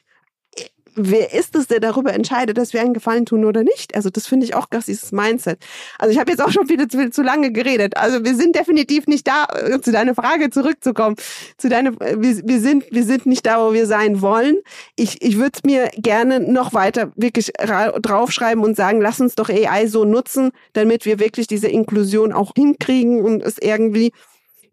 wer 0.99 1.33
ist 1.33 1.55
es, 1.57 1.67
der 1.69 1.81
darüber 1.81 2.13
entscheidet, 2.13 2.59
dass 2.59 2.73
wir 2.73 2.81
einen 2.81 2.95
Gefallen 2.95 3.25
tun 3.25 3.45
oder 3.45 3.63
nicht? 3.63 3.95
Also 3.95 4.11
das 4.11 4.27
finde 4.27 4.45
ich 4.45 4.55
auch 4.55 4.69
krass, 4.69 4.87
dieses 4.87 5.13
Mindset. 5.13 5.59
Also 5.99 6.13
ich 6.13 6.19
habe 6.19 6.31
jetzt 6.31 6.43
auch 6.43 6.51
schon 6.51 6.69
wieder 6.69 6.89
zu, 6.89 7.11
zu, 7.11 7.23
lange 7.23 7.53
geredet. 7.53 7.97
Also 7.97 8.25
wir 8.25 8.35
sind 8.35 8.55
definitiv 8.55 9.07
nicht 9.07 9.27
da, 9.27 9.47
äh, 9.55 9.81
zu 9.81 9.93
deiner 9.93 10.15
Frage 10.15 10.51
zurückzukommen. 10.51 11.17
Zu 11.57 11.69
deiner, 11.69 11.93
wir, 11.93 12.43
wir, 12.45 12.61
sind, 12.61 12.85
wir 12.91 13.05
sind 13.05 13.27
nicht 13.27 13.47
da, 13.47 13.65
wo 13.65 13.73
wir 13.73 13.87
sein 13.87 14.21
wollen. 14.21 14.59
Ich, 14.97 15.23
ich 15.23 15.39
würde 15.39 15.61
mir 15.65 15.91
gerne 15.97 16.41
noch 16.41 16.75
weiter 16.75 17.13
wirklich 17.17 17.53
draufschreiben 17.57 18.63
und 18.65 18.77
sagen, 18.77 19.01
lass 19.01 19.21
uns 19.21 19.35
doch 19.35 19.49
AI 19.49 19.87
so 19.87 20.05
nutzen, 20.05 20.51
damit 20.73 21.05
wir 21.05 21.19
wirklich 21.19 21.47
diese 21.47 21.69
Inklusion 21.69 22.33
auch 22.33 22.53
hinkriegen 22.57 23.23
und 23.23 23.43
es 23.43 23.57
irgendwie 23.59 24.13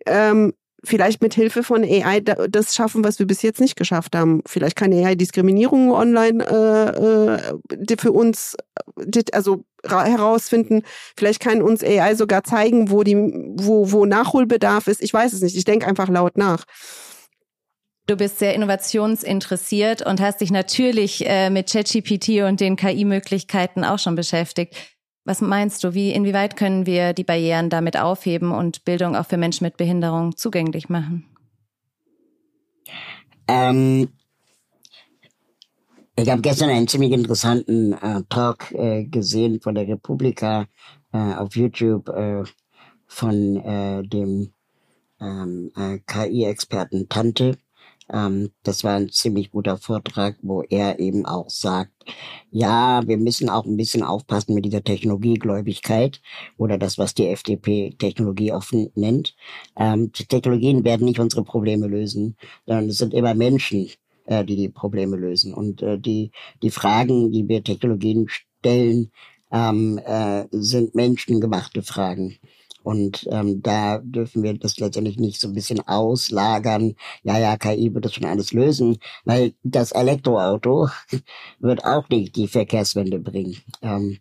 ähm, 0.06 0.54
vielleicht 0.86 1.22
mit 1.22 1.34
Hilfe 1.34 1.64
von 1.64 1.84
AI 1.84 2.22
das 2.22 2.76
schaffen, 2.76 3.04
was 3.04 3.20
wir 3.20 3.28
bis 3.28 3.42
jetzt 3.42 3.60
nicht 3.60 3.76
geschafft 3.76 4.16
haben. 4.16 4.42
Vielleicht 4.46 4.76
kann 4.76 4.94
AI 4.94 5.16
Diskriminierung 5.16 5.92
online 5.92 6.44
äh, 6.46 7.84
äh, 7.94 7.98
für 7.98 8.12
uns 8.12 8.56
also 9.32 9.64
herausfinden. 9.84 10.84
Vielleicht 11.18 11.40
kann 11.40 11.62
uns 11.62 11.84
AI 11.84 12.16
sogar 12.16 12.44
zeigen, 12.44 12.90
wo 12.90 13.04
die 13.04 13.16
wo 13.16 13.92
wo 13.92 14.06
Nachholbedarf 14.06 14.88
ist. 14.88 15.02
Ich 15.02 15.14
weiß 15.14 15.34
es 15.34 15.42
nicht. 15.42 15.56
Ich 15.56 15.66
denke 15.66 15.88
einfach 15.88 16.10
laut 16.10 16.38
nach. 16.38 16.66
Du 18.08 18.16
bist 18.16 18.38
sehr 18.38 18.54
innovationsinteressiert 18.54 20.06
und 20.06 20.22
hast 20.22 20.42
dich 20.42 20.52
natürlich 20.52 21.26
äh, 21.26 21.50
mit 21.50 21.72
ChatGPT 21.72 22.44
und 22.48 22.60
den 22.60 22.76
KI-Möglichkeiten 22.76 23.84
auch 23.84 23.98
schon 23.98 24.14
beschäftigt. 24.14 24.76
Was 25.26 25.42
meinst 25.42 25.84
du, 25.84 25.96
wie, 25.96 26.12
inwieweit 26.12 26.56
können 26.56 26.86
wir 26.86 27.14
die 27.14 27.24
Barrieren 27.24 27.72
damit 27.72 27.98
aufheben 27.98 28.52
und 28.52 28.86
Bildung 28.86 29.16
auch 29.16 29.26
für 29.26 29.38
Menschen 29.38 29.66
mit 29.66 29.76
Behinderung 29.76 30.38
zugänglich 30.38 30.88
machen? 30.88 31.26
Ähm, 33.48 34.10
ich 36.16 36.30
habe 36.30 36.42
gestern 36.42 36.70
einen 36.70 36.88
ziemlich 36.88 37.12
interessanten 37.12 37.94
äh, 37.94 38.22
Talk 38.30 38.72
äh, 38.72 39.06
gesehen 39.06 39.60
von 39.60 39.74
der 39.74 39.88
Republika 39.88 40.68
äh, 41.12 41.18
auf 41.18 41.56
YouTube 41.56 42.08
äh, 42.10 42.44
von 43.08 43.58
äh, 43.58 44.04
dem 44.04 44.54
ähm, 45.20 45.72
äh, 45.76 46.00
KI-Experten 46.06 47.10
Tante. 47.10 47.58
Ähm, 48.12 48.52
das 48.64 48.84
war 48.84 48.96
ein 48.96 49.10
ziemlich 49.10 49.52
guter 49.52 49.78
Vortrag, 49.78 50.38
wo 50.42 50.62
er 50.64 51.00
eben 51.00 51.26
auch 51.26 51.50
sagt, 51.50 51.92
ja, 52.52 53.02
wir 53.08 53.18
müssen 53.18 53.50
auch 53.50 53.66
ein 53.66 53.78
bisschen 53.78 54.04
aufpassen 54.04 54.54
mit 54.54 54.66
dieser 54.66 54.84
Technologiegläubigkeit 54.84 56.22
oder 56.58 56.78
das, 56.78 56.98
was 56.98 57.14
die 57.14 57.28
FDP 57.28 57.96
Technologie 57.98 58.52
offen 58.52 58.90
nennt. 58.96 59.36
Ähm, 59.78 60.12
Technologien 60.14 60.84
werden 60.84 61.06
nicht 61.06 61.20
unsere 61.20 61.44
Probleme 61.44 61.88
lösen, 61.88 62.38
sondern 62.66 62.90
es 62.90 62.98
sind 62.98 63.14
immer 63.14 63.34
Menschen, 63.34 63.90
äh, 64.26 64.46
die 64.46 64.56
die 64.56 64.70
Probleme 64.70 65.18
lösen. 65.18 65.54
Und 65.54 65.82
äh, 65.82 66.00
die, 66.00 66.32
die 66.62 66.72
Fragen, 66.72 67.32
die 67.32 67.48
wir 67.48 67.64
Technologien 67.64 68.28
stellen, 68.30 69.12
ähm, 69.52 70.00
äh, 70.06 70.46
sind 70.52 70.96
menschengemachte 70.96 71.82
Fragen. 71.82 72.38
Und 72.86 73.28
ähm, 73.32 73.64
da 73.64 73.98
dürfen 73.98 74.44
wir 74.44 74.54
das 74.54 74.78
letztendlich 74.78 75.18
nicht 75.18 75.42
so 75.42 75.48
ein 75.48 75.56
bisschen 75.56 75.80
auslagern. 75.88 76.94
Ja, 77.24 77.40
ja, 77.40 77.58
KI 77.58 77.92
wird 77.92 78.06
das 78.06 78.14
schon 78.14 78.26
alles 78.26 78.54
lösen, 78.54 79.00
weil 79.24 79.56
das 79.64 79.92
Elektroauto 79.92 80.90
wird 81.60 81.84
auch 81.84 82.08
nicht 82.10 82.36
die 82.36 82.48
Verkehrswende 82.48 83.18
bringen. 83.18 83.58
Ähm, 83.82 84.20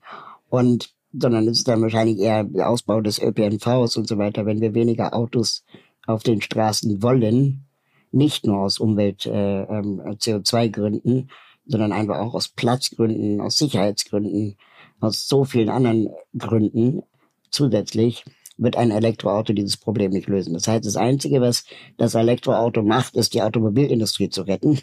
und 0.48 0.94
sondern 1.12 1.46
es 1.46 1.58
ist 1.58 1.68
dann 1.68 1.82
wahrscheinlich 1.82 2.18
eher 2.18 2.44
der 2.44 2.70
Ausbau 2.70 3.02
des 3.02 3.20
ÖPNVs 3.20 3.98
und 3.98 4.08
so 4.08 4.16
weiter, 4.16 4.46
wenn 4.46 4.62
wir 4.62 4.72
weniger 4.72 5.14
Autos 5.14 5.62
auf 6.06 6.22
den 6.22 6.40
Straßen 6.40 7.02
wollen, 7.02 7.66
nicht 8.12 8.46
nur 8.46 8.60
aus 8.60 8.78
Umwelt 8.78 9.26
äh, 9.26 9.62
ähm, 9.64 10.00
CO2-Gründen, 10.00 11.28
sondern 11.66 11.92
einfach 11.92 12.18
auch 12.18 12.34
aus 12.34 12.48
Platzgründen, 12.48 13.42
aus 13.42 13.58
Sicherheitsgründen, 13.58 14.56
aus 15.00 15.28
so 15.28 15.44
vielen 15.44 15.68
anderen 15.68 16.08
Gründen 16.36 17.02
zusätzlich, 17.50 18.24
wird 18.56 18.76
ein 18.76 18.90
Elektroauto 18.90 19.52
dieses 19.52 19.76
Problem 19.76 20.12
nicht 20.12 20.28
lösen. 20.28 20.54
Das 20.54 20.68
heißt, 20.68 20.84
das 20.84 20.96
Einzige, 20.96 21.40
was 21.40 21.64
das 21.96 22.14
Elektroauto 22.14 22.82
macht, 22.82 23.16
ist 23.16 23.34
die 23.34 23.42
Automobilindustrie 23.42 24.28
zu 24.28 24.42
retten, 24.42 24.80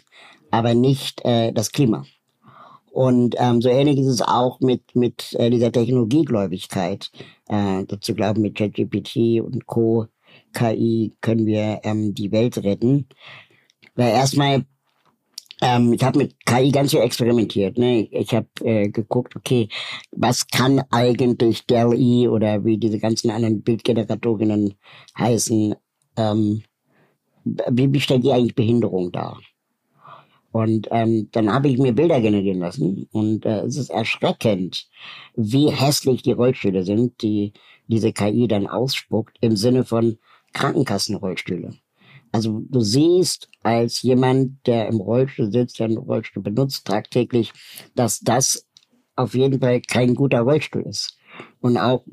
aber 0.50 0.74
nicht 0.74 1.24
äh, 1.24 1.52
das 1.52 1.72
Klima. 1.72 2.04
Und 2.92 3.36
ähm, 3.38 3.62
so 3.62 3.70
ähnlich 3.70 3.98
ist 3.98 4.06
es 4.06 4.20
auch 4.20 4.60
mit, 4.60 4.94
mit 4.94 5.32
äh, 5.38 5.48
dieser 5.48 5.72
Technologiegläubigkeit. 5.72 7.10
Äh, 7.48 7.84
dazu 7.86 8.14
glauben, 8.14 8.42
mit 8.42 8.54
ChatGPT 8.54 9.40
und 9.40 9.66
Co. 9.66 10.06
KI 10.52 11.12
können 11.22 11.46
wir 11.46 11.80
ähm, 11.84 12.14
die 12.14 12.32
Welt 12.32 12.58
retten. 12.58 13.08
Weil 13.94 14.10
erstmal 14.10 14.66
ähm, 15.62 15.92
ich 15.92 16.02
habe 16.02 16.18
mit 16.18 16.44
KI 16.44 16.72
ganz 16.72 16.90
viel 16.90 17.00
experimentiert. 17.00 17.78
Ne? 17.78 18.08
Ich 18.10 18.34
habe 18.34 18.48
äh, 18.64 18.88
geguckt, 18.88 19.36
okay, 19.36 19.68
was 20.10 20.46
kann 20.48 20.82
eigentlich 20.90 21.66
DALL-E 21.66 22.26
oder 22.28 22.64
wie 22.64 22.78
diese 22.78 22.98
ganzen 22.98 23.30
anderen 23.30 23.62
Bildgeneratorinnen 23.62 24.74
heißen, 25.16 25.76
ähm, 26.16 26.62
wie, 27.44 27.92
wie 27.92 28.00
stellt 28.00 28.24
die 28.24 28.32
eigentlich 28.32 28.56
Behinderung 28.56 29.12
dar? 29.12 29.40
Und 30.50 30.88
ähm, 30.90 31.28
dann 31.32 31.50
habe 31.50 31.68
ich 31.68 31.78
mir 31.78 31.94
Bilder 31.94 32.20
generieren 32.20 32.58
lassen 32.58 33.08
und 33.12 33.46
äh, 33.46 33.60
es 33.60 33.76
ist 33.76 33.88
erschreckend, 33.88 34.86
wie 35.34 35.70
hässlich 35.70 36.22
die 36.22 36.32
Rollstühle 36.32 36.82
sind, 36.84 37.22
die 37.22 37.54
diese 37.86 38.12
KI 38.12 38.48
dann 38.48 38.66
ausspuckt 38.66 39.38
im 39.40 39.56
Sinne 39.56 39.84
von 39.84 40.18
Krankenkassenrollstühle. 40.52 41.70
Also 42.32 42.62
du 42.68 42.80
siehst 42.80 43.48
als 43.62 44.02
jemand, 44.02 44.66
der 44.66 44.88
im 44.88 44.96
Rollstuhl 44.96 45.52
sitzt, 45.52 45.78
der 45.78 45.86
einen 45.86 45.98
Rollstuhl 45.98 46.42
benutzt 46.42 46.86
tagtäglich, 46.86 47.52
dass 47.94 48.20
das 48.20 48.66
auf 49.14 49.34
jeden 49.34 49.60
Fall 49.60 49.82
kein 49.82 50.14
guter 50.14 50.40
Rollstuhl 50.40 50.82
ist. 50.82 51.18
Und 51.60 51.76
auch 51.76 52.04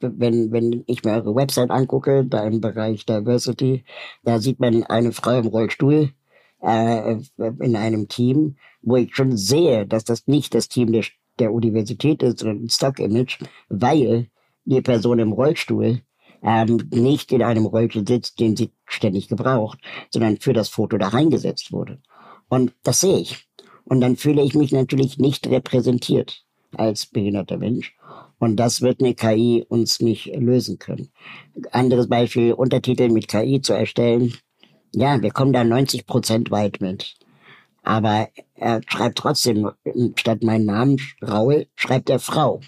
wenn, 0.00 0.50
wenn 0.50 0.82
ich 0.86 1.04
mir 1.04 1.12
eure 1.12 1.34
Website 1.34 1.70
angucke, 1.70 2.24
da 2.24 2.46
im 2.46 2.60
Bereich 2.60 3.06
Diversity, 3.06 3.84
da 4.24 4.40
sieht 4.40 4.58
man 4.58 4.82
eine 4.84 5.12
Frau 5.12 5.38
im 5.38 5.46
Rollstuhl 5.46 6.10
äh, 6.62 7.16
in 7.60 7.76
einem 7.76 8.08
Team, 8.08 8.56
wo 8.82 8.96
ich 8.96 9.14
schon 9.14 9.36
sehe, 9.36 9.86
dass 9.86 10.04
das 10.04 10.26
nicht 10.26 10.54
das 10.54 10.68
Team 10.68 10.92
der, 10.92 11.04
der 11.38 11.52
Universität 11.52 12.22
ist, 12.22 12.40
sondern 12.40 12.64
ein 12.64 12.70
Stock-Image, 12.70 13.38
weil 13.68 14.28
die 14.64 14.80
Person 14.80 15.18
im 15.18 15.32
Rollstuhl 15.32 16.00
ähm, 16.42 16.88
nicht 16.92 17.32
in 17.32 17.42
einem 17.42 17.66
Rollstuhl 17.66 18.06
sitzt, 18.06 18.40
den 18.40 18.56
sie 18.56 18.72
ständig 18.86 19.28
gebraucht, 19.28 19.78
sondern 20.10 20.38
für 20.38 20.52
das 20.52 20.68
Foto 20.68 20.98
da 20.98 21.08
reingesetzt 21.08 21.72
wurde. 21.72 22.00
Und 22.48 22.72
das 22.82 23.00
sehe 23.00 23.18
ich. 23.18 23.46
Und 23.84 24.00
dann 24.00 24.16
fühle 24.16 24.42
ich 24.42 24.54
mich 24.54 24.72
natürlich 24.72 25.18
nicht 25.18 25.46
repräsentiert 25.48 26.44
als 26.76 27.06
behinderter 27.06 27.58
Mensch. 27.58 27.96
Und 28.38 28.56
das 28.56 28.80
wird 28.80 29.00
eine 29.00 29.14
KI 29.14 29.64
uns 29.68 30.00
nicht 30.00 30.26
lösen 30.36 30.78
können. 30.78 31.10
Anderes 31.72 32.08
Beispiel, 32.08 32.52
Untertitel 32.52 33.08
mit 33.10 33.28
KI 33.28 33.60
zu 33.60 33.72
erstellen. 33.72 34.34
Ja, 34.94 35.20
wir 35.20 35.30
kommen 35.30 35.52
da 35.52 35.62
90 35.62 36.06
Prozent 36.06 36.50
weit 36.50 36.80
mit. 36.80 37.16
Aber 37.82 38.28
er 38.54 38.80
schreibt 38.86 39.18
trotzdem, 39.18 39.70
statt 40.16 40.42
meinen 40.42 40.66
Namen 40.66 40.98
Raul, 41.22 41.66
schreibt 41.74 42.10
er 42.10 42.18
Frau. 42.18 42.60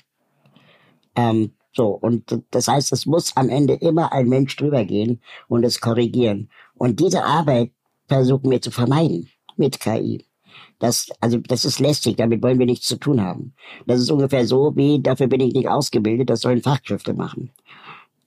Ähm, 1.15 1.53
so, 1.73 1.89
und 1.89 2.43
das 2.51 2.69
heißt, 2.69 2.93
es 2.93 3.07
muss 3.07 3.37
am 3.37 3.49
Ende 3.49 3.75
immer 3.75 4.13
ein 4.13 4.29
Mensch 4.29 4.57
drüber 4.57 4.85
gehen 4.85 5.21
und 5.49 5.65
es 5.65 5.81
korrigieren. 5.81 6.51
Und 6.75 7.01
diese 7.01 7.25
Arbeit 7.25 7.71
versuchen 8.09 8.51
wir 8.51 8.61
zu 8.61 8.71
vermeiden 8.71 9.29
mit 9.57 9.81
KI. 9.81 10.27
Das, 10.79 11.09
also, 11.21 11.39
das 11.39 11.65
ist 11.65 11.81
lästig, 11.81 12.17
damit 12.17 12.43
wollen 12.43 12.59
wir 12.59 12.67
nichts 12.67 12.87
zu 12.87 12.97
tun 12.97 13.23
haben. 13.23 13.55
Das 13.87 14.01
ist 14.01 14.11
ungefähr 14.11 14.47
so 14.47 14.77
wie, 14.77 15.01
dafür 15.01 15.29
bin 15.29 15.41
ich 15.41 15.55
nicht 15.55 15.69
ausgebildet, 15.69 16.29
das 16.29 16.41
sollen 16.41 16.61
Fachkräfte 16.61 17.15
machen. 17.15 17.51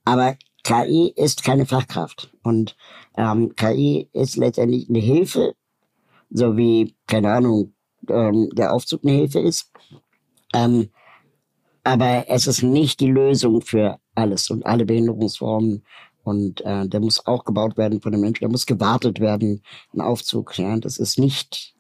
Aber 0.06 0.38
KI 0.64 1.14
ist 1.16 1.44
keine 1.44 1.66
Fachkraft. 1.66 2.32
Und 2.42 2.76
ähm, 3.18 3.54
KI 3.56 4.10
ist 4.14 4.38
letztendlich 4.38 4.90
eine 4.90 5.00
Hilfe, 5.00 5.54
so 6.32 6.58
wie, 6.58 6.96
keine 7.08 7.34
Ahnung, 7.34 7.74
ähm, 8.10 8.50
der 8.54 8.74
Aufzug 8.74 9.04
eine 9.04 9.14
Hilfe 9.14 9.40
ist. 9.40 9.72
Ähm, 10.54 10.90
aber 11.86 12.26
es 12.28 12.48
ist 12.48 12.64
nicht 12.64 13.00
die 13.00 13.12
Lösung 13.12 13.62
für 13.62 14.00
alles 14.16 14.50
und 14.50 14.66
alle 14.66 14.86
Behinderungsformen. 14.86 15.86
Und 16.24 16.62
äh, 16.62 16.88
der 16.88 17.00
muss 17.00 17.26
auch 17.28 17.46
gebaut 17.46 17.78
werden 17.78 18.02
von 18.02 18.12
den 18.12 18.22
Menschen. 18.22 18.40
Der 18.42 18.50
muss 18.50 18.66
gewartet 18.66 19.20
werden, 19.20 19.62
ein 19.94 20.02
Aufzug. 20.02 20.58
Ja, 20.58 20.76
das 20.78 20.98
ist 20.98 21.20
nicht 21.20 21.76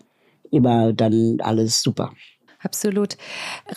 immer 0.52 0.94
dann 0.94 1.38
alles 1.42 1.82
super. 1.82 2.14
Absolut. 2.66 3.16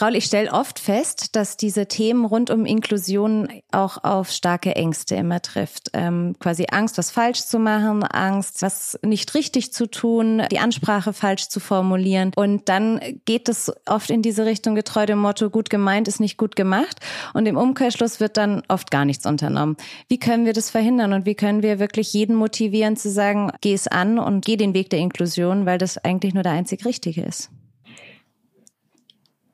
Raul, 0.01 0.17
ich 0.17 0.25
stelle 0.25 0.51
oft 0.51 0.79
fest, 0.79 1.37
dass 1.37 1.59
diese 1.59 1.87
Themen 1.89 2.25
rund 2.25 2.49
um 2.49 2.65
Inklusion 2.65 3.49
auch 3.71 4.03
auf 4.03 4.31
starke 4.31 4.75
Ängste 4.77 5.15
immer 5.15 5.43
trifft. 5.43 5.91
Ähm, 5.93 6.37
quasi 6.41 6.65
Angst, 6.71 6.97
was 6.97 7.11
falsch 7.11 7.43
zu 7.45 7.59
machen, 7.59 8.03
Angst, 8.03 8.63
was 8.63 8.99
nicht 9.03 9.35
richtig 9.35 9.75
zu 9.75 9.91
tun, 9.91 10.43
die 10.51 10.59
Ansprache 10.59 11.13
falsch 11.13 11.49
zu 11.49 11.61
formulieren. 11.61 12.33
Und 12.35 12.71
dann 12.71 12.99
geht 13.27 13.51
es 13.51 13.71
oft 13.87 14.09
in 14.09 14.23
diese 14.23 14.47
Richtung 14.47 14.75
getreu 14.75 15.05
dem 15.05 15.19
Motto, 15.19 15.51
gut 15.51 15.69
gemeint 15.69 16.09
ist 16.09 16.19
nicht 16.19 16.39
gut 16.39 16.57
gemacht. 16.57 16.99
Und 17.35 17.45
im 17.45 17.59
Umkehrschluss 17.59 18.21
wird 18.21 18.39
dann 18.39 18.63
oft 18.69 18.91
gar 18.91 19.05
nichts 19.05 19.27
unternommen. 19.27 19.77
Wie 20.09 20.19
können 20.19 20.47
wir 20.47 20.55
das 20.55 20.71
verhindern 20.71 21.13
und 21.13 21.27
wie 21.27 21.35
können 21.35 21.63
wir 21.63 21.79
wirklich 21.79 22.15
jeden 22.15 22.37
motivieren 22.37 22.97
zu 22.97 23.11
sagen, 23.11 23.53
geh 23.61 23.75
es 23.75 23.87
an 23.87 24.19
und 24.19 24.47
geh 24.47 24.57
den 24.57 24.73
Weg 24.73 24.89
der 24.89 25.01
Inklusion, 25.01 25.67
weil 25.67 25.77
das 25.77 25.99
eigentlich 25.99 26.33
nur 26.33 26.43
der 26.43 26.53
einzig 26.53 26.87
Richtige 26.87 27.21
ist? 27.21 27.51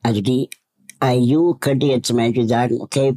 Also 0.05 0.21
die 0.21 0.51
IU 1.03 1.55
könnte 1.55 1.87
jetzt 1.87 2.05
zum 2.05 2.17
Beispiel 2.17 2.47
sagen, 2.47 2.79
okay, 2.79 3.15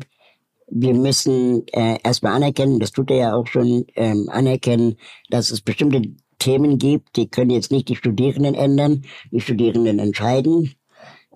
wir 0.70 0.94
müssen 0.94 1.68
äh, 1.68 1.98
erstmal 2.02 2.32
anerkennen, 2.32 2.80
das 2.80 2.92
tut 2.92 3.10
er 3.10 3.16
ja 3.18 3.34
auch 3.34 3.46
schon, 3.46 3.84
ähm, 3.94 4.30
anerkennen, 4.30 4.96
dass 5.28 5.50
es 5.50 5.60
bestimmte 5.60 6.00
Themen 6.38 6.78
gibt, 6.78 7.16
die 7.16 7.28
können 7.28 7.50
jetzt 7.50 7.70
nicht 7.70 7.90
die 7.90 7.96
Studierenden 7.96 8.54
ändern, 8.54 9.04
die 9.30 9.40
Studierenden 9.42 9.98
entscheiden. 9.98 10.77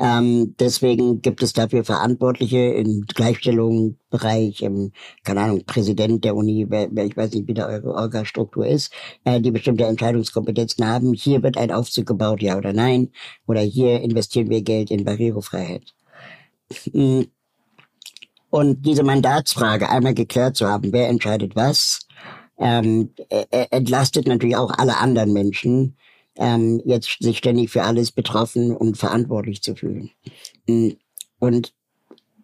Ähm, 0.02 0.56
deswegen 0.58 1.22
gibt 1.22 1.44
es 1.44 1.52
dafür 1.52 1.84
Verantwortliche 1.84 2.58
im 2.58 3.02
Gleichstellungsbereich, 3.06 4.62
im, 4.62 4.90
keine 5.22 5.42
Ahnung, 5.42 5.62
Präsident 5.64 6.24
der 6.24 6.34
Uni, 6.34 6.66
wer, 6.68 6.88
wer, 6.90 7.06
ich 7.06 7.16
weiß 7.16 7.32
nicht, 7.32 7.46
wie 7.46 7.54
da 7.54 7.68
eure 7.68 7.94
Orga-Struktur 7.94 8.66
ist, 8.66 8.92
äh, 9.22 9.40
die 9.40 9.52
bestimmte 9.52 9.84
Entscheidungskompetenzen 9.84 10.84
haben. 10.84 11.14
Hier 11.14 11.44
wird 11.44 11.56
ein 11.56 11.70
Aufzug 11.70 12.06
gebaut, 12.06 12.42
ja 12.42 12.58
oder 12.58 12.72
nein. 12.72 13.10
Oder 13.46 13.60
hier 13.60 14.00
investieren 14.00 14.50
wir 14.50 14.62
Geld 14.62 14.90
in 14.90 15.04
Barrierefreiheit. 15.04 15.94
Hm. 16.90 17.28
Und 18.50 18.84
diese 18.84 19.04
Mandatsfrage 19.04 19.88
einmal 19.88 20.14
geklärt 20.14 20.56
zu 20.56 20.66
haben, 20.66 20.92
wer 20.92 21.08
entscheidet 21.10 21.54
was, 21.54 22.00
ähm, 22.58 23.10
entlastet 23.70 24.26
natürlich 24.26 24.56
auch 24.56 24.72
alle 24.76 24.98
anderen 24.98 25.32
Menschen, 25.32 25.96
ähm, 26.36 26.80
jetzt 26.84 27.16
sich 27.20 27.38
ständig 27.38 27.70
für 27.70 27.82
alles 27.82 28.12
betroffen 28.12 28.74
und 28.74 28.96
verantwortlich 28.96 29.62
zu 29.62 29.74
fühlen. 29.74 30.10
Mm, 30.66 30.90
und 31.38 31.74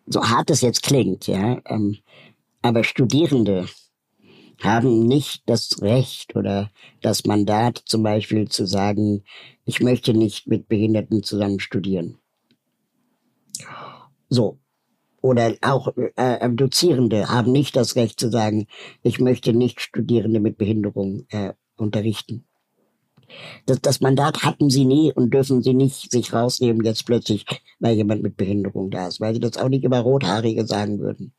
so 0.07 0.22
hart 0.22 0.51
es 0.51 0.61
jetzt 0.61 0.83
klingt, 0.83 1.27
ja, 1.27 1.61
ähm, 1.66 1.98
aber 2.62 2.85
Studierende 2.85 3.66
haben 4.61 5.07
nicht 5.07 5.42
das 5.46 5.81
Recht 5.83 6.35
oder 6.35 6.70
das 7.01 7.24
Mandat 7.24 7.83
zum 7.85 8.03
Beispiel 8.03 8.48
zu 8.48 8.66
sagen, 8.66 9.22
ich 9.64 9.81
möchte 9.81 10.14
nicht 10.14 10.48
mit 10.48 10.68
Behinderten 10.68 11.22
zusammen 11.22 11.61
studieren. 11.61 12.18
So. 14.29 14.59
Oder 15.20 15.57
auch 15.62 15.96
äh, 15.96 16.11
äh 16.16 16.51
Dozierende 16.51 17.29
haben 17.29 17.51
nicht 17.51 17.74
das 17.77 17.96
Recht 17.96 18.20
zu 18.20 18.31
sagen, 18.31 18.66
ich 19.03 19.18
möchte 19.18 19.53
nicht 19.53 19.81
Studierende 19.81 20.40
mit 20.40 20.59
Behinderung 20.59 21.27
äh, 21.31 21.55
unterrichten. 21.77 22.47
Das, 23.66 23.80
das 23.80 24.00
Mandat 24.00 24.42
hatten 24.42 24.70
sie 24.70 24.84
nie 24.84 25.12
und 25.12 25.32
dürfen 25.32 25.62
sie 25.62 25.74
nicht 25.74 26.10
sich 26.10 26.32
rausnehmen 26.32 26.84
jetzt 26.84 27.06
plötzlich, 27.06 27.44
weil 27.78 27.96
jemand 27.96 28.22
mit 28.22 28.36
Behinderung 28.36 28.90
da 28.90 29.08
ist, 29.08 29.20
weil 29.20 29.34
sie 29.34 29.40
das 29.40 29.56
auch 29.56 29.68
nicht 29.68 29.84
über 29.84 30.00
Rothaarige 30.00 30.66
sagen 30.66 30.98
würden. 30.98 31.32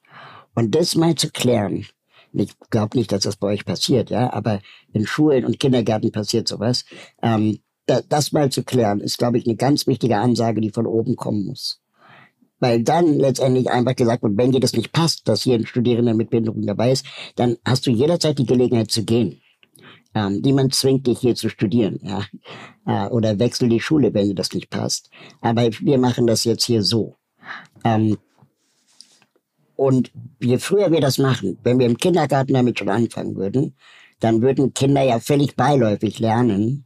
Und 0.56 0.75
das 0.75 0.95
mal 0.95 1.15
zu 1.15 1.30
klären, 1.30 1.86
ich 2.34 2.54
glaube 2.69 2.97
nicht, 2.97 3.12
dass 3.12 3.23
das 3.23 3.38
bei 3.38 3.47
euch 3.47 3.65
passiert, 3.65 4.10
ja, 4.10 4.32
aber 4.32 4.62
in 4.93 5.06
Schulen 5.06 5.45
und 5.45 5.60
Kindergärten 5.60 6.12
passiert 6.12 6.47
sowas. 6.47 6.86
Ähm, 7.21 7.60
da, 7.86 8.02
das 8.08 8.32
mal 8.32 8.52
zu 8.52 8.63
klären, 8.63 8.99
ist, 8.99 9.17
glaube 9.17 9.38
ich, 9.38 9.45
eine 9.45 9.56
ganz 9.56 9.88
wichtige 9.88 10.17
Ansage, 10.17 10.62
die 10.62 10.69
von 10.69 10.86
oben 10.86 11.15
kommen 11.15 11.45
muss. 11.45 11.82
Weil 12.60 12.84
dann 12.84 13.17
letztendlich 13.17 13.69
einfach 13.69 13.95
gesagt 13.95 14.21
wird, 14.21 14.38
wenn 14.38 14.52
dir 14.52 14.60
das 14.60 14.73
nicht 14.73 14.91
passt, 14.91 15.28
dass 15.28 15.43
hier 15.43 15.56
ein 15.56 15.65
Studierender 15.65 16.13
mit 16.13 16.30
Behinderung 16.30 16.65
dabei 16.65 16.91
ist, 16.91 17.06
dann 17.36 17.58
hast 17.65 17.88
du 17.88 17.91
jederzeit 17.91 18.38
die 18.38 18.45
Gelegenheit 18.45 18.91
zu 18.91 19.06
gehen. 19.06 19.41
Ähm, 20.15 20.41
niemand 20.43 20.74
zwingt 20.74 21.08
dich 21.08 21.19
hier 21.19 21.36
zu 21.36 21.50
studieren, 21.50 22.00
ja. 22.02 22.24
Äh, 22.86 23.10
oder 23.10 23.38
wechsel 23.38 23.69
die 23.69 23.80
Schule, 23.80 24.13
wenn 24.13 24.28
dir 24.28 24.36
das 24.36 24.54
nicht 24.54 24.69
passt. 24.69 25.10
Aber 25.41 25.69
wir 25.82 25.98
machen 26.00 26.26
das 26.28 26.43
jetzt 26.43 26.65
hier 26.65 26.82
so. 26.84 27.17
Ähm, 27.84 28.17
und 29.76 30.12
je 30.41 30.58
früher 30.58 30.91
wir 30.91 31.00
das 31.00 31.19
machen, 31.19 31.58
wenn 31.63 31.80
wir 31.80 31.86
im 31.86 31.98
Kindergarten 31.98 32.54
damit 32.54 32.80
schon 32.80 32.89
anfangen 32.89 33.36
würden, 33.36 33.76
dann 34.19 34.41
würden 34.41 34.74
Kinder 34.74 35.04
ja 35.04 35.19
völlig 35.19 35.56
beiläufig 35.56 36.19
lernen, 36.19 36.86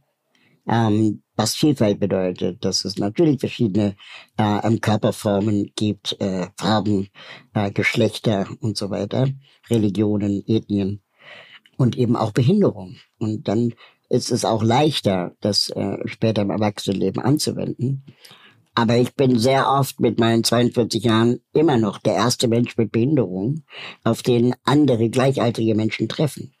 ähm, 0.68 1.22
was 1.36 1.56
Vielfalt 1.56 1.98
bedeutet, 1.98 2.64
dass 2.64 2.84
es 2.84 2.96
natürlich 2.96 3.40
verschiedene 3.40 3.96
äh, 4.36 4.76
Körperformen 4.78 5.72
gibt, 5.74 6.16
äh, 6.20 6.46
Farben, 6.56 7.08
äh, 7.54 7.72
Geschlechter 7.72 8.46
und 8.60 8.76
so 8.76 8.90
weiter, 8.90 9.28
Religionen, 9.68 10.44
Ethnien 10.46 11.03
und 11.76 11.96
eben 11.96 12.16
auch 12.16 12.32
Behinderung. 12.32 12.96
Und 13.18 13.48
dann 13.48 13.74
ist 14.08 14.30
es 14.30 14.44
auch 14.44 14.62
leichter, 14.62 15.32
das 15.40 15.70
äh, 15.70 15.98
später 16.06 16.42
im 16.42 16.50
Erwachsenenleben 16.50 17.22
anzuwenden. 17.22 18.04
Aber 18.74 18.96
ich 18.96 19.14
bin 19.14 19.38
sehr 19.38 19.70
oft 19.70 20.00
mit 20.00 20.18
meinen 20.18 20.42
42 20.42 21.04
Jahren 21.04 21.40
immer 21.52 21.76
noch 21.76 21.98
der 21.98 22.14
erste 22.14 22.48
Mensch 22.48 22.76
mit 22.76 22.90
Behinderung, 22.90 23.62
auf 24.02 24.22
den 24.22 24.54
andere 24.64 25.10
gleichaltrige 25.10 25.74
Menschen 25.74 26.08
treffen. 26.08 26.52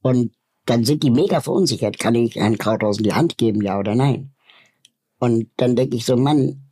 Und 0.00 0.32
dann 0.64 0.84
sind 0.84 1.02
die 1.02 1.10
mega 1.10 1.40
verunsichert. 1.40 1.98
Kann 1.98 2.14
ich 2.14 2.36
Herrn 2.36 2.58
Krauthausen 2.58 3.04
die 3.04 3.12
Hand 3.12 3.38
geben, 3.38 3.62
ja 3.62 3.78
oder 3.78 3.94
nein? 3.94 4.32
Und 5.18 5.48
dann 5.56 5.76
denke 5.76 5.96
ich 5.96 6.04
so, 6.04 6.16
Mann, 6.16 6.66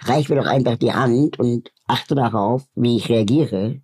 reich 0.00 0.28
mir 0.28 0.36
doch 0.36 0.46
einfach 0.46 0.76
die 0.76 0.92
Hand 0.92 1.38
und 1.38 1.72
achte 1.86 2.14
darauf, 2.14 2.66
wie 2.74 2.96
ich 2.96 3.08
reagiere. 3.08 3.80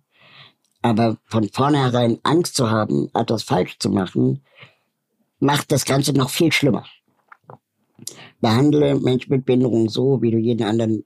Aber 0.81 1.17
von 1.25 1.49
vornherein 1.49 2.19
Angst 2.23 2.55
zu 2.55 2.69
haben, 2.71 3.09
etwas 3.13 3.43
falsch 3.43 3.77
zu 3.79 3.89
machen, 3.89 4.43
macht 5.39 5.71
das 5.71 5.85
Ganze 5.85 6.13
noch 6.13 6.29
viel 6.29 6.51
schlimmer. 6.51 6.85
Behandle 8.39 8.95
Menschen 8.99 9.33
mit 9.33 9.45
Behinderung 9.45 9.89
so, 9.89 10.21
wie 10.21 10.31
du 10.31 10.37
jeden 10.37 10.63
anderen 10.63 11.05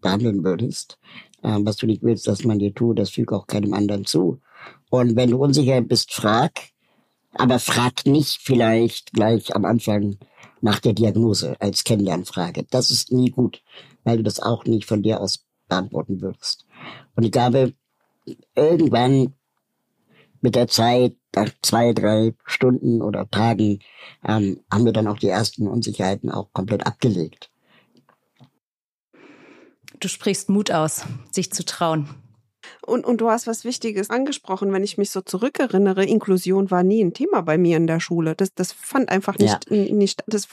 behandeln 0.00 0.44
würdest. 0.44 0.98
Ähm, 1.42 1.66
was 1.66 1.76
du 1.76 1.86
nicht 1.86 2.02
willst, 2.02 2.26
dass 2.26 2.44
man 2.44 2.58
dir 2.58 2.74
tut, 2.74 2.98
das 2.98 3.10
füge 3.10 3.34
auch 3.34 3.46
keinem 3.46 3.74
anderen 3.74 4.04
zu. 4.04 4.40
Und 4.90 5.16
wenn 5.16 5.30
du 5.30 5.38
unsicher 5.38 5.80
bist, 5.80 6.12
frag. 6.12 6.52
Aber 7.36 7.58
frag 7.58 8.06
nicht 8.06 8.38
vielleicht 8.42 9.12
gleich 9.12 9.56
am 9.56 9.64
Anfang 9.64 10.18
nach 10.60 10.78
der 10.78 10.92
Diagnose 10.92 11.56
als 11.60 11.82
Kennenlernfrage. 11.82 12.64
Das 12.70 12.90
ist 12.90 13.12
nie 13.12 13.30
gut, 13.30 13.62
weil 14.04 14.18
du 14.18 14.22
das 14.22 14.40
auch 14.40 14.64
nicht 14.64 14.86
von 14.86 15.02
dir 15.02 15.20
aus 15.20 15.44
beantworten 15.68 16.20
würdest. 16.20 16.64
Und 17.16 17.24
ich 17.24 17.32
glaube, 17.32 17.74
irgendwann 18.54 19.34
mit 20.40 20.54
der 20.54 20.68
Zeit, 20.68 21.16
nach 21.34 21.50
zwei, 21.62 21.92
drei 21.92 22.34
Stunden 22.44 23.02
oder 23.02 23.28
Tagen, 23.30 23.80
ähm, 24.24 24.60
haben 24.70 24.84
wir 24.84 24.92
dann 24.92 25.08
auch 25.08 25.18
die 25.18 25.28
ersten 25.28 25.66
Unsicherheiten 25.66 26.30
auch 26.30 26.52
komplett 26.52 26.86
abgelegt. 26.86 27.50
Du 30.00 30.08
sprichst 30.08 30.50
Mut 30.50 30.70
aus, 30.70 31.04
sich 31.30 31.50
zu 31.50 31.64
trauen. 31.64 32.10
Und, 32.86 33.04
und 33.04 33.20
du 33.20 33.30
hast 33.30 33.46
was 33.46 33.64
Wichtiges 33.64 34.10
angesprochen, 34.10 34.72
wenn 34.72 34.84
ich 34.84 34.98
mich 34.98 35.10
so 35.10 35.20
zurückerinnere, 35.20 36.04
Inklusion 36.04 36.70
war 36.70 36.82
nie 36.82 37.02
ein 37.02 37.14
Thema 37.14 37.42
bei 37.42 37.58
mir 37.58 37.76
in 37.76 37.86
der 37.86 38.00
Schule. 38.00 38.34
Das, 38.34 38.54
das 38.54 38.72
fand 38.72 39.08
einfach 39.08 39.38
nicht, 39.38 39.70
ja. 39.70 39.76
nicht 39.76 40.22
das 40.26 40.48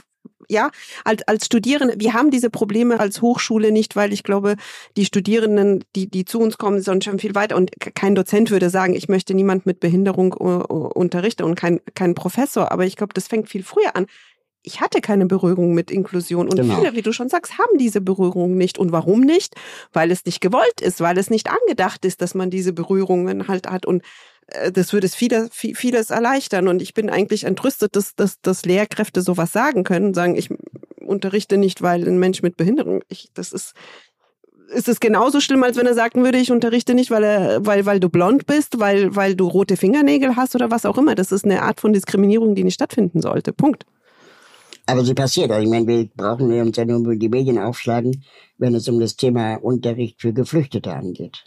ja, 0.51 0.69
als, 1.05 1.23
als 1.27 1.45
Studierende, 1.45 1.95
wir 1.97 2.13
haben 2.13 2.29
diese 2.29 2.49
Probleme 2.49 2.99
als 2.99 3.21
Hochschule 3.21 3.71
nicht, 3.71 3.95
weil 3.95 4.11
ich 4.11 4.23
glaube, 4.23 4.55
die 4.97 5.05
Studierenden, 5.05 5.83
die, 5.95 6.07
die 6.07 6.25
zu 6.25 6.39
uns 6.39 6.57
kommen, 6.57 6.81
sind 6.81 7.03
schon 7.03 7.19
viel 7.19 7.35
weiter 7.35 7.55
und 7.55 7.71
kein 7.95 8.15
Dozent 8.15 8.51
würde 8.51 8.69
sagen, 8.69 8.93
ich 8.93 9.07
möchte 9.07 9.33
niemand 9.33 9.65
mit 9.65 9.79
Behinderung 9.79 10.33
uh, 10.33 10.63
unterrichten 10.93 11.43
und 11.43 11.55
kein, 11.55 11.79
kein 11.95 12.15
Professor. 12.15 12.71
Aber 12.71 12.85
ich 12.85 12.97
glaube, 12.97 13.13
das 13.13 13.27
fängt 13.27 13.49
viel 13.49 13.63
früher 13.63 13.95
an. 13.95 14.07
Ich 14.63 14.81
hatte 14.81 15.01
keine 15.01 15.25
Berührung 15.25 15.73
mit 15.73 15.89
Inklusion 15.89 16.47
und 16.47 16.57
genau. 16.57 16.75
viele, 16.75 16.93
wie 16.93 17.01
du 17.01 17.13
schon 17.13 17.29
sagst, 17.29 17.57
haben 17.57 17.77
diese 17.79 18.01
Berührung 18.01 18.57
nicht. 18.57 18.77
Und 18.77 18.91
warum 18.91 19.21
nicht? 19.21 19.55
Weil 19.93 20.11
es 20.11 20.25
nicht 20.25 20.41
gewollt 20.41 20.81
ist, 20.81 20.99
weil 20.99 21.17
es 21.17 21.31
nicht 21.31 21.49
angedacht 21.49 22.05
ist, 22.05 22.21
dass 22.21 22.35
man 22.35 22.51
diese 22.51 22.73
Berührungen 22.73 23.47
halt 23.47 23.67
hat. 23.67 23.85
Und 23.85 24.03
das 24.73 24.93
würde 24.93 25.07
es 25.07 25.15
vieles, 25.15 25.49
vieles 25.51 26.09
erleichtern. 26.09 26.67
Und 26.67 26.81
ich 26.81 26.93
bin 26.93 27.09
eigentlich 27.09 27.45
entrüstet, 27.45 27.95
dass, 27.95 28.15
dass, 28.15 28.41
dass 28.41 28.65
Lehrkräfte 28.65 29.21
sowas 29.21 29.51
sagen 29.51 29.83
können, 29.83 30.13
sagen, 30.13 30.35
ich 30.35 30.49
unterrichte 30.99 31.57
nicht, 31.57 31.81
weil 31.81 32.07
ein 32.07 32.19
Mensch 32.19 32.41
mit 32.41 32.57
Behinderung, 32.57 33.01
ich, 33.09 33.29
das 33.33 33.51
ist, 33.53 33.73
ist 34.73 34.87
es 34.87 34.99
genauso 34.99 35.41
schlimm, 35.41 35.63
als 35.63 35.77
wenn 35.77 35.85
er 35.85 35.93
sagen 35.93 36.23
würde, 36.23 36.37
ich 36.37 36.51
unterrichte 36.51 36.93
nicht, 36.93 37.11
weil 37.11 37.23
er, 37.23 37.65
weil, 37.65 37.85
weil 37.85 37.99
du 37.99 38.09
blond 38.09 38.45
bist, 38.45 38.79
weil, 38.79 39.15
weil 39.15 39.35
du 39.35 39.47
rote 39.47 39.77
Fingernägel 39.77 40.35
hast 40.35 40.55
oder 40.55 40.71
was 40.71 40.85
auch 40.85 40.97
immer. 40.97 41.15
Das 41.15 41.31
ist 41.31 41.45
eine 41.45 41.61
Art 41.61 41.81
von 41.81 41.93
Diskriminierung, 41.93 42.55
die 42.55 42.63
nicht 42.63 42.75
stattfinden 42.75 43.21
sollte. 43.21 43.53
Punkt. 43.53 43.85
Aber 44.85 45.05
sie 45.05 45.13
passiert. 45.13 45.51
Ich 45.51 45.69
meine, 45.69 45.87
wir 45.87 46.09
brauchen 46.15 46.51
uns 46.51 46.75
ja 46.75 46.85
nur 46.85 47.15
die 47.15 47.29
Medien 47.29 47.59
aufschlagen, 47.59 48.23
wenn 48.57 48.75
es 48.75 48.87
um 48.87 48.99
das 48.99 49.15
Thema 49.15 49.55
Unterricht 49.55 50.21
für 50.21 50.33
Geflüchtete 50.33 50.93
angeht. 50.93 51.43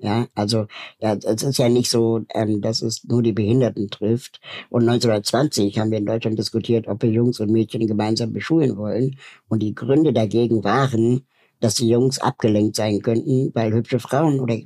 Ja, 0.00 0.28
also 0.34 0.66
es 1.00 1.42
ist 1.42 1.58
ja 1.58 1.68
nicht 1.68 1.90
so, 1.90 2.24
ähm, 2.32 2.60
dass 2.60 2.82
es 2.82 3.04
nur 3.04 3.22
die 3.22 3.32
Behinderten 3.32 3.90
trifft. 3.90 4.40
Und 4.70 4.82
1920 4.82 5.78
haben 5.78 5.90
wir 5.90 5.98
in 5.98 6.06
Deutschland 6.06 6.38
diskutiert, 6.38 6.86
ob 6.86 7.02
wir 7.02 7.10
Jungs 7.10 7.40
und 7.40 7.50
Mädchen 7.50 7.86
gemeinsam 7.86 8.32
beschulen 8.32 8.76
wollen. 8.76 9.16
Und 9.48 9.60
die 9.62 9.74
Gründe 9.74 10.12
dagegen 10.12 10.62
waren, 10.62 11.26
dass 11.60 11.74
die 11.74 11.88
Jungs 11.88 12.20
abgelenkt 12.20 12.76
sein 12.76 13.00
könnten, 13.02 13.50
weil 13.54 13.72
hübsche 13.72 13.98
Frauen 13.98 14.38
oder 14.40 14.56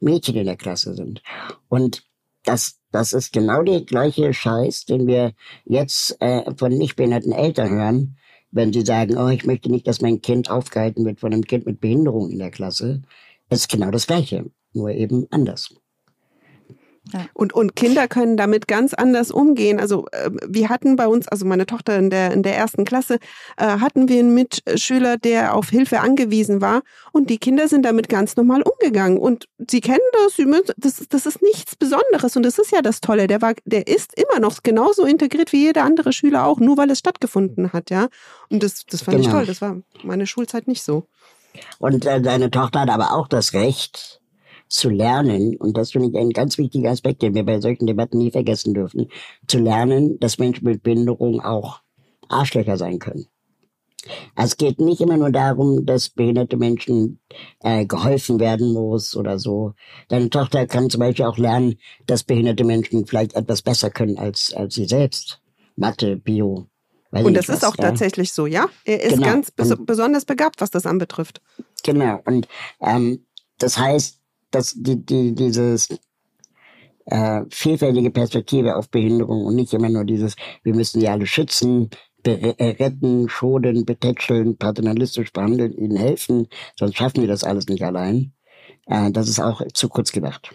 Mädchen 0.00 0.36
in 0.36 0.46
der 0.46 0.56
Klasse 0.56 0.94
sind. 0.94 1.22
Und 1.68 2.04
das, 2.44 2.78
das 2.92 3.12
ist 3.12 3.32
genau 3.32 3.62
der 3.62 3.80
gleiche 3.82 4.32
Scheiß, 4.32 4.84
den 4.84 5.08
wir 5.08 5.32
jetzt 5.64 6.16
äh, 6.20 6.54
von 6.56 6.72
nicht 6.72 6.94
behinderten 6.94 7.32
Eltern 7.32 7.70
hören, 7.70 8.16
wenn 8.52 8.72
sie 8.72 8.82
sagen, 8.82 9.18
oh, 9.18 9.28
ich 9.28 9.44
möchte 9.44 9.70
nicht, 9.70 9.88
dass 9.88 10.00
mein 10.00 10.22
Kind 10.22 10.50
aufgehalten 10.50 11.04
wird 11.04 11.20
von 11.20 11.32
einem 11.32 11.44
Kind 11.44 11.66
mit 11.66 11.80
Behinderung 11.80 12.30
in 12.30 12.38
der 12.38 12.50
Klasse. 12.50 13.02
Es 13.48 13.60
ist 13.60 13.70
genau 13.70 13.90
das 13.90 14.06
Gleiche 14.06 14.50
nur 14.78 14.90
eben 14.90 15.26
anders. 15.30 15.74
Ja. 17.12 17.26
Und, 17.32 17.52
und 17.54 17.74
Kinder 17.74 18.06
können 18.08 18.36
damit 18.36 18.68
ganz 18.68 18.94
anders 18.94 19.30
umgehen. 19.30 19.80
Also 19.80 20.06
äh, 20.12 20.30
wir 20.46 20.68
hatten 20.68 20.96
bei 20.96 21.06
uns, 21.06 21.28
also 21.28 21.46
meine 21.46 21.66
Tochter 21.66 21.96
in 21.96 22.10
der, 22.10 22.32
in 22.32 22.42
der 22.42 22.56
ersten 22.56 22.84
Klasse, 22.84 23.18
äh, 23.56 23.64
hatten 23.64 24.08
wir 24.08 24.18
einen 24.18 24.34
Mitschüler, 24.34 25.16
der 25.16 25.54
auf 25.54 25.70
Hilfe 25.70 26.00
angewiesen 26.00 26.60
war 26.60 26.82
und 27.12 27.30
die 27.30 27.38
Kinder 27.38 27.68
sind 27.68 27.84
damit 27.84 28.08
ganz 28.08 28.36
normal 28.36 28.62
umgegangen. 28.62 29.18
Und 29.18 29.46
sie 29.70 29.80
kennen 29.80 29.98
das, 30.12 30.36
sie 30.36 30.44
müssen, 30.44 30.72
das, 30.76 31.02
das 31.08 31.26
ist 31.26 31.42
nichts 31.42 31.76
Besonderes 31.76 32.36
und 32.36 32.42
das 32.42 32.58
ist 32.58 32.72
ja 32.72 32.82
das 32.82 33.00
Tolle. 33.00 33.26
Der, 33.26 33.40
war, 33.40 33.54
der 33.64 33.86
ist 33.86 34.12
immer 34.18 34.40
noch 34.40 34.62
genauso 34.62 35.04
integriert 35.04 35.52
wie 35.52 35.64
jeder 35.64 35.84
andere 35.84 36.12
Schüler 36.12 36.44
auch, 36.44 36.60
nur 36.60 36.76
weil 36.76 36.90
es 36.90 36.98
stattgefunden 36.98 37.72
hat, 37.72 37.90
ja. 37.90 38.08
Und 38.50 38.62
das, 38.62 38.84
das 38.86 39.02
fand 39.02 39.18
genau. 39.18 39.28
ich 39.28 39.34
toll. 39.34 39.46
Das 39.46 39.62
war 39.62 39.76
meine 40.02 40.26
Schulzeit 40.26 40.68
nicht 40.68 40.82
so. 40.82 41.06
Und 41.78 42.04
äh, 42.04 42.20
deine 42.20 42.50
Tochter 42.50 42.80
hat 42.80 42.90
aber 42.90 43.12
auch 43.14 43.28
das 43.28 43.54
Recht, 43.54 44.20
zu 44.68 44.90
lernen, 44.90 45.56
und 45.56 45.76
das 45.76 45.92
finde 45.92 46.08
ich 46.08 46.16
ein 46.16 46.30
ganz 46.30 46.58
wichtiger 46.58 46.90
Aspekt, 46.90 47.22
den 47.22 47.34
wir 47.34 47.44
bei 47.44 47.60
solchen 47.60 47.86
Debatten 47.86 48.18
nie 48.18 48.30
vergessen 48.30 48.74
dürfen, 48.74 49.08
zu 49.46 49.58
lernen, 49.58 50.18
dass 50.20 50.38
Menschen 50.38 50.64
mit 50.68 50.82
Behinderung 50.82 51.40
auch 51.40 51.80
Arschlöcher 52.28 52.76
sein 52.76 52.98
können. 52.98 53.26
Es 54.36 54.56
geht 54.56 54.80
nicht 54.80 55.00
immer 55.00 55.16
nur 55.16 55.32
darum, 55.32 55.84
dass 55.84 56.08
behinderte 56.08 56.56
Menschen 56.56 57.20
äh, 57.60 57.84
geholfen 57.84 58.38
werden 58.38 58.72
muss 58.72 59.16
oder 59.16 59.38
so. 59.38 59.74
Deine 60.08 60.30
Tochter 60.30 60.66
kann 60.66 60.88
zum 60.88 61.00
Beispiel 61.00 61.24
auch 61.24 61.36
lernen, 61.36 61.78
dass 62.06 62.22
behinderte 62.22 62.64
Menschen 62.64 63.06
vielleicht 63.06 63.34
etwas 63.34 63.62
besser 63.62 63.90
können 63.90 64.18
als, 64.18 64.52
als 64.54 64.74
sie 64.74 64.86
selbst. 64.86 65.40
Mathe, 65.76 66.16
Bio. 66.16 66.68
Und 67.10 67.34
das 67.34 67.48
ist 67.48 67.62
was, 67.62 67.64
auch 67.64 67.76
ja. 67.78 67.84
tatsächlich 67.88 68.32
so, 68.32 68.46
ja? 68.46 68.68
Er 68.84 69.02
ist 69.02 69.14
genau. 69.14 69.26
ganz 69.26 69.50
bes 69.50 69.72
und, 69.72 69.86
besonders 69.86 70.24
begabt, 70.24 70.60
was 70.60 70.70
das 70.70 70.84
anbetrifft. 70.86 71.40
Genau. 71.82 72.20
Und 72.24 72.48
ähm, 72.80 73.26
das 73.58 73.78
heißt, 73.78 74.17
dass 74.50 74.74
die, 74.76 75.04
die, 75.04 75.34
dieses 75.34 75.88
äh, 77.06 77.42
vielfältige 77.50 78.10
Perspektive 78.10 78.76
auf 78.76 78.90
Behinderung 78.90 79.44
und 79.44 79.56
nicht 79.56 79.72
immer 79.72 79.88
nur 79.88 80.04
dieses, 80.04 80.36
wir 80.62 80.74
müssen 80.74 81.00
die 81.00 81.08
alle 81.08 81.26
schützen, 81.26 81.90
äh, 82.24 82.76
retten, 82.82 83.28
schonen, 83.28 83.84
betätscheln, 83.84 84.56
paternalistisch 84.58 85.32
behandeln, 85.32 85.72
ihnen 85.72 85.96
helfen, 85.96 86.48
sonst 86.76 86.96
schaffen 86.96 87.22
wir 87.22 87.28
das 87.28 87.44
alles 87.44 87.68
nicht 87.68 87.82
allein. 87.82 88.32
Äh, 88.86 89.10
das 89.12 89.28
ist 89.28 89.40
auch 89.40 89.62
zu 89.72 89.88
kurz 89.88 90.12
gedacht. 90.12 90.54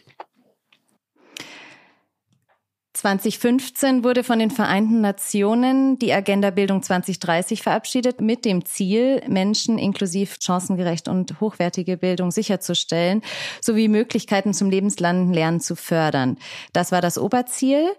2015 2.94 4.04
wurde 4.04 4.24
von 4.24 4.38
den 4.38 4.52
Vereinten 4.52 5.02
Nationen 5.02 5.98
die 5.98 6.14
Agenda 6.14 6.52
Bildung 6.52 6.84
2030 6.84 7.64
verabschiedet 7.64 8.22
mit 8.22 8.46
dem 8.46 8.66
Ziel, 8.66 9.22
Menschen 9.28 9.80
inklusiv 9.80 10.38
chancengerecht 10.40 11.08
und 11.08 11.40
hochwertige 11.42 11.98
Bildung 11.98 12.30
sicherzustellen, 12.30 13.24
sowie 13.62 13.88
Möglichkeiten 13.88 14.54
zum 14.54 14.70
lebenslangen 14.70 15.34
Lernen 15.34 15.60
zu 15.60 15.76
fördern. 15.76 16.38
Das 16.72 16.92
war 16.92 17.02
das 17.02 17.18
Oberziel. 17.18 17.90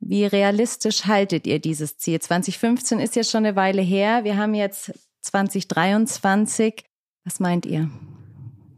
Wie 0.00 0.24
realistisch 0.24 1.04
haltet 1.04 1.46
ihr 1.46 1.60
dieses 1.60 1.98
Ziel? 1.98 2.20
2015 2.20 2.98
ist 2.98 3.14
jetzt 3.14 3.30
schon 3.30 3.44
eine 3.44 3.54
Weile 3.54 3.82
her. 3.82 4.24
Wir 4.24 4.36
haben 4.36 4.54
jetzt 4.54 4.92
2023. 5.22 6.82
Was 7.24 7.38
meint 7.38 7.66
ihr? 7.66 7.88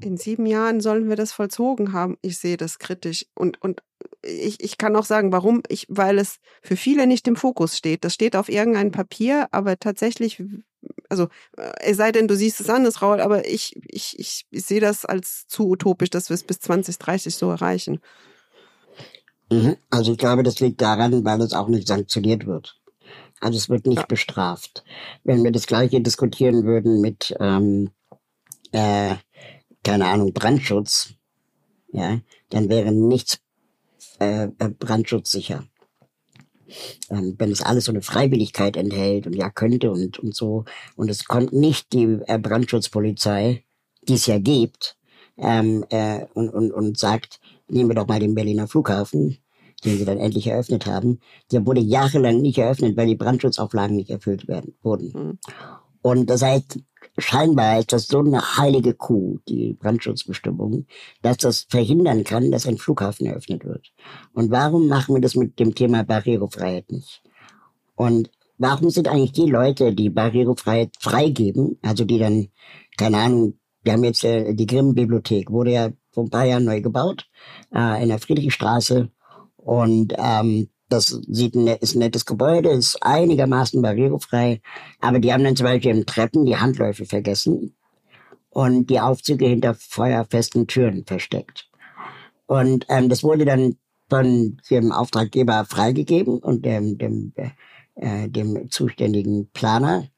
In 0.02 0.16
sieben 0.16 0.46
Jahren 0.46 0.80
sollen 0.80 1.08
wir 1.08 1.16
das 1.16 1.32
vollzogen 1.32 1.92
haben. 1.92 2.18
Ich 2.22 2.38
sehe 2.38 2.56
das 2.56 2.78
kritisch. 2.78 3.26
Und, 3.34 3.60
und 3.62 3.82
ich, 4.22 4.62
ich 4.62 4.78
kann 4.78 4.96
auch 4.96 5.04
sagen, 5.04 5.32
warum. 5.32 5.62
Ich, 5.68 5.86
weil 5.88 6.18
es 6.18 6.38
für 6.60 6.76
viele 6.76 7.06
nicht 7.06 7.26
im 7.28 7.36
Fokus 7.36 7.76
steht. 7.76 8.04
Das 8.04 8.14
steht 8.14 8.36
auf 8.36 8.48
irgendeinem 8.48 8.92
Papier, 8.92 9.48
aber 9.50 9.78
tatsächlich, 9.78 10.42
also 11.08 11.28
äh, 11.56 11.72
es 11.80 11.96
sei 11.96 12.12
denn, 12.12 12.28
du 12.28 12.36
siehst 12.36 12.60
es 12.60 12.70
anders, 12.70 13.02
Raul, 13.02 13.20
aber 13.20 13.46
ich, 13.46 13.76
ich, 13.88 14.18
ich, 14.18 14.46
ich 14.50 14.64
sehe 14.64 14.80
das 14.80 15.04
als 15.04 15.46
zu 15.46 15.68
utopisch, 15.68 16.10
dass 16.10 16.30
wir 16.30 16.34
es 16.34 16.44
bis 16.44 16.60
2030 16.60 17.34
so 17.34 17.50
erreichen. 17.50 18.00
Mhm. 19.50 19.76
Also 19.90 20.12
ich 20.12 20.18
glaube, 20.18 20.42
das 20.42 20.60
liegt 20.60 20.80
daran, 20.80 21.24
weil 21.24 21.40
es 21.40 21.52
auch 21.52 21.68
nicht 21.68 21.86
sanktioniert 21.86 22.46
wird. 22.46 22.80
Also 23.40 23.58
es 23.58 23.68
wird 23.68 23.86
nicht 23.86 23.98
ja. 23.98 24.06
bestraft. 24.06 24.84
Wenn 25.24 25.42
wir 25.42 25.50
das 25.50 25.66
gleiche 25.66 26.00
diskutieren 26.00 26.64
würden 26.64 27.00
mit 27.00 27.34
ähm, 27.40 27.90
äh, 28.70 29.16
keine 29.84 30.06
Ahnung, 30.06 30.32
Brandschutz, 30.32 31.14
ja, 31.92 32.20
dann 32.50 32.68
wäre 32.68 32.92
nichts 32.92 33.40
äh, 34.18 34.44
äh, 34.44 34.68
brandschutzsicher. 34.68 35.64
Ähm, 37.10 37.34
wenn 37.38 37.50
es 37.50 37.60
alles 37.60 37.84
so 37.84 37.92
eine 37.92 38.00
Freiwilligkeit 38.00 38.76
enthält 38.76 39.26
und 39.26 39.34
ja 39.34 39.50
könnte 39.50 39.90
und, 39.90 40.18
und 40.18 40.34
so, 40.34 40.64
und 40.96 41.10
es 41.10 41.26
kommt 41.26 41.52
nicht 41.52 41.92
die 41.92 42.18
äh, 42.26 42.38
Brandschutzpolizei, 42.38 43.64
die 44.08 44.14
es 44.14 44.26
ja 44.26 44.38
gibt, 44.38 44.96
ähm, 45.36 45.84
äh, 45.90 46.24
und, 46.34 46.48
und, 46.48 46.72
und 46.72 46.98
sagt, 46.98 47.40
nehmen 47.68 47.90
wir 47.90 47.94
doch 47.94 48.06
mal 48.06 48.20
den 48.20 48.34
Berliner 48.34 48.68
Flughafen, 48.68 49.38
den 49.84 49.98
sie 49.98 50.04
dann 50.04 50.18
endlich 50.18 50.46
eröffnet 50.46 50.86
haben. 50.86 51.20
Der 51.50 51.66
wurde 51.66 51.80
jahrelang 51.80 52.40
nicht 52.40 52.58
eröffnet, 52.58 52.96
weil 52.96 53.08
die 53.08 53.16
Brandschutzauflagen 53.16 53.96
nicht 53.96 54.10
erfüllt 54.10 54.48
werden, 54.48 54.74
wurden. 54.82 55.12
Mhm. 55.12 55.38
Und 56.02 56.28
das 56.30 56.42
heißt, 56.42 56.80
scheinbar 57.18 57.78
ist 57.78 57.92
das 57.92 58.06
so 58.06 58.18
eine 58.18 58.56
heilige 58.58 58.94
Kuh, 58.94 59.38
die 59.48 59.74
Brandschutzbestimmung, 59.74 60.86
dass 61.22 61.38
das 61.38 61.66
verhindern 61.68 62.24
kann, 62.24 62.50
dass 62.50 62.66
ein 62.66 62.78
Flughafen 62.78 63.26
eröffnet 63.26 63.64
wird. 63.64 63.92
Und 64.32 64.50
warum 64.50 64.88
machen 64.88 65.14
wir 65.14 65.22
das 65.22 65.36
mit 65.36 65.58
dem 65.58 65.74
Thema 65.74 66.02
Barrierefreiheit 66.04 66.90
nicht? 66.90 67.22
Und 67.94 68.30
warum 68.58 68.90
sind 68.90 69.08
eigentlich 69.08 69.32
die 69.32 69.50
Leute, 69.50 69.94
die 69.94 70.10
Barrierefreiheit 70.10 70.96
freigeben, 70.98 71.78
also 71.82 72.04
die 72.04 72.18
dann, 72.18 72.48
keine 72.96 73.18
Ahnung, 73.18 73.58
wir 73.84 73.92
haben 73.92 74.04
jetzt 74.04 74.24
äh, 74.24 74.54
die 74.54 74.66
Grimm-Bibliothek, 74.66 75.50
wurde 75.50 75.72
ja 75.72 75.90
vor 76.10 76.24
ein 76.24 76.30
paar 76.30 76.44
Jahren 76.44 76.64
neu 76.64 76.80
gebaut, 76.80 77.28
äh, 77.74 78.02
in 78.02 78.08
der 78.08 78.18
Friedrichstraße. 78.18 79.10
Und 79.56 80.14
ähm, 80.18 80.68
das 80.92 81.06
sieht 81.06 81.54
ein, 81.54 81.66
ist 81.66 81.94
ein 81.94 82.00
nettes 82.00 82.26
Gebäude, 82.26 82.70
ist 82.70 83.02
einigermaßen 83.02 83.80
barrierefrei. 83.80 84.60
Aber 85.00 85.18
die 85.18 85.32
haben 85.32 85.44
dann 85.44 85.56
zum 85.56 85.64
Beispiel 85.64 85.90
im 85.90 86.06
Treppen 86.06 86.44
die 86.44 86.56
Handläufe 86.56 87.06
vergessen 87.06 87.74
und 88.50 88.90
die 88.90 89.00
Aufzüge 89.00 89.46
hinter 89.46 89.74
feuerfesten 89.74 90.66
Türen 90.66 91.04
versteckt. 91.06 91.70
Und 92.46 92.84
ähm, 92.88 93.08
das 93.08 93.22
wurde 93.22 93.46
dann 93.46 93.76
von 94.10 94.58
dem 94.68 94.92
Auftraggeber 94.92 95.64
freigegeben 95.64 96.38
und 96.38 96.66
dem, 96.66 96.98
dem, 96.98 97.32
äh, 97.94 98.28
dem 98.28 98.70
zuständigen 98.70 99.48
Planer. 99.52 100.08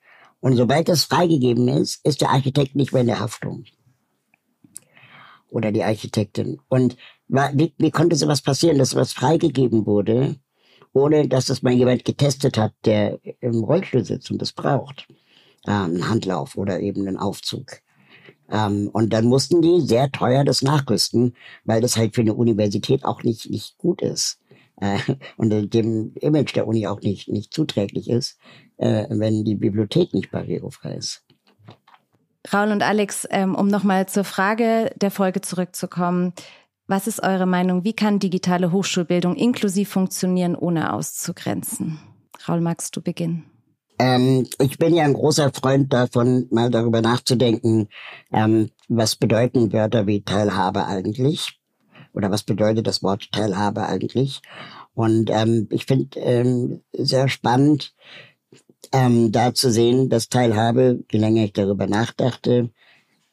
Und 0.41 0.57
sobald 0.57 0.89
das 0.89 1.05
freigegeben 1.05 1.69
ist, 1.69 2.05
ist 2.05 2.21
der 2.21 2.31
Architekt 2.31 2.75
nicht 2.75 2.93
mehr 2.93 3.03
in 3.03 3.07
der 3.07 3.21
Haftung. 3.21 3.65
Oder 5.49 5.71
die 5.71 5.85
Architektin. 5.85 6.61
Und 6.69 6.97
wie, 7.29 7.73
wie 7.79 7.91
konnte 7.93 8.17
sowas 8.17 8.43
passieren, 8.43 8.79
dass 8.79 8.91
sowas 8.91 9.13
freigegeben 9.13 9.87
wurde 9.87 10.37
ohne 10.95 11.29
dass 11.29 11.47
das 11.47 11.63
mal 11.63 11.73
jemand 11.73 12.05
getestet 12.05 12.57
hat, 12.57 12.73
der 12.87 13.19
im 13.41 13.63
Rollstuhl 13.63 14.05
sitzt 14.05 14.31
und 14.31 14.41
das 14.41 14.53
braucht. 14.53 15.07
Ähm, 15.67 16.09
Handlauf 16.09 16.57
oder 16.57 16.81
eben 16.81 17.07
einen 17.07 17.19
Aufzug. 17.19 17.81
Ähm, 18.51 18.89
und 18.93 19.13
dann 19.13 19.27
mussten 19.27 19.61
die 19.61 19.81
sehr 19.81 20.11
teuer 20.13 20.45
das 20.45 20.63
nachrüsten, 20.63 21.35
weil 21.65 21.81
das 21.81 21.97
halt 21.97 22.15
für 22.15 22.21
eine 22.21 22.35
Universität 22.35 23.05
auch 23.05 23.23
nicht, 23.23 23.51
nicht 23.51 23.77
gut 23.79 24.03
ist. 24.03 24.39
Äh, 24.81 24.99
und 25.37 25.51
dem 25.73 26.13
Image 26.17 26.55
der 26.55 26.67
Uni 26.67 26.87
auch 26.87 27.01
nicht, 27.01 27.29
nicht 27.29 27.53
zuträglich 27.53 28.09
ist, 28.09 28.39
äh, 28.77 29.07
wenn 29.09 29.45
die 29.45 29.55
Bibliothek 29.57 30.15
nicht 30.15 30.31
barrierefrei 30.31 30.95
ist. 30.95 31.23
Raul 32.53 32.71
und 32.73 32.83
Alex, 32.83 33.27
ähm, 33.31 33.55
um 33.55 33.69
nochmal 33.69 34.07
zur 34.07 34.25
Frage 34.25 34.91
der 34.97 35.11
Folge 35.11 35.41
zurückzukommen. 35.41 36.35
Was 36.87 37.07
ist 37.07 37.23
eure 37.23 37.47
Meinung? 37.47 37.85
Wie 37.85 37.95
kann 37.95 38.19
digitale 38.19 38.71
Hochschulbildung 38.71 39.37
inklusiv 39.37 39.89
funktionieren, 39.89 40.55
ohne 40.55 40.93
auszugrenzen? 40.93 41.99
Raul, 42.47 42.61
magst 42.61 42.95
du 42.95 43.01
beginnen? 43.01 43.47
Ähm, 43.99 44.47
ich 44.61 44.77
bin 44.77 44.95
ja 44.95 45.05
ein 45.05 45.15
großer 45.15 45.51
Freund 45.53 45.93
davon, 45.93 46.47
mal 46.51 46.69
darüber 46.69 47.01
nachzudenken, 47.01 47.89
ähm, 48.33 48.71
was 48.89 49.17
bedeuten 49.17 49.73
Wörter 49.73 50.07
wie 50.07 50.23
Teilhabe 50.23 50.85
eigentlich? 50.85 51.59
Oder 52.13 52.31
was 52.31 52.43
bedeutet 52.43 52.87
das 52.87 53.03
Wort 53.03 53.33
Teilhabe 53.33 53.87
eigentlich? 53.87 54.43
Und 54.93 55.31
ähm, 55.31 55.69
ich 55.71 55.87
finde 55.87 56.19
ähm, 56.21 56.83
sehr 56.93 57.29
spannend, 57.29 57.95
ähm, 58.93 59.33
da 59.33 59.55
zu 59.55 59.71
sehen, 59.71 60.11
dass 60.11 60.29
Teilhabe, 60.29 61.03
je 61.11 61.19
länger 61.19 61.45
ich 61.45 61.55
darüber 61.55 61.87
nachdachte, 61.87 62.71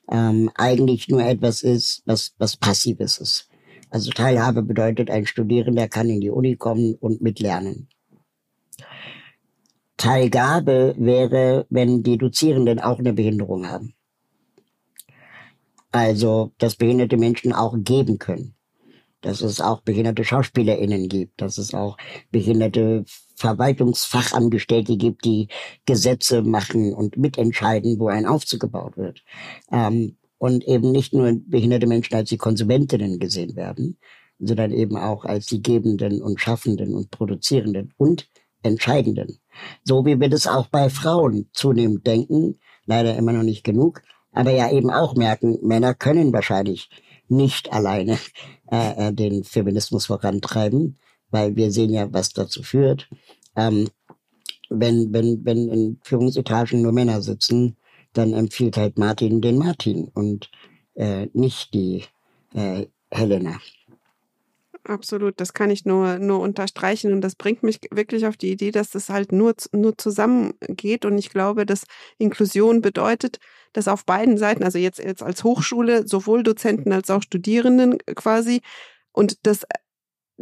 ähm, 0.10 0.50
eigentlich 0.56 1.08
nur 1.10 1.24
etwas 1.24 1.64
ist, 1.64 2.02
was, 2.06 2.34
was 2.38 2.58
Passives 2.58 3.18
ist. 3.18 3.50
Also 3.90 4.12
Teilhabe 4.12 4.64
bedeutet, 4.64 5.10
ein 5.10 5.26
Studierender 5.26 5.88
kann 5.88 6.10
in 6.10 6.22
die 6.22 6.30
Uni 6.30 6.56
kommen 6.56 6.96
und 6.96 7.22
mitlernen. 7.22 7.90
Teilgabe 9.98 10.96
wäre, 10.98 11.68
wenn 11.70 12.02
die 12.02 12.18
Dozierenden 12.18 12.80
auch 12.80 13.00
eine 13.00 13.14
Behinderung 13.14 13.68
haben. 13.68 13.94
Also, 15.92 16.54
dass 16.58 16.76
behinderte 16.76 17.18
Menschen 17.18 17.54
auch 17.54 17.76
geben 17.78 18.18
können. 18.18 18.56
Dass 19.22 19.42
es 19.42 19.62
auch 19.62 19.82
behinderte 19.82 20.24
SchauspielerInnen 20.24 21.08
gibt, 21.08 21.42
dass 21.42 21.58
es 21.58 21.74
auch 21.74 21.98
behinderte 22.32 23.06
Verwaltungsfachangestellte 23.36 24.98
gibt, 24.98 25.26
die 25.26 25.48
Gesetze 25.86 26.42
machen 26.42 26.94
und 26.94 27.18
mitentscheiden, 27.18 28.00
wo 28.00 28.08
ein 28.08 28.26
Aufzug 28.26 28.62
gebaut 28.62 28.98
wird. 28.98 29.24
Ähm, 29.72 30.18
und 30.38 30.68
eben 30.68 30.92
nicht 30.92 31.14
nur 31.14 31.40
behinderte 31.46 31.86
Menschen 31.86 32.16
als 32.16 32.30
die 32.30 32.38
Konsumentinnen 32.38 33.20
gesehen 33.20 33.56
werden, 33.56 34.00
sondern 34.40 34.72
eben 34.72 34.98
auch 34.98 35.24
als 35.24 35.46
die 35.46 35.62
Gebenden 35.62 36.22
und 36.22 36.42
Schaffenden 36.42 36.96
und 36.96 37.12
Produzierenden 37.12 37.94
und 37.98 38.28
Entscheidenden. 38.64 39.40
So 39.84 40.06
wie 40.06 40.20
wir 40.20 40.30
das 40.30 40.48
auch 40.48 40.68
bei 40.68 40.90
Frauen 40.90 41.50
zunehmend 41.54 42.08
denken, 42.08 42.60
leider 42.86 43.16
immer 43.16 43.34
noch 43.34 43.44
nicht 43.44 43.64
genug, 43.64 44.02
aber 44.32 44.52
ja 44.52 44.72
eben 44.72 44.90
auch 44.90 45.16
merken, 45.16 45.60
Männer 45.62 45.94
können 45.94 46.34
wahrscheinlich 46.34 46.90
nicht 47.32 47.72
alleine 47.72 48.20
äh, 48.72 49.08
äh 49.08 49.14
den 49.14 49.44
Feminismus 49.44 50.06
vorantreiben, 50.08 50.98
weil 51.30 51.56
wir 51.56 51.72
sehen 51.72 51.92
ja, 51.92 52.12
was 52.14 52.34
dazu 52.34 52.64
führt. 52.64 53.10
Ähm, 53.56 53.90
wenn, 54.70 55.12
wenn, 55.14 55.44
wenn 55.44 55.70
in 55.70 56.00
Führungsetagen 56.04 56.82
nur 56.82 56.94
Männer 56.94 57.22
sitzen, 57.22 57.78
dann 58.14 58.34
empfiehlt 58.34 58.78
halt 58.78 58.98
Martin 58.98 59.42
den 59.42 59.58
Martin 59.58 60.10
und 60.14 60.50
äh, 60.96 61.28
nicht 61.34 61.74
die 61.74 62.06
äh, 62.54 62.88
Helena. 63.10 63.60
Absolut, 64.84 65.40
das 65.40 65.54
kann 65.54 65.70
ich 65.70 65.86
nur, 65.86 66.18
nur 66.18 66.40
unterstreichen 66.40 67.14
und 67.14 67.22
das 67.22 67.36
bringt 67.36 67.62
mich 67.62 67.80
wirklich 67.92 68.26
auf 68.26 68.36
die 68.36 68.52
Idee, 68.52 68.72
dass 68.72 68.90
das 68.90 69.10
halt 69.10 69.32
nur, 69.32 69.54
nur 69.72 69.96
zusammengeht 69.98 71.06
und 71.06 71.18
ich 71.20 71.30
glaube, 71.30 71.68
dass 71.68 71.84
Inklusion 72.18 72.82
bedeutet, 72.82 73.38
dass 73.74 73.88
auf 73.88 74.06
beiden 74.06 74.38
Seiten, 74.38 74.64
also 74.64 74.78
jetzt, 74.78 75.00
jetzt 75.00 75.24
als 75.24 75.44
Hochschule, 75.44 76.08
sowohl 76.08 76.44
Dozenten 76.44 76.92
als 76.92 77.10
auch 77.10 77.22
Studierenden 77.22 77.98
quasi 78.16 78.62
und 79.12 79.46
das 79.46 79.66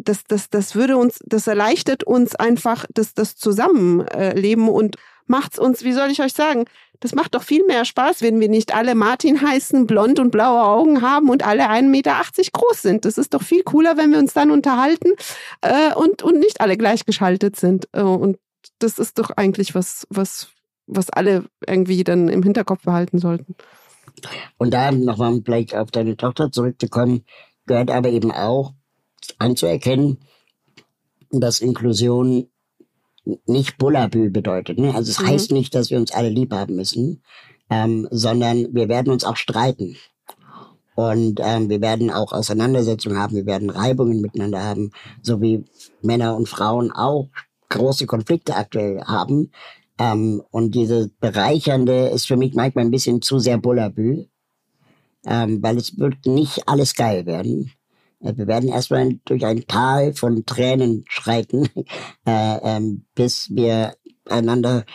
das, 0.02 0.24
das, 0.26 0.50
das 0.50 0.76
würde 0.76 0.96
uns, 0.96 1.20
das 1.26 1.48
erleichtert 1.48 2.06
uns 2.06 2.34
einfach 2.34 2.86
das, 2.94 3.14
das 3.14 3.36
Zusammenleben 3.36 4.70
und 4.70 4.96
macht's 5.26 5.60
uns, 5.60 5.84
wie 5.84 5.94
soll 5.94 6.10
ich 6.10 6.22
euch 6.22 6.34
sagen, 6.34 6.66
das 7.00 7.14
macht 7.16 7.36
doch 7.36 7.44
viel 7.44 7.66
mehr 7.66 7.86
Spaß, 7.86 8.22
wenn 8.22 8.40
wir 8.40 8.50
nicht 8.50 8.74
alle 8.76 8.96
Martin 8.96 9.42
heißen, 9.42 9.88
blond 9.88 10.20
und 10.20 10.32
blaue 10.32 10.64
Augen 10.64 11.02
haben 11.02 11.30
und 11.30 11.46
alle 11.46 11.70
1,80 11.70 11.84
Meter 11.84 12.22
groß 12.52 12.82
sind. 12.82 13.06
Das 13.06 13.18
ist 13.18 13.34
doch 13.34 13.42
viel 13.42 13.64
cooler, 13.64 13.96
wenn 13.96 14.12
wir 14.12 14.20
uns 14.20 14.34
dann 14.34 14.52
unterhalten 14.52 15.12
äh, 15.62 15.94
und, 15.94 16.24
und 16.24 16.40
nicht 16.40 16.60
alle 16.60 16.78
gleichgeschaltet 16.78 17.56
sind. 17.56 17.88
Äh, 17.94 18.02
und 18.02 18.38
das 18.80 19.00
ist 19.00 19.18
doch 19.18 19.30
eigentlich 19.32 19.76
was, 19.76 20.08
was, 20.10 20.50
was 20.90 21.10
alle 21.10 21.46
irgendwie 21.66 22.04
dann 22.04 22.28
im 22.30 22.44
Hinterkopf 22.44 22.84
behalten 22.84 23.20
sollten. 23.20 23.56
Und 24.58 24.74
da 24.74 24.92
nochmal 24.92 25.42
vielleicht 25.44 25.76
auf 25.76 25.92
deine 25.92 26.18
Tochter 26.18 26.52
zurückzukommen, 26.52 27.24
gehört 27.66 27.92
aber 27.92 28.10
eben 28.10 28.32
auch 28.32 28.74
anzuerkennen, 29.38 30.18
dass 31.32 31.62
Inklusion 31.62 32.48
nicht 33.46 33.78
Bullabü 33.78 34.30
bedeutet. 34.30 34.80
Ne? 34.80 34.94
Also 34.96 35.12
es 35.12 35.20
mhm. 35.20 35.28
heißt 35.28 35.52
nicht, 35.52 35.76
dass 35.76 35.92
wir 35.92 36.00
uns 36.00 36.12
alle 36.12 36.30
lieb 36.30 36.52
haben 36.52 36.76
müssen, 36.76 37.22
ähm, 37.70 38.08
sondern 38.12 38.74
wir 38.74 38.90
werden 38.90 39.12
uns 39.14 39.24
auch 39.24 39.38
streiten. 39.38 39.96
Und 40.96 41.40
ähm, 41.42 41.70
wir 41.70 41.80
werden 41.80 42.12
auch 42.12 42.34
Auseinandersetzungen 42.34 43.18
haben, 43.18 43.36
wir 43.36 43.46
werden 43.46 43.70
Reibungen 43.70 44.20
miteinander 44.20 44.64
haben, 44.64 44.92
so 45.22 45.42
wie 45.42 45.64
Männer 46.02 46.36
und 46.36 46.50
Frauen 46.50 46.92
auch 46.92 47.30
große 47.70 48.06
Konflikte 48.06 48.56
aktuell 48.56 49.02
haben. 49.04 49.52
Ähm, 50.00 50.42
und 50.50 50.74
diese 50.74 51.12
Bereichernde 51.20 52.08
ist 52.08 52.26
für 52.26 52.38
mich 52.38 52.56
manchmal 52.56 52.86
ein 52.86 52.92
bisschen 52.92 53.22
zu 53.22 53.38
sehr 53.38 53.58
Bullabü, 53.58 54.26
ähm, 55.26 55.62
weil 55.62 55.78
es 55.78 56.00
wird 56.00 56.26
nicht 56.26 56.68
alles 56.68 56.96
geil 56.96 57.26
werden. 57.26 57.72
Äh, 58.22 58.34
wir 58.38 58.48
werden 58.48 58.70
erstmal 58.70 59.20
durch 59.26 59.46
ein 59.46 59.68
Tal 59.68 60.14
von 60.14 60.46
Tränen 60.46 61.04
schreiten, 61.10 61.68
äh, 62.26 62.58
ähm, 62.64 63.06
bis 63.14 63.54
wir 63.54 63.94
einander 64.26 64.86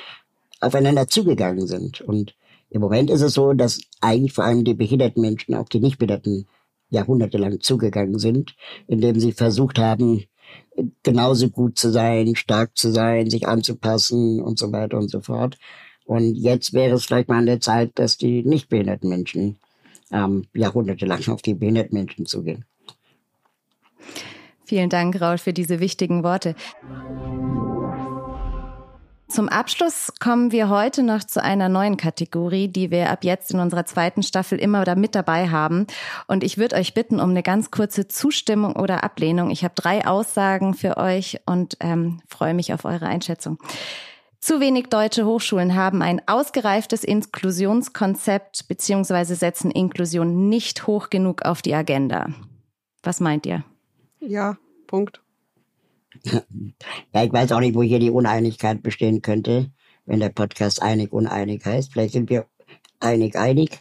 aufeinander 0.61 1.09
zugegangen 1.09 1.67
sind. 1.67 2.01
Und 2.01 2.35
im 2.71 2.81
Moment 2.81 3.11
ist 3.11 3.21
es 3.21 3.35
so, 3.35 3.53
dass 3.53 3.81
eigentlich 4.01 4.33
vor 4.33 4.45
allem 4.45 4.65
die 4.65 4.75
behinderten 4.75 5.21
Menschen 5.21 5.55
auf 5.55 5.69
die 5.69 5.81
Nichtbehinderten 5.81 6.47
jahrhundertelang 6.89 7.61
zugegangen 7.61 8.19
sind, 8.19 8.55
indem 8.87 9.21
sie 9.21 9.33
versucht 9.33 9.79
haben, 9.79 10.25
genauso 11.03 11.51
gut 11.51 11.79
zu 11.79 11.91
sein, 11.91 12.37
stark 12.37 12.77
zu 12.77 12.91
sein, 12.91 13.31
sich 13.31 13.47
anzupassen 13.47 14.41
und 14.41 14.59
so 14.59 14.73
weiter 14.73 14.99
und 14.99 15.11
so 15.11 15.21
fort. 15.21 15.59
Und 16.05 16.35
jetzt 16.35 16.73
wäre 16.73 16.95
es 16.95 17.07
vielleicht 17.07 17.29
mal 17.29 17.39
an 17.39 17.47
der 17.47 17.61
Zeit, 17.61 17.93
dass 17.95 18.19
die 18.19 18.43
nicht 18.43 18.69
behinderten 18.69 19.09
Menschen 19.09 19.57
ähm, 20.11 20.47
jahrhundertelang 20.53 21.27
auf 21.29 21.43
die 21.43 21.55
behinderten 21.55 21.97
Menschen 21.97 22.27
zugehen. 22.27 22.65
Vielen 24.65 24.91
Dank, 24.91 25.21
Raul, 25.21 25.39
für 25.39 25.53
diese 25.53 25.81
wichtigen 25.81 26.23
Worte. 26.23 26.55
Zum 29.29 29.49
Abschluss 29.49 30.13
kommen 30.21 30.53
wir 30.53 30.69
heute 30.69 31.03
noch 31.03 31.25
zu 31.25 31.43
einer 31.43 31.71
neuen 31.71 31.97
Kategorie, 31.97 32.69
die 32.69 32.91
wir 32.91 33.11
ab 33.11 33.25
jetzt 33.25 33.51
in 33.53 33.59
unserer 33.59 33.87
zweiten 33.87 34.23
Staffel 34.23 34.59
immer 34.59 34.85
da 34.85 34.95
mit 34.95 35.15
dabei 35.15 35.49
haben. 35.49 35.87
Und 36.27 36.45
ich 36.45 36.59
würde 36.59 36.77
euch 36.77 36.93
bitten 36.93 37.21
um 37.21 37.31
eine 37.31 37.43
ganz 37.43 37.71
kurze 37.71 38.07
Zustimmung 38.07 38.77
oder 38.77 39.03
Ablehnung. 39.03 39.51
Ich 39.51 39.65
habe 39.65 39.75
drei 39.75 40.07
Aussagen 40.07 40.75
für 40.75 40.99
euch 40.99 41.41
und 41.47 41.79
ähm, 41.81 42.21
freue 42.29 42.55
mich 42.55 42.75
auf 42.75 42.85
eure 42.85 43.07
Einschätzung. 43.07 43.59
Zu 44.41 44.61
wenig 44.61 44.89
deutsche 44.89 45.25
Hochschulen 45.25 45.75
haben 45.75 46.03
ein 46.03 46.21
ausgereiftes 46.29 47.03
Inklusionskonzept 47.03 48.69
beziehungsweise 48.69 49.37
setzen 49.37 49.71
Inklusion 49.71 50.51
nicht 50.51 50.87
hoch 50.87 51.09
genug 51.09 51.47
auf 51.47 51.63
die 51.63 51.75
Agenda. 51.75 52.27
Was 53.03 53.21
meint 53.21 53.47
ihr? 53.47 53.65
Ja, 54.21 54.59
Punkt. 54.87 55.24
Ja, 56.23 57.25
ich 57.25 57.33
weiß 57.33 57.53
auch 57.53 57.61
nicht, 57.61 57.75
wo 57.75 57.83
hier 57.83 57.99
die 57.99 58.11
Uneinigkeit 58.11 58.83
bestehen 58.83 59.23
könnte, 59.23 59.71
wenn 60.07 60.21
der 60.21 60.31
Podcast 60.31 60.83
einig 60.83 61.13
uneinig 61.13 61.65
heißt. 61.65 61.93
Vielleicht 61.93 62.13
sind 62.13 62.31
wir 62.31 62.47
einig 63.01 63.37
einig. 63.37 63.81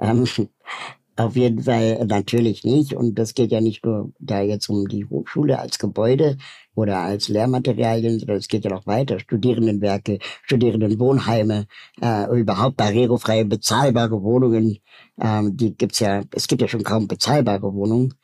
Ähm, 0.00 0.26
auf 1.16 1.34
jeden 1.34 1.62
Fall 1.62 2.04
natürlich 2.04 2.64
nicht. 2.64 2.94
Und 2.94 3.18
das 3.18 3.34
geht 3.34 3.50
ja 3.50 3.60
nicht 3.60 3.84
nur 3.84 4.12
da 4.18 4.42
jetzt 4.42 4.68
um 4.68 4.86
die 4.86 5.06
Hochschule 5.06 5.58
als 5.58 5.78
Gebäude 5.78 6.36
oder 6.74 6.98
als 6.98 7.28
Lehrmaterialien, 7.28 8.18
sondern 8.18 8.36
es 8.36 8.48
geht 8.48 8.64
ja 8.64 8.70
noch 8.70 8.86
weiter. 8.86 9.18
Studierendenwerke, 9.18 10.18
Studierendenwohnheime, 10.42 11.66
äh, 12.02 12.38
überhaupt 12.38 12.76
barrierefreie, 12.76 13.46
bezahlbare 13.46 14.22
Wohnungen. 14.22 14.78
Ähm, 15.20 15.56
die 15.56 15.74
gibt's 15.74 16.00
ja, 16.00 16.22
es 16.32 16.46
gibt 16.48 16.60
ja 16.60 16.68
schon 16.68 16.82
kaum 16.82 17.08
bezahlbare 17.08 17.72
Wohnungen. 17.72 18.14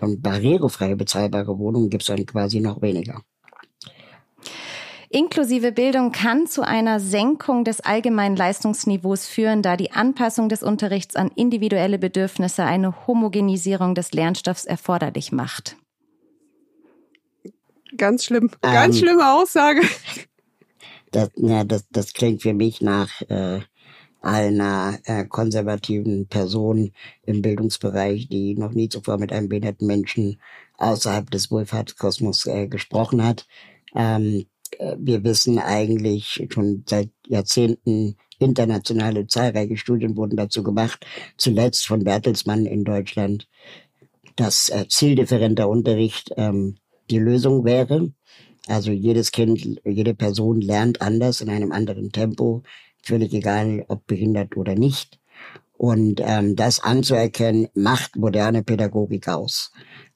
Und 0.00 0.22
barrierefreie 0.22 0.96
bezahlbare 0.96 1.58
Wohnungen 1.58 1.90
gibt 1.90 2.02
es 2.02 2.08
dann 2.08 2.24
quasi 2.26 2.60
noch 2.60 2.80
weniger. 2.82 3.22
Inklusive 5.12 5.72
Bildung 5.72 6.12
kann 6.12 6.46
zu 6.46 6.64
einer 6.64 7.00
Senkung 7.00 7.64
des 7.64 7.80
allgemeinen 7.80 8.36
Leistungsniveaus 8.36 9.26
führen, 9.26 9.60
da 9.60 9.76
die 9.76 9.90
Anpassung 9.90 10.48
des 10.48 10.62
Unterrichts 10.62 11.16
an 11.16 11.32
individuelle 11.34 11.98
Bedürfnisse 11.98 12.62
eine 12.62 13.08
Homogenisierung 13.08 13.96
des 13.96 14.12
Lernstoffs 14.12 14.64
erforderlich 14.64 15.32
macht. 15.32 15.76
Ganz 17.96 18.24
schlimm, 18.24 18.52
ganz 18.62 18.96
ähm, 18.96 19.02
schlimme 19.02 19.32
Aussage. 19.32 19.80
Das, 21.10 21.30
ja, 21.34 21.64
das, 21.64 21.88
das 21.90 22.12
klingt 22.12 22.42
für 22.42 22.54
mich 22.54 22.80
nach 22.80 23.20
äh, 23.22 23.62
einer 24.20 24.98
äh, 25.04 25.24
konservativen 25.24 26.26
Person 26.28 26.92
im 27.24 27.42
Bildungsbereich, 27.42 28.28
die 28.28 28.54
noch 28.54 28.72
nie 28.72 28.88
zuvor 28.88 29.18
mit 29.18 29.32
einem 29.32 29.48
behinderten 29.48 29.86
Menschen 29.86 30.40
außerhalb 30.76 31.30
des 31.30 31.50
Wohlfahrtskosmos 31.50 32.46
äh, 32.46 32.68
gesprochen 32.68 33.24
hat. 33.24 33.46
Ähm, 33.94 34.46
äh, 34.78 34.96
wir 34.98 35.24
wissen 35.24 35.58
eigentlich 35.58 36.46
schon 36.50 36.84
seit 36.88 37.10
Jahrzehnten, 37.26 38.16
internationale 38.38 39.26
zahlreiche 39.26 39.76
Studien 39.76 40.16
wurden 40.16 40.36
dazu 40.36 40.62
gemacht, 40.62 41.06
zuletzt 41.36 41.86
von 41.86 42.04
Bertelsmann 42.04 42.66
in 42.66 42.84
Deutschland, 42.84 43.48
dass 44.36 44.70
äh, 44.70 44.86
zieldifferenter 44.88 45.68
Unterricht 45.68 46.32
ähm, 46.36 46.76
die 47.10 47.18
Lösung 47.18 47.64
wäre. 47.64 48.12
Also 48.66 48.92
jedes 48.92 49.32
Kind, 49.32 49.80
jede 49.84 50.14
Person 50.14 50.60
lernt 50.60 51.02
anders 51.02 51.40
in 51.40 51.50
einem 51.50 51.72
anderen 51.72 52.12
Tempo 52.12 52.62
völlig 53.02 53.32
egal, 53.32 53.84
ob 53.88 54.06
behindert 54.06 54.56
oder 54.56 54.74
nicht. 54.74 55.20
Und 55.72 56.20
ähm, 56.22 56.56
das 56.56 56.80
anzuerkennen, 56.80 57.68
macht 57.74 58.16
moderne 58.16 58.62
Pädagogik 58.62 59.28
aus. 59.28 59.72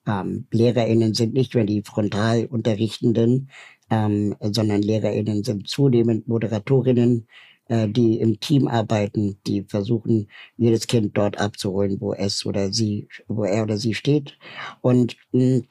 Ähm, 0.07 0.47
LehrerInnen 0.51 1.14
sind 1.14 1.32
nicht 1.32 1.55
mehr 1.55 1.64
die 1.64 1.82
Frontalunterrichtenden, 1.82 3.51
ähm, 3.91 4.37
sondern 4.41 4.82
LehrerInnen 4.82 5.43
sind 5.43 5.68
zunehmend 5.68 6.28
Moderatorinnen 6.28 7.26
äh, 7.68 7.89
die 7.89 8.18
im 8.20 8.41
Team 8.41 8.68
arbeiten, 8.68 9.39
die 9.47 9.64
versuchen, 9.64 10.28
jedes 10.59 10.87
Kind 10.87 11.16
dort 11.16 11.39
abzuholen, 11.41 11.99
wo 12.01 12.12
es 12.12 12.45
oder 12.45 12.72
sie, 12.72 13.09
wo 13.26 13.45
er 13.45 13.62
oder 13.62 13.78
sie 13.78 13.95
steht. 13.95 14.37
Und 14.82 15.16
mh, 15.32 15.62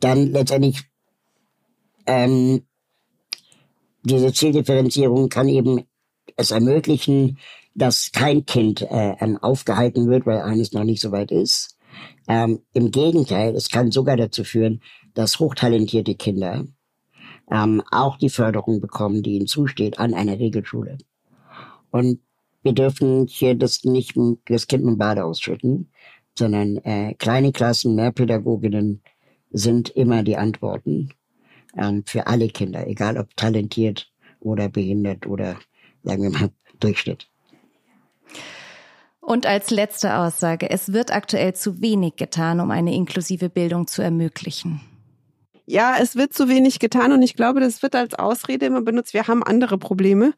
dann 0.00 0.32
letztendlich 0.32 0.84
ähm, 2.06 2.62
diese 4.02 4.32
Zieldifferenzierung 4.32 5.28
kann 5.28 5.48
eben 5.48 5.82
es 6.38 6.50
ermöglichen, 6.50 7.38
dass 7.74 8.10
kein 8.12 8.46
Kind 8.46 8.82
äh, 8.82 9.14
ähm, 9.20 9.36
aufgehalten 9.38 10.08
wird, 10.08 10.26
weil 10.26 10.40
eines 10.40 10.72
noch 10.72 10.84
nicht 10.84 11.02
so 11.02 11.12
weit 11.12 11.30
ist. 11.30 11.76
Ähm, 12.26 12.60
Im 12.72 12.90
Gegenteil, 12.90 13.54
es 13.54 13.68
kann 13.68 13.90
sogar 13.90 14.16
dazu 14.16 14.44
führen, 14.44 14.80
dass 15.14 15.38
hochtalentierte 15.38 16.14
Kinder 16.14 16.64
ähm, 17.50 17.82
auch 17.90 18.16
die 18.16 18.30
Förderung 18.30 18.80
bekommen, 18.80 19.22
die 19.22 19.32
ihnen 19.32 19.46
zusteht 19.46 19.98
an 19.98 20.14
einer 20.14 20.38
Regelschule. 20.38 20.98
Und 21.90 22.20
wir 22.62 22.72
dürfen 22.72 23.26
hier 23.26 23.54
das 23.54 23.84
nicht 23.84 24.14
das 24.46 24.66
Kind 24.66 24.84
mit 24.84 24.94
dem 24.94 24.98
Bade 24.98 25.24
ausschütten, 25.24 25.90
sondern 26.36 26.76
äh, 26.78 27.14
kleine 27.14 27.52
Klassen, 27.52 27.94
mehr 27.94 28.12
Pädagoginnen 28.12 29.02
sind 29.50 29.88
immer 29.90 30.22
die 30.22 30.36
Antworten 30.36 31.10
ähm, 31.76 32.04
für 32.06 32.26
alle 32.26 32.48
Kinder, 32.48 32.86
egal 32.86 33.16
ob 33.18 33.34
talentiert 33.36 34.12
oder 34.40 34.68
behindert 34.68 35.26
oder 35.26 35.56
sagen 36.08 36.22
wir 36.22 36.30
mal 36.30 36.50
Durchschnitt. 36.80 37.28
Und 39.20 39.44
als 39.44 39.70
letzte 39.70 40.16
Aussage, 40.16 40.70
es 40.70 40.92
wird 40.92 41.12
aktuell 41.12 41.54
zu 41.54 41.82
wenig 41.82 42.16
getan, 42.16 42.60
um 42.60 42.70
eine 42.70 42.94
inklusive 42.94 43.50
Bildung 43.50 43.86
zu 43.86 44.00
ermöglichen. 44.00 44.80
Ja, 45.70 45.96
es 46.00 46.16
wird 46.16 46.32
zu 46.32 46.48
wenig 46.48 46.78
getan 46.78 47.12
und 47.12 47.20
ich 47.20 47.34
glaube, 47.34 47.60
das 47.60 47.82
wird 47.82 47.94
als 47.94 48.14
Ausrede 48.14 48.64
immer 48.64 48.80
benutzt. 48.80 49.12
Wir 49.12 49.28
haben 49.28 49.42
andere 49.42 49.76
Probleme, 49.76 50.32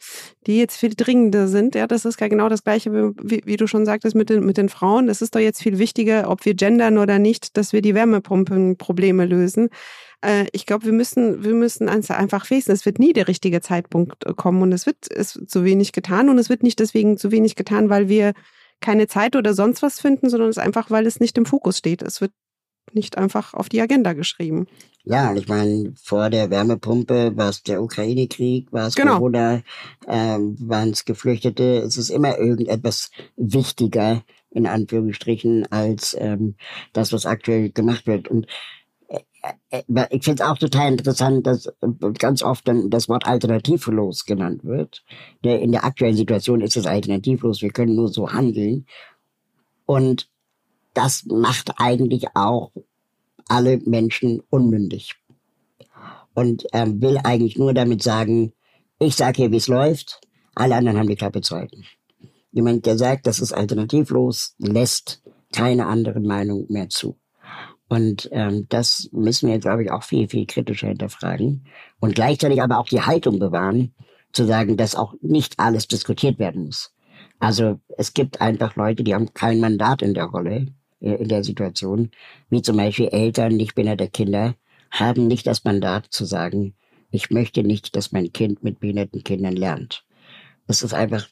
die 0.48 0.58
jetzt 0.58 0.76
viel 0.76 0.94
dringender 0.96 1.46
sind. 1.46 1.76
Ja, 1.76 1.86
das 1.86 2.04
ist 2.04 2.18
genau 2.18 2.48
das 2.48 2.64
Gleiche, 2.64 2.92
wie, 2.92 3.42
wie 3.44 3.56
du 3.56 3.68
schon 3.68 3.86
sagtest, 3.86 4.16
mit 4.16 4.28
den, 4.28 4.44
mit 4.44 4.56
den 4.56 4.68
Frauen. 4.68 5.08
Es 5.08 5.22
ist 5.22 5.36
doch 5.36 5.40
jetzt 5.40 5.62
viel 5.62 5.78
wichtiger, 5.78 6.28
ob 6.28 6.44
wir 6.44 6.54
gendern 6.54 6.98
oder 6.98 7.20
nicht, 7.20 7.56
dass 7.56 7.72
wir 7.72 7.80
die 7.80 7.94
Wärmepumpenprobleme 7.94 9.24
lösen. 9.24 9.68
Äh, 10.22 10.46
ich 10.52 10.66
glaube, 10.66 10.86
wir 10.86 10.92
müssen, 10.92 11.44
wir 11.44 11.54
müssen 11.54 11.88
einfach 11.88 12.50
wissen, 12.50 12.72
es 12.72 12.86
wird 12.86 12.98
nie 12.98 13.12
der 13.12 13.28
richtige 13.28 13.60
Zeitpunkt 13.60 14.24
kommen 14.36 14.62
und 14.62 14.72
es 14.72 14.86
wird 14.86 15.10
es 15.10 15.40
zu 15.46 15.64
wenig 15.64 15.92
getan 15.92 16.28
und 16.28 16.38
es 16.38 16.48
wird 16.48 16.62
nicht 16.62 16.78
deswegen 16.78 17.18
zu 17.18 17.30
wenig 17.30 17.56
getan, 17.56 17.88
weil 17.90 18.08
wir 18.08 18.32
keine 18.80 19.06
Zeit 19.06 19.36
oder 19.36 19.54
sonst 19.54 19.82
was 19.82 20.00
finden, 20.00 20.30
sondern 20.30 20.48
es 20.48 20.56
ist 20.56 20.62
einfach, 20.62 20.90
weil 20.90 21.06
es 21.06 21.20
nicht 21.20 21.36
im 21.38 21.46
Fokus 21.46 21.78
steht. 21.78 22.02
Es 22.02 22.20
wird 22.20 22.32
nicht 22.92 23.18
einfach 23.18 23.54
auf 23.54 23.68
die 23.68 23.80
Agenda 23.80 24.14
geschrieben. 24.14 24.66
Ja, 25.04 25.30
und 25.30 25.38
ich 25.38 25.48
meine, 25.48 25.94
vor 26.02 26.28
der 26.28 26.50
Wärmepumpe 26.50 27.36
war 27.36 27.48
es 27.48 27.62
der 27.62 27.82
Ukraine-Krieg, 27.82 28.72
war 28.72 28.86
es 28.88 28.94
genau. 28.94 29.14
Corona, 29.14 29.62
ähm, 30.06 30.56
waren 30.60 30.90
es 30.90 31.04
Geflüchtete. 31.04 31.78
Es 31.78 31.96
ist 31.96 32.10
immer 32.10 32.38
irgendetwas 32.38 33.10
wichtiger, 33.36 34.22
in 34.50 34.66
Anführungsstrichen, 34.66 35.70
als 35.70 36.16
ähm, 36.18 36.56
das, 36.92 37.12
was 37.12 37.26
aktuell 37.26 37.70
gemacht 37.70 38.06
wird. 38.06 38.28
Und 38.28 38.44
äh, 38.44 38.48
äh, 38.48 38.48
äh 38.48 38.79
ich 39.70 40.24
finde 40.24 40.42
es 40.42 40.48
auch 40.48 40.58
total 40.58 40.92
interessant, 40.92 41.46
dass 41.46 41.66
äh, 41.66 42.12
ganz 42.18 42.42
oft 42.42 42.68
dann 42.68 42.90
das 42.90 43.08
Wort 43.08 43.26
alternativlos 43.26 44.24
genannt 44.24 44.64
wird. 44.64 45.02
In 45.42 45.72
der 45.72 45.84
aktuellen 45.84 46.16
Situation 46.16 46.60
ist 46.60 46.76
es 46.76 46.86
alternativlos, 46.86 47.62
wir 47.62 47.70
können 47.70 47.94
nur 47.94 48.08
so 48.08 48.32
handeln. 48.32 48.86
Und 49.86 50.28
das 50.94 51.24
macht 51.26 51.72
eigentlich 51.78 52.26
auch 52.34 52.72
alle 53.48 53.78
Menschen 53.78 54.42
unmündig. 54.50 55.14
Und 56.34 56.66
ähm, 56.72 57.00
will 57.00 57.18
eigentlich 57.24 57.58
nur 57.58 57.74
damit 57.74 58.02
sagen, 58.02 58.52
ich 58.98 59.16
sage 59.16 59.42
hier, 59.42 59.52
wie 59.52 59.56
es 59.56 59.68
läuft, 59.68 60.20
alle 60.54 60.76
anderen 60.76 60.98
haben 60.98 61.08
die 61.08 61.16
Klappe 61.16 61.40
zu 61.40 61.56
halten. 61.56 61.84
Jemand, 62.52 62.86
der 62.86 62.98
sagt, 62.98 63.26
das 63.26 63.40
ist 63.40 63.52
alternativlos, 63.52 64.54
lässt 64.58 65.22
keine 65.52 65.86
anderen 65.86 66.26
Meinungen 66.26 66.66
mehr 66.68 66.88
zu. 66.88 67.16
Und 67.90 68.30
ähm, 68.32 68.66
das 68.70 69.10
müssen 69.12 69.50
wir, 69.50 69.58
glaube 69.58 69.82
ich, 69.82 69.90
auch 69.90 70.04
viel, 70.04 70.28
viel 70.28 70.46
kritischer 70.46 70.88
hinterfragen. 70.88 71.66
Und 71.98 72.14
gleichzeitig 72.14 72.62
aber 72.62 72.78
auch 72.78 72.88
die 72.88 73.02
Haltung 73.02 73.38
bewahren, 73.38 73.92
zu 74.32 74.46
sagen, 74.46 74.78
dass 74.78 74.94
auch 74.94 75.14
nicht 75.20 75.58
alles 75.58 75.88
diskutiert 75.88 76.38
werden 76.38 76.66
muss. 76.66 76.94
Also 77.40 77.80
es 77.98 78.14
gibt 78.14 78.40
einfach 78.40 78.76
Leute, 78.76 79.04
die 79.04 79.14
haben 79.14 79.34
kein 79.34 79.60
Mandat 79.60 80.02
in 80.02 80.14
der 80.14 80.26
Rolle. 80.26 80.68
Äh, 81.00 81.14
in 81.14 81.28
der 81.28 81.44
Situation, 81.44 82.10
wie 82.48 82.62
zum 82.62 82.76
Beispiel 82.76 83.08
Eltern 83.08 83.56
nicht 83.56 83.74
behinderte 83.74 84.08
Kinder, 84.08 84.54
haben 84.90 85.26
nicht 85.26 85.46
das 85.46 85.64
Mandat 85.64 86.06
zu 86.10 86.24
sagen, 86.24 86.74
ich 87.10 87.30
möchte 87.30 87.62
nicht, 87.62 87.96
dass 87.96 88.12
mein 88.12 88.32
Kind 88.32 88.62
mit 88.62 88.80
behinderten 88.80 89.24
Kindern 89.24 89.56
lernt. 89.56 90.04
Das 90.66 90.82
ist 90.82 90.94
einfach, 90.94 91.28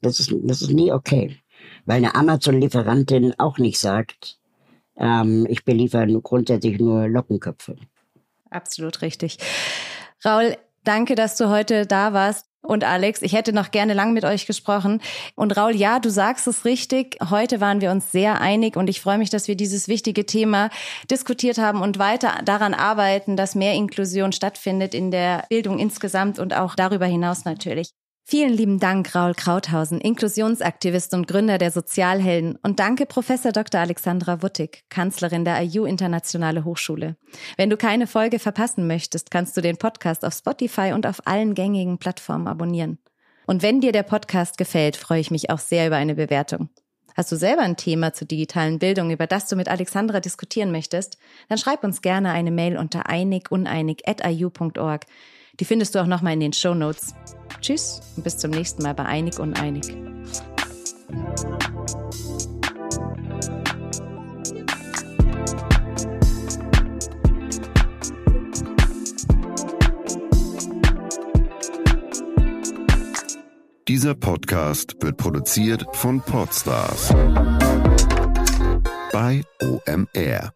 das 0.00 0.20
ist, 0.20 0.34
das 0.42 0.62
ist 0.62 0.72
nie 0.72 0.92
okay. 0.92 1.38
Weil 1.86 1.98
eine 1.98 2.14
Amazon-Lieferantin 2.14 3.34
auch 3.38 3.58
nicht 3.58 3.78
sagt, 3.78 4.38
ähm, 4.96 5.46
ich 5.48 5.64
beliefere 5.64 6.06
grundsätzlich 6.20 6.78
nur 6.78 7.08
Lockenköpfe. 7.08 7.76
Absolut 8.50 9.02
richtig. 9.02 9.38
Raul, 10.24 10.56
danke, 10.84 11.14
dass 11.14 11.36
du 11.36 11.48
heute 11.48 11.86
da 11.86 12.12
warst. 12.12 12.46
Und 12.62 12.82
Alex, 12.82 13.20
ich 13.20 13.34
hätte 13.34 13.52
noch 13.52 13.72
gerne 13.72 13.92
lang 13.92 14.14
mit 14.14 14.24
euch 14.24 14.46
gesprochen. 14.46 15.02
Und 15.34 15.54
Raul, 15.54 15.76
ja, 15.76 16.00
du 16.00 16.08
sagst 16.08 16.46
es 16.46 16.64
richtig. 16.64 17.18
Heute 17.28 17.60
waren 17.60 17.82
wir 17.82 17.90
uns 17.90 18.10
sehr 18.10 18.40
einig 18.40 18.76
und 18.76 18.88
ich 18.88 19.02
freue 19.02 19.18
mich, 19.18 19.28
dass 19.28 19.48
wir 19.48 19.54
dieses 19.54 19.86
wichtige 19.86 20.24
Thema 20.24 20.70
diskutiert 21.10 21.58
haben 21.58 21.82
und 21.82 21.98
weiter 21.98 22.40
daran 22.42 22.72
arbeiten, 22.72 23.36
dass 23.36 23.54
mehr 23.54 23.74
Inklusion 23.74 24.32
stattfindet 24.32 24.94
in 24.94 25.10
der 25.10 25.44
Bildung 25.50 25.78
insgesamt 25.78 26.38
und 26.38 26.54
auch 26.54 26.74
darüber 26.74 27.04
hinaus 27.04 27.44
natürlich. 27.44 27.90
Vielen 28.26 28.54
lieben 28.54 28.80
Dank, 28.80 29.14
Raul 29.14 29.34
Krauthausen, 29.34 30.00
Inklusionsaktivist 30.00 31.12
und 31.12 31.28
Gründer 31.28 31.58
der 31.58 31.70
Sozialhelden. 31.70 32.56
Und 32.62 32.80
danke, 32.80 33.04
Professor 33.04 33.52
Dr. 33.52 33.82
Alexandra 33.82 34.42
Wuttig, 34.42 34.84
Kanzlerin 34.88 35.44
der 35.44 35.62
IU 35.62 35.84
Internationale 35.84 36.64
Hochschule. 36.64 37.16
Wenn 37.58 37.68
du 37.68 37.76
keine 37.76 38.06
Folge 38.06 38.38
verpassen 38.38 38.86
möchtest, 38.86 39.30
kannst 39.30 39.54
du 39.58 39.60
den 39.60 39.76
Podcast 39.76 40.24
auf 40.24 40.32
Spotify 40.32 40.92
und 40.94 41.06
auf 41.06 41.26
allen 41.26 41.54
gängigen 41.54 41.98
Plattformen 41.98 42.48
abonnieren. 42.48 42.98
Und 43.46 43.62
wenn 43.62 43.82
dir 43.82 43.92
der 43.92 44.04
Podcast 44.04 44.56
gefällt, 44.56 44.96
freue 44.96 45.20
ich 45.20 45.30
mich 45.30 45.50
auch 45.50 45.58
sehr 45.58 45.86
über 45.86 45.96
eine 45.96 46.14
Bewertung. 46.14 46.70
Hast 47.14 47.30
du 47.30 47.36
selber 47.36 47.60
ein 47.60 47.76
Thema 47.76 48.14
zur 48.14 48.26
digitalen 48.26 48.78
Bildung, 48.78 49.10
über 49.10 49.26
das 49.26 49.48
du 49.48 49.54
mit 49.54 49.68
Alexandra 49.68 50.20
diskutieren 50.20 50.72
möchtest? 50.72 51.18
Dann 51.50 51.58
schreib 51.58 51.84
uns 51.84 52.00
gerne 52.00 52.32
eine 52.32 52.50
Mail 52.50 52.78
unter 52.78 53.06
einiguneinig.iu.org. 53.06 55.04
Die 55.60 55.64
findest 55.64 55.94
du 55.94 56.00
auch 56.00 56.06
nochmal 56.06 56.32
in 56.34 56.40
den 56.40 56.52
Show 56.52 56.74
Notes. 56.74 57.14
Tschüss 57.60 58.00
und 58.16 58.24
bis 58.24 58.36
zum 58.38 58.50
nächsten 58.50 58.82
Mal 58.82 58.94
bei 58.94 59.04
Einig 59.04 59.38
Uneinig. 59.38 59.86
Dieser 73.86 74.14
Podcast 74.14 74.96
wird 75.00 75.18
produziert 75.18 75.84
von 75.92 76.20
Podstars 76.20 77.14
bei 79.12 79.42
OMR. 79.62 80.52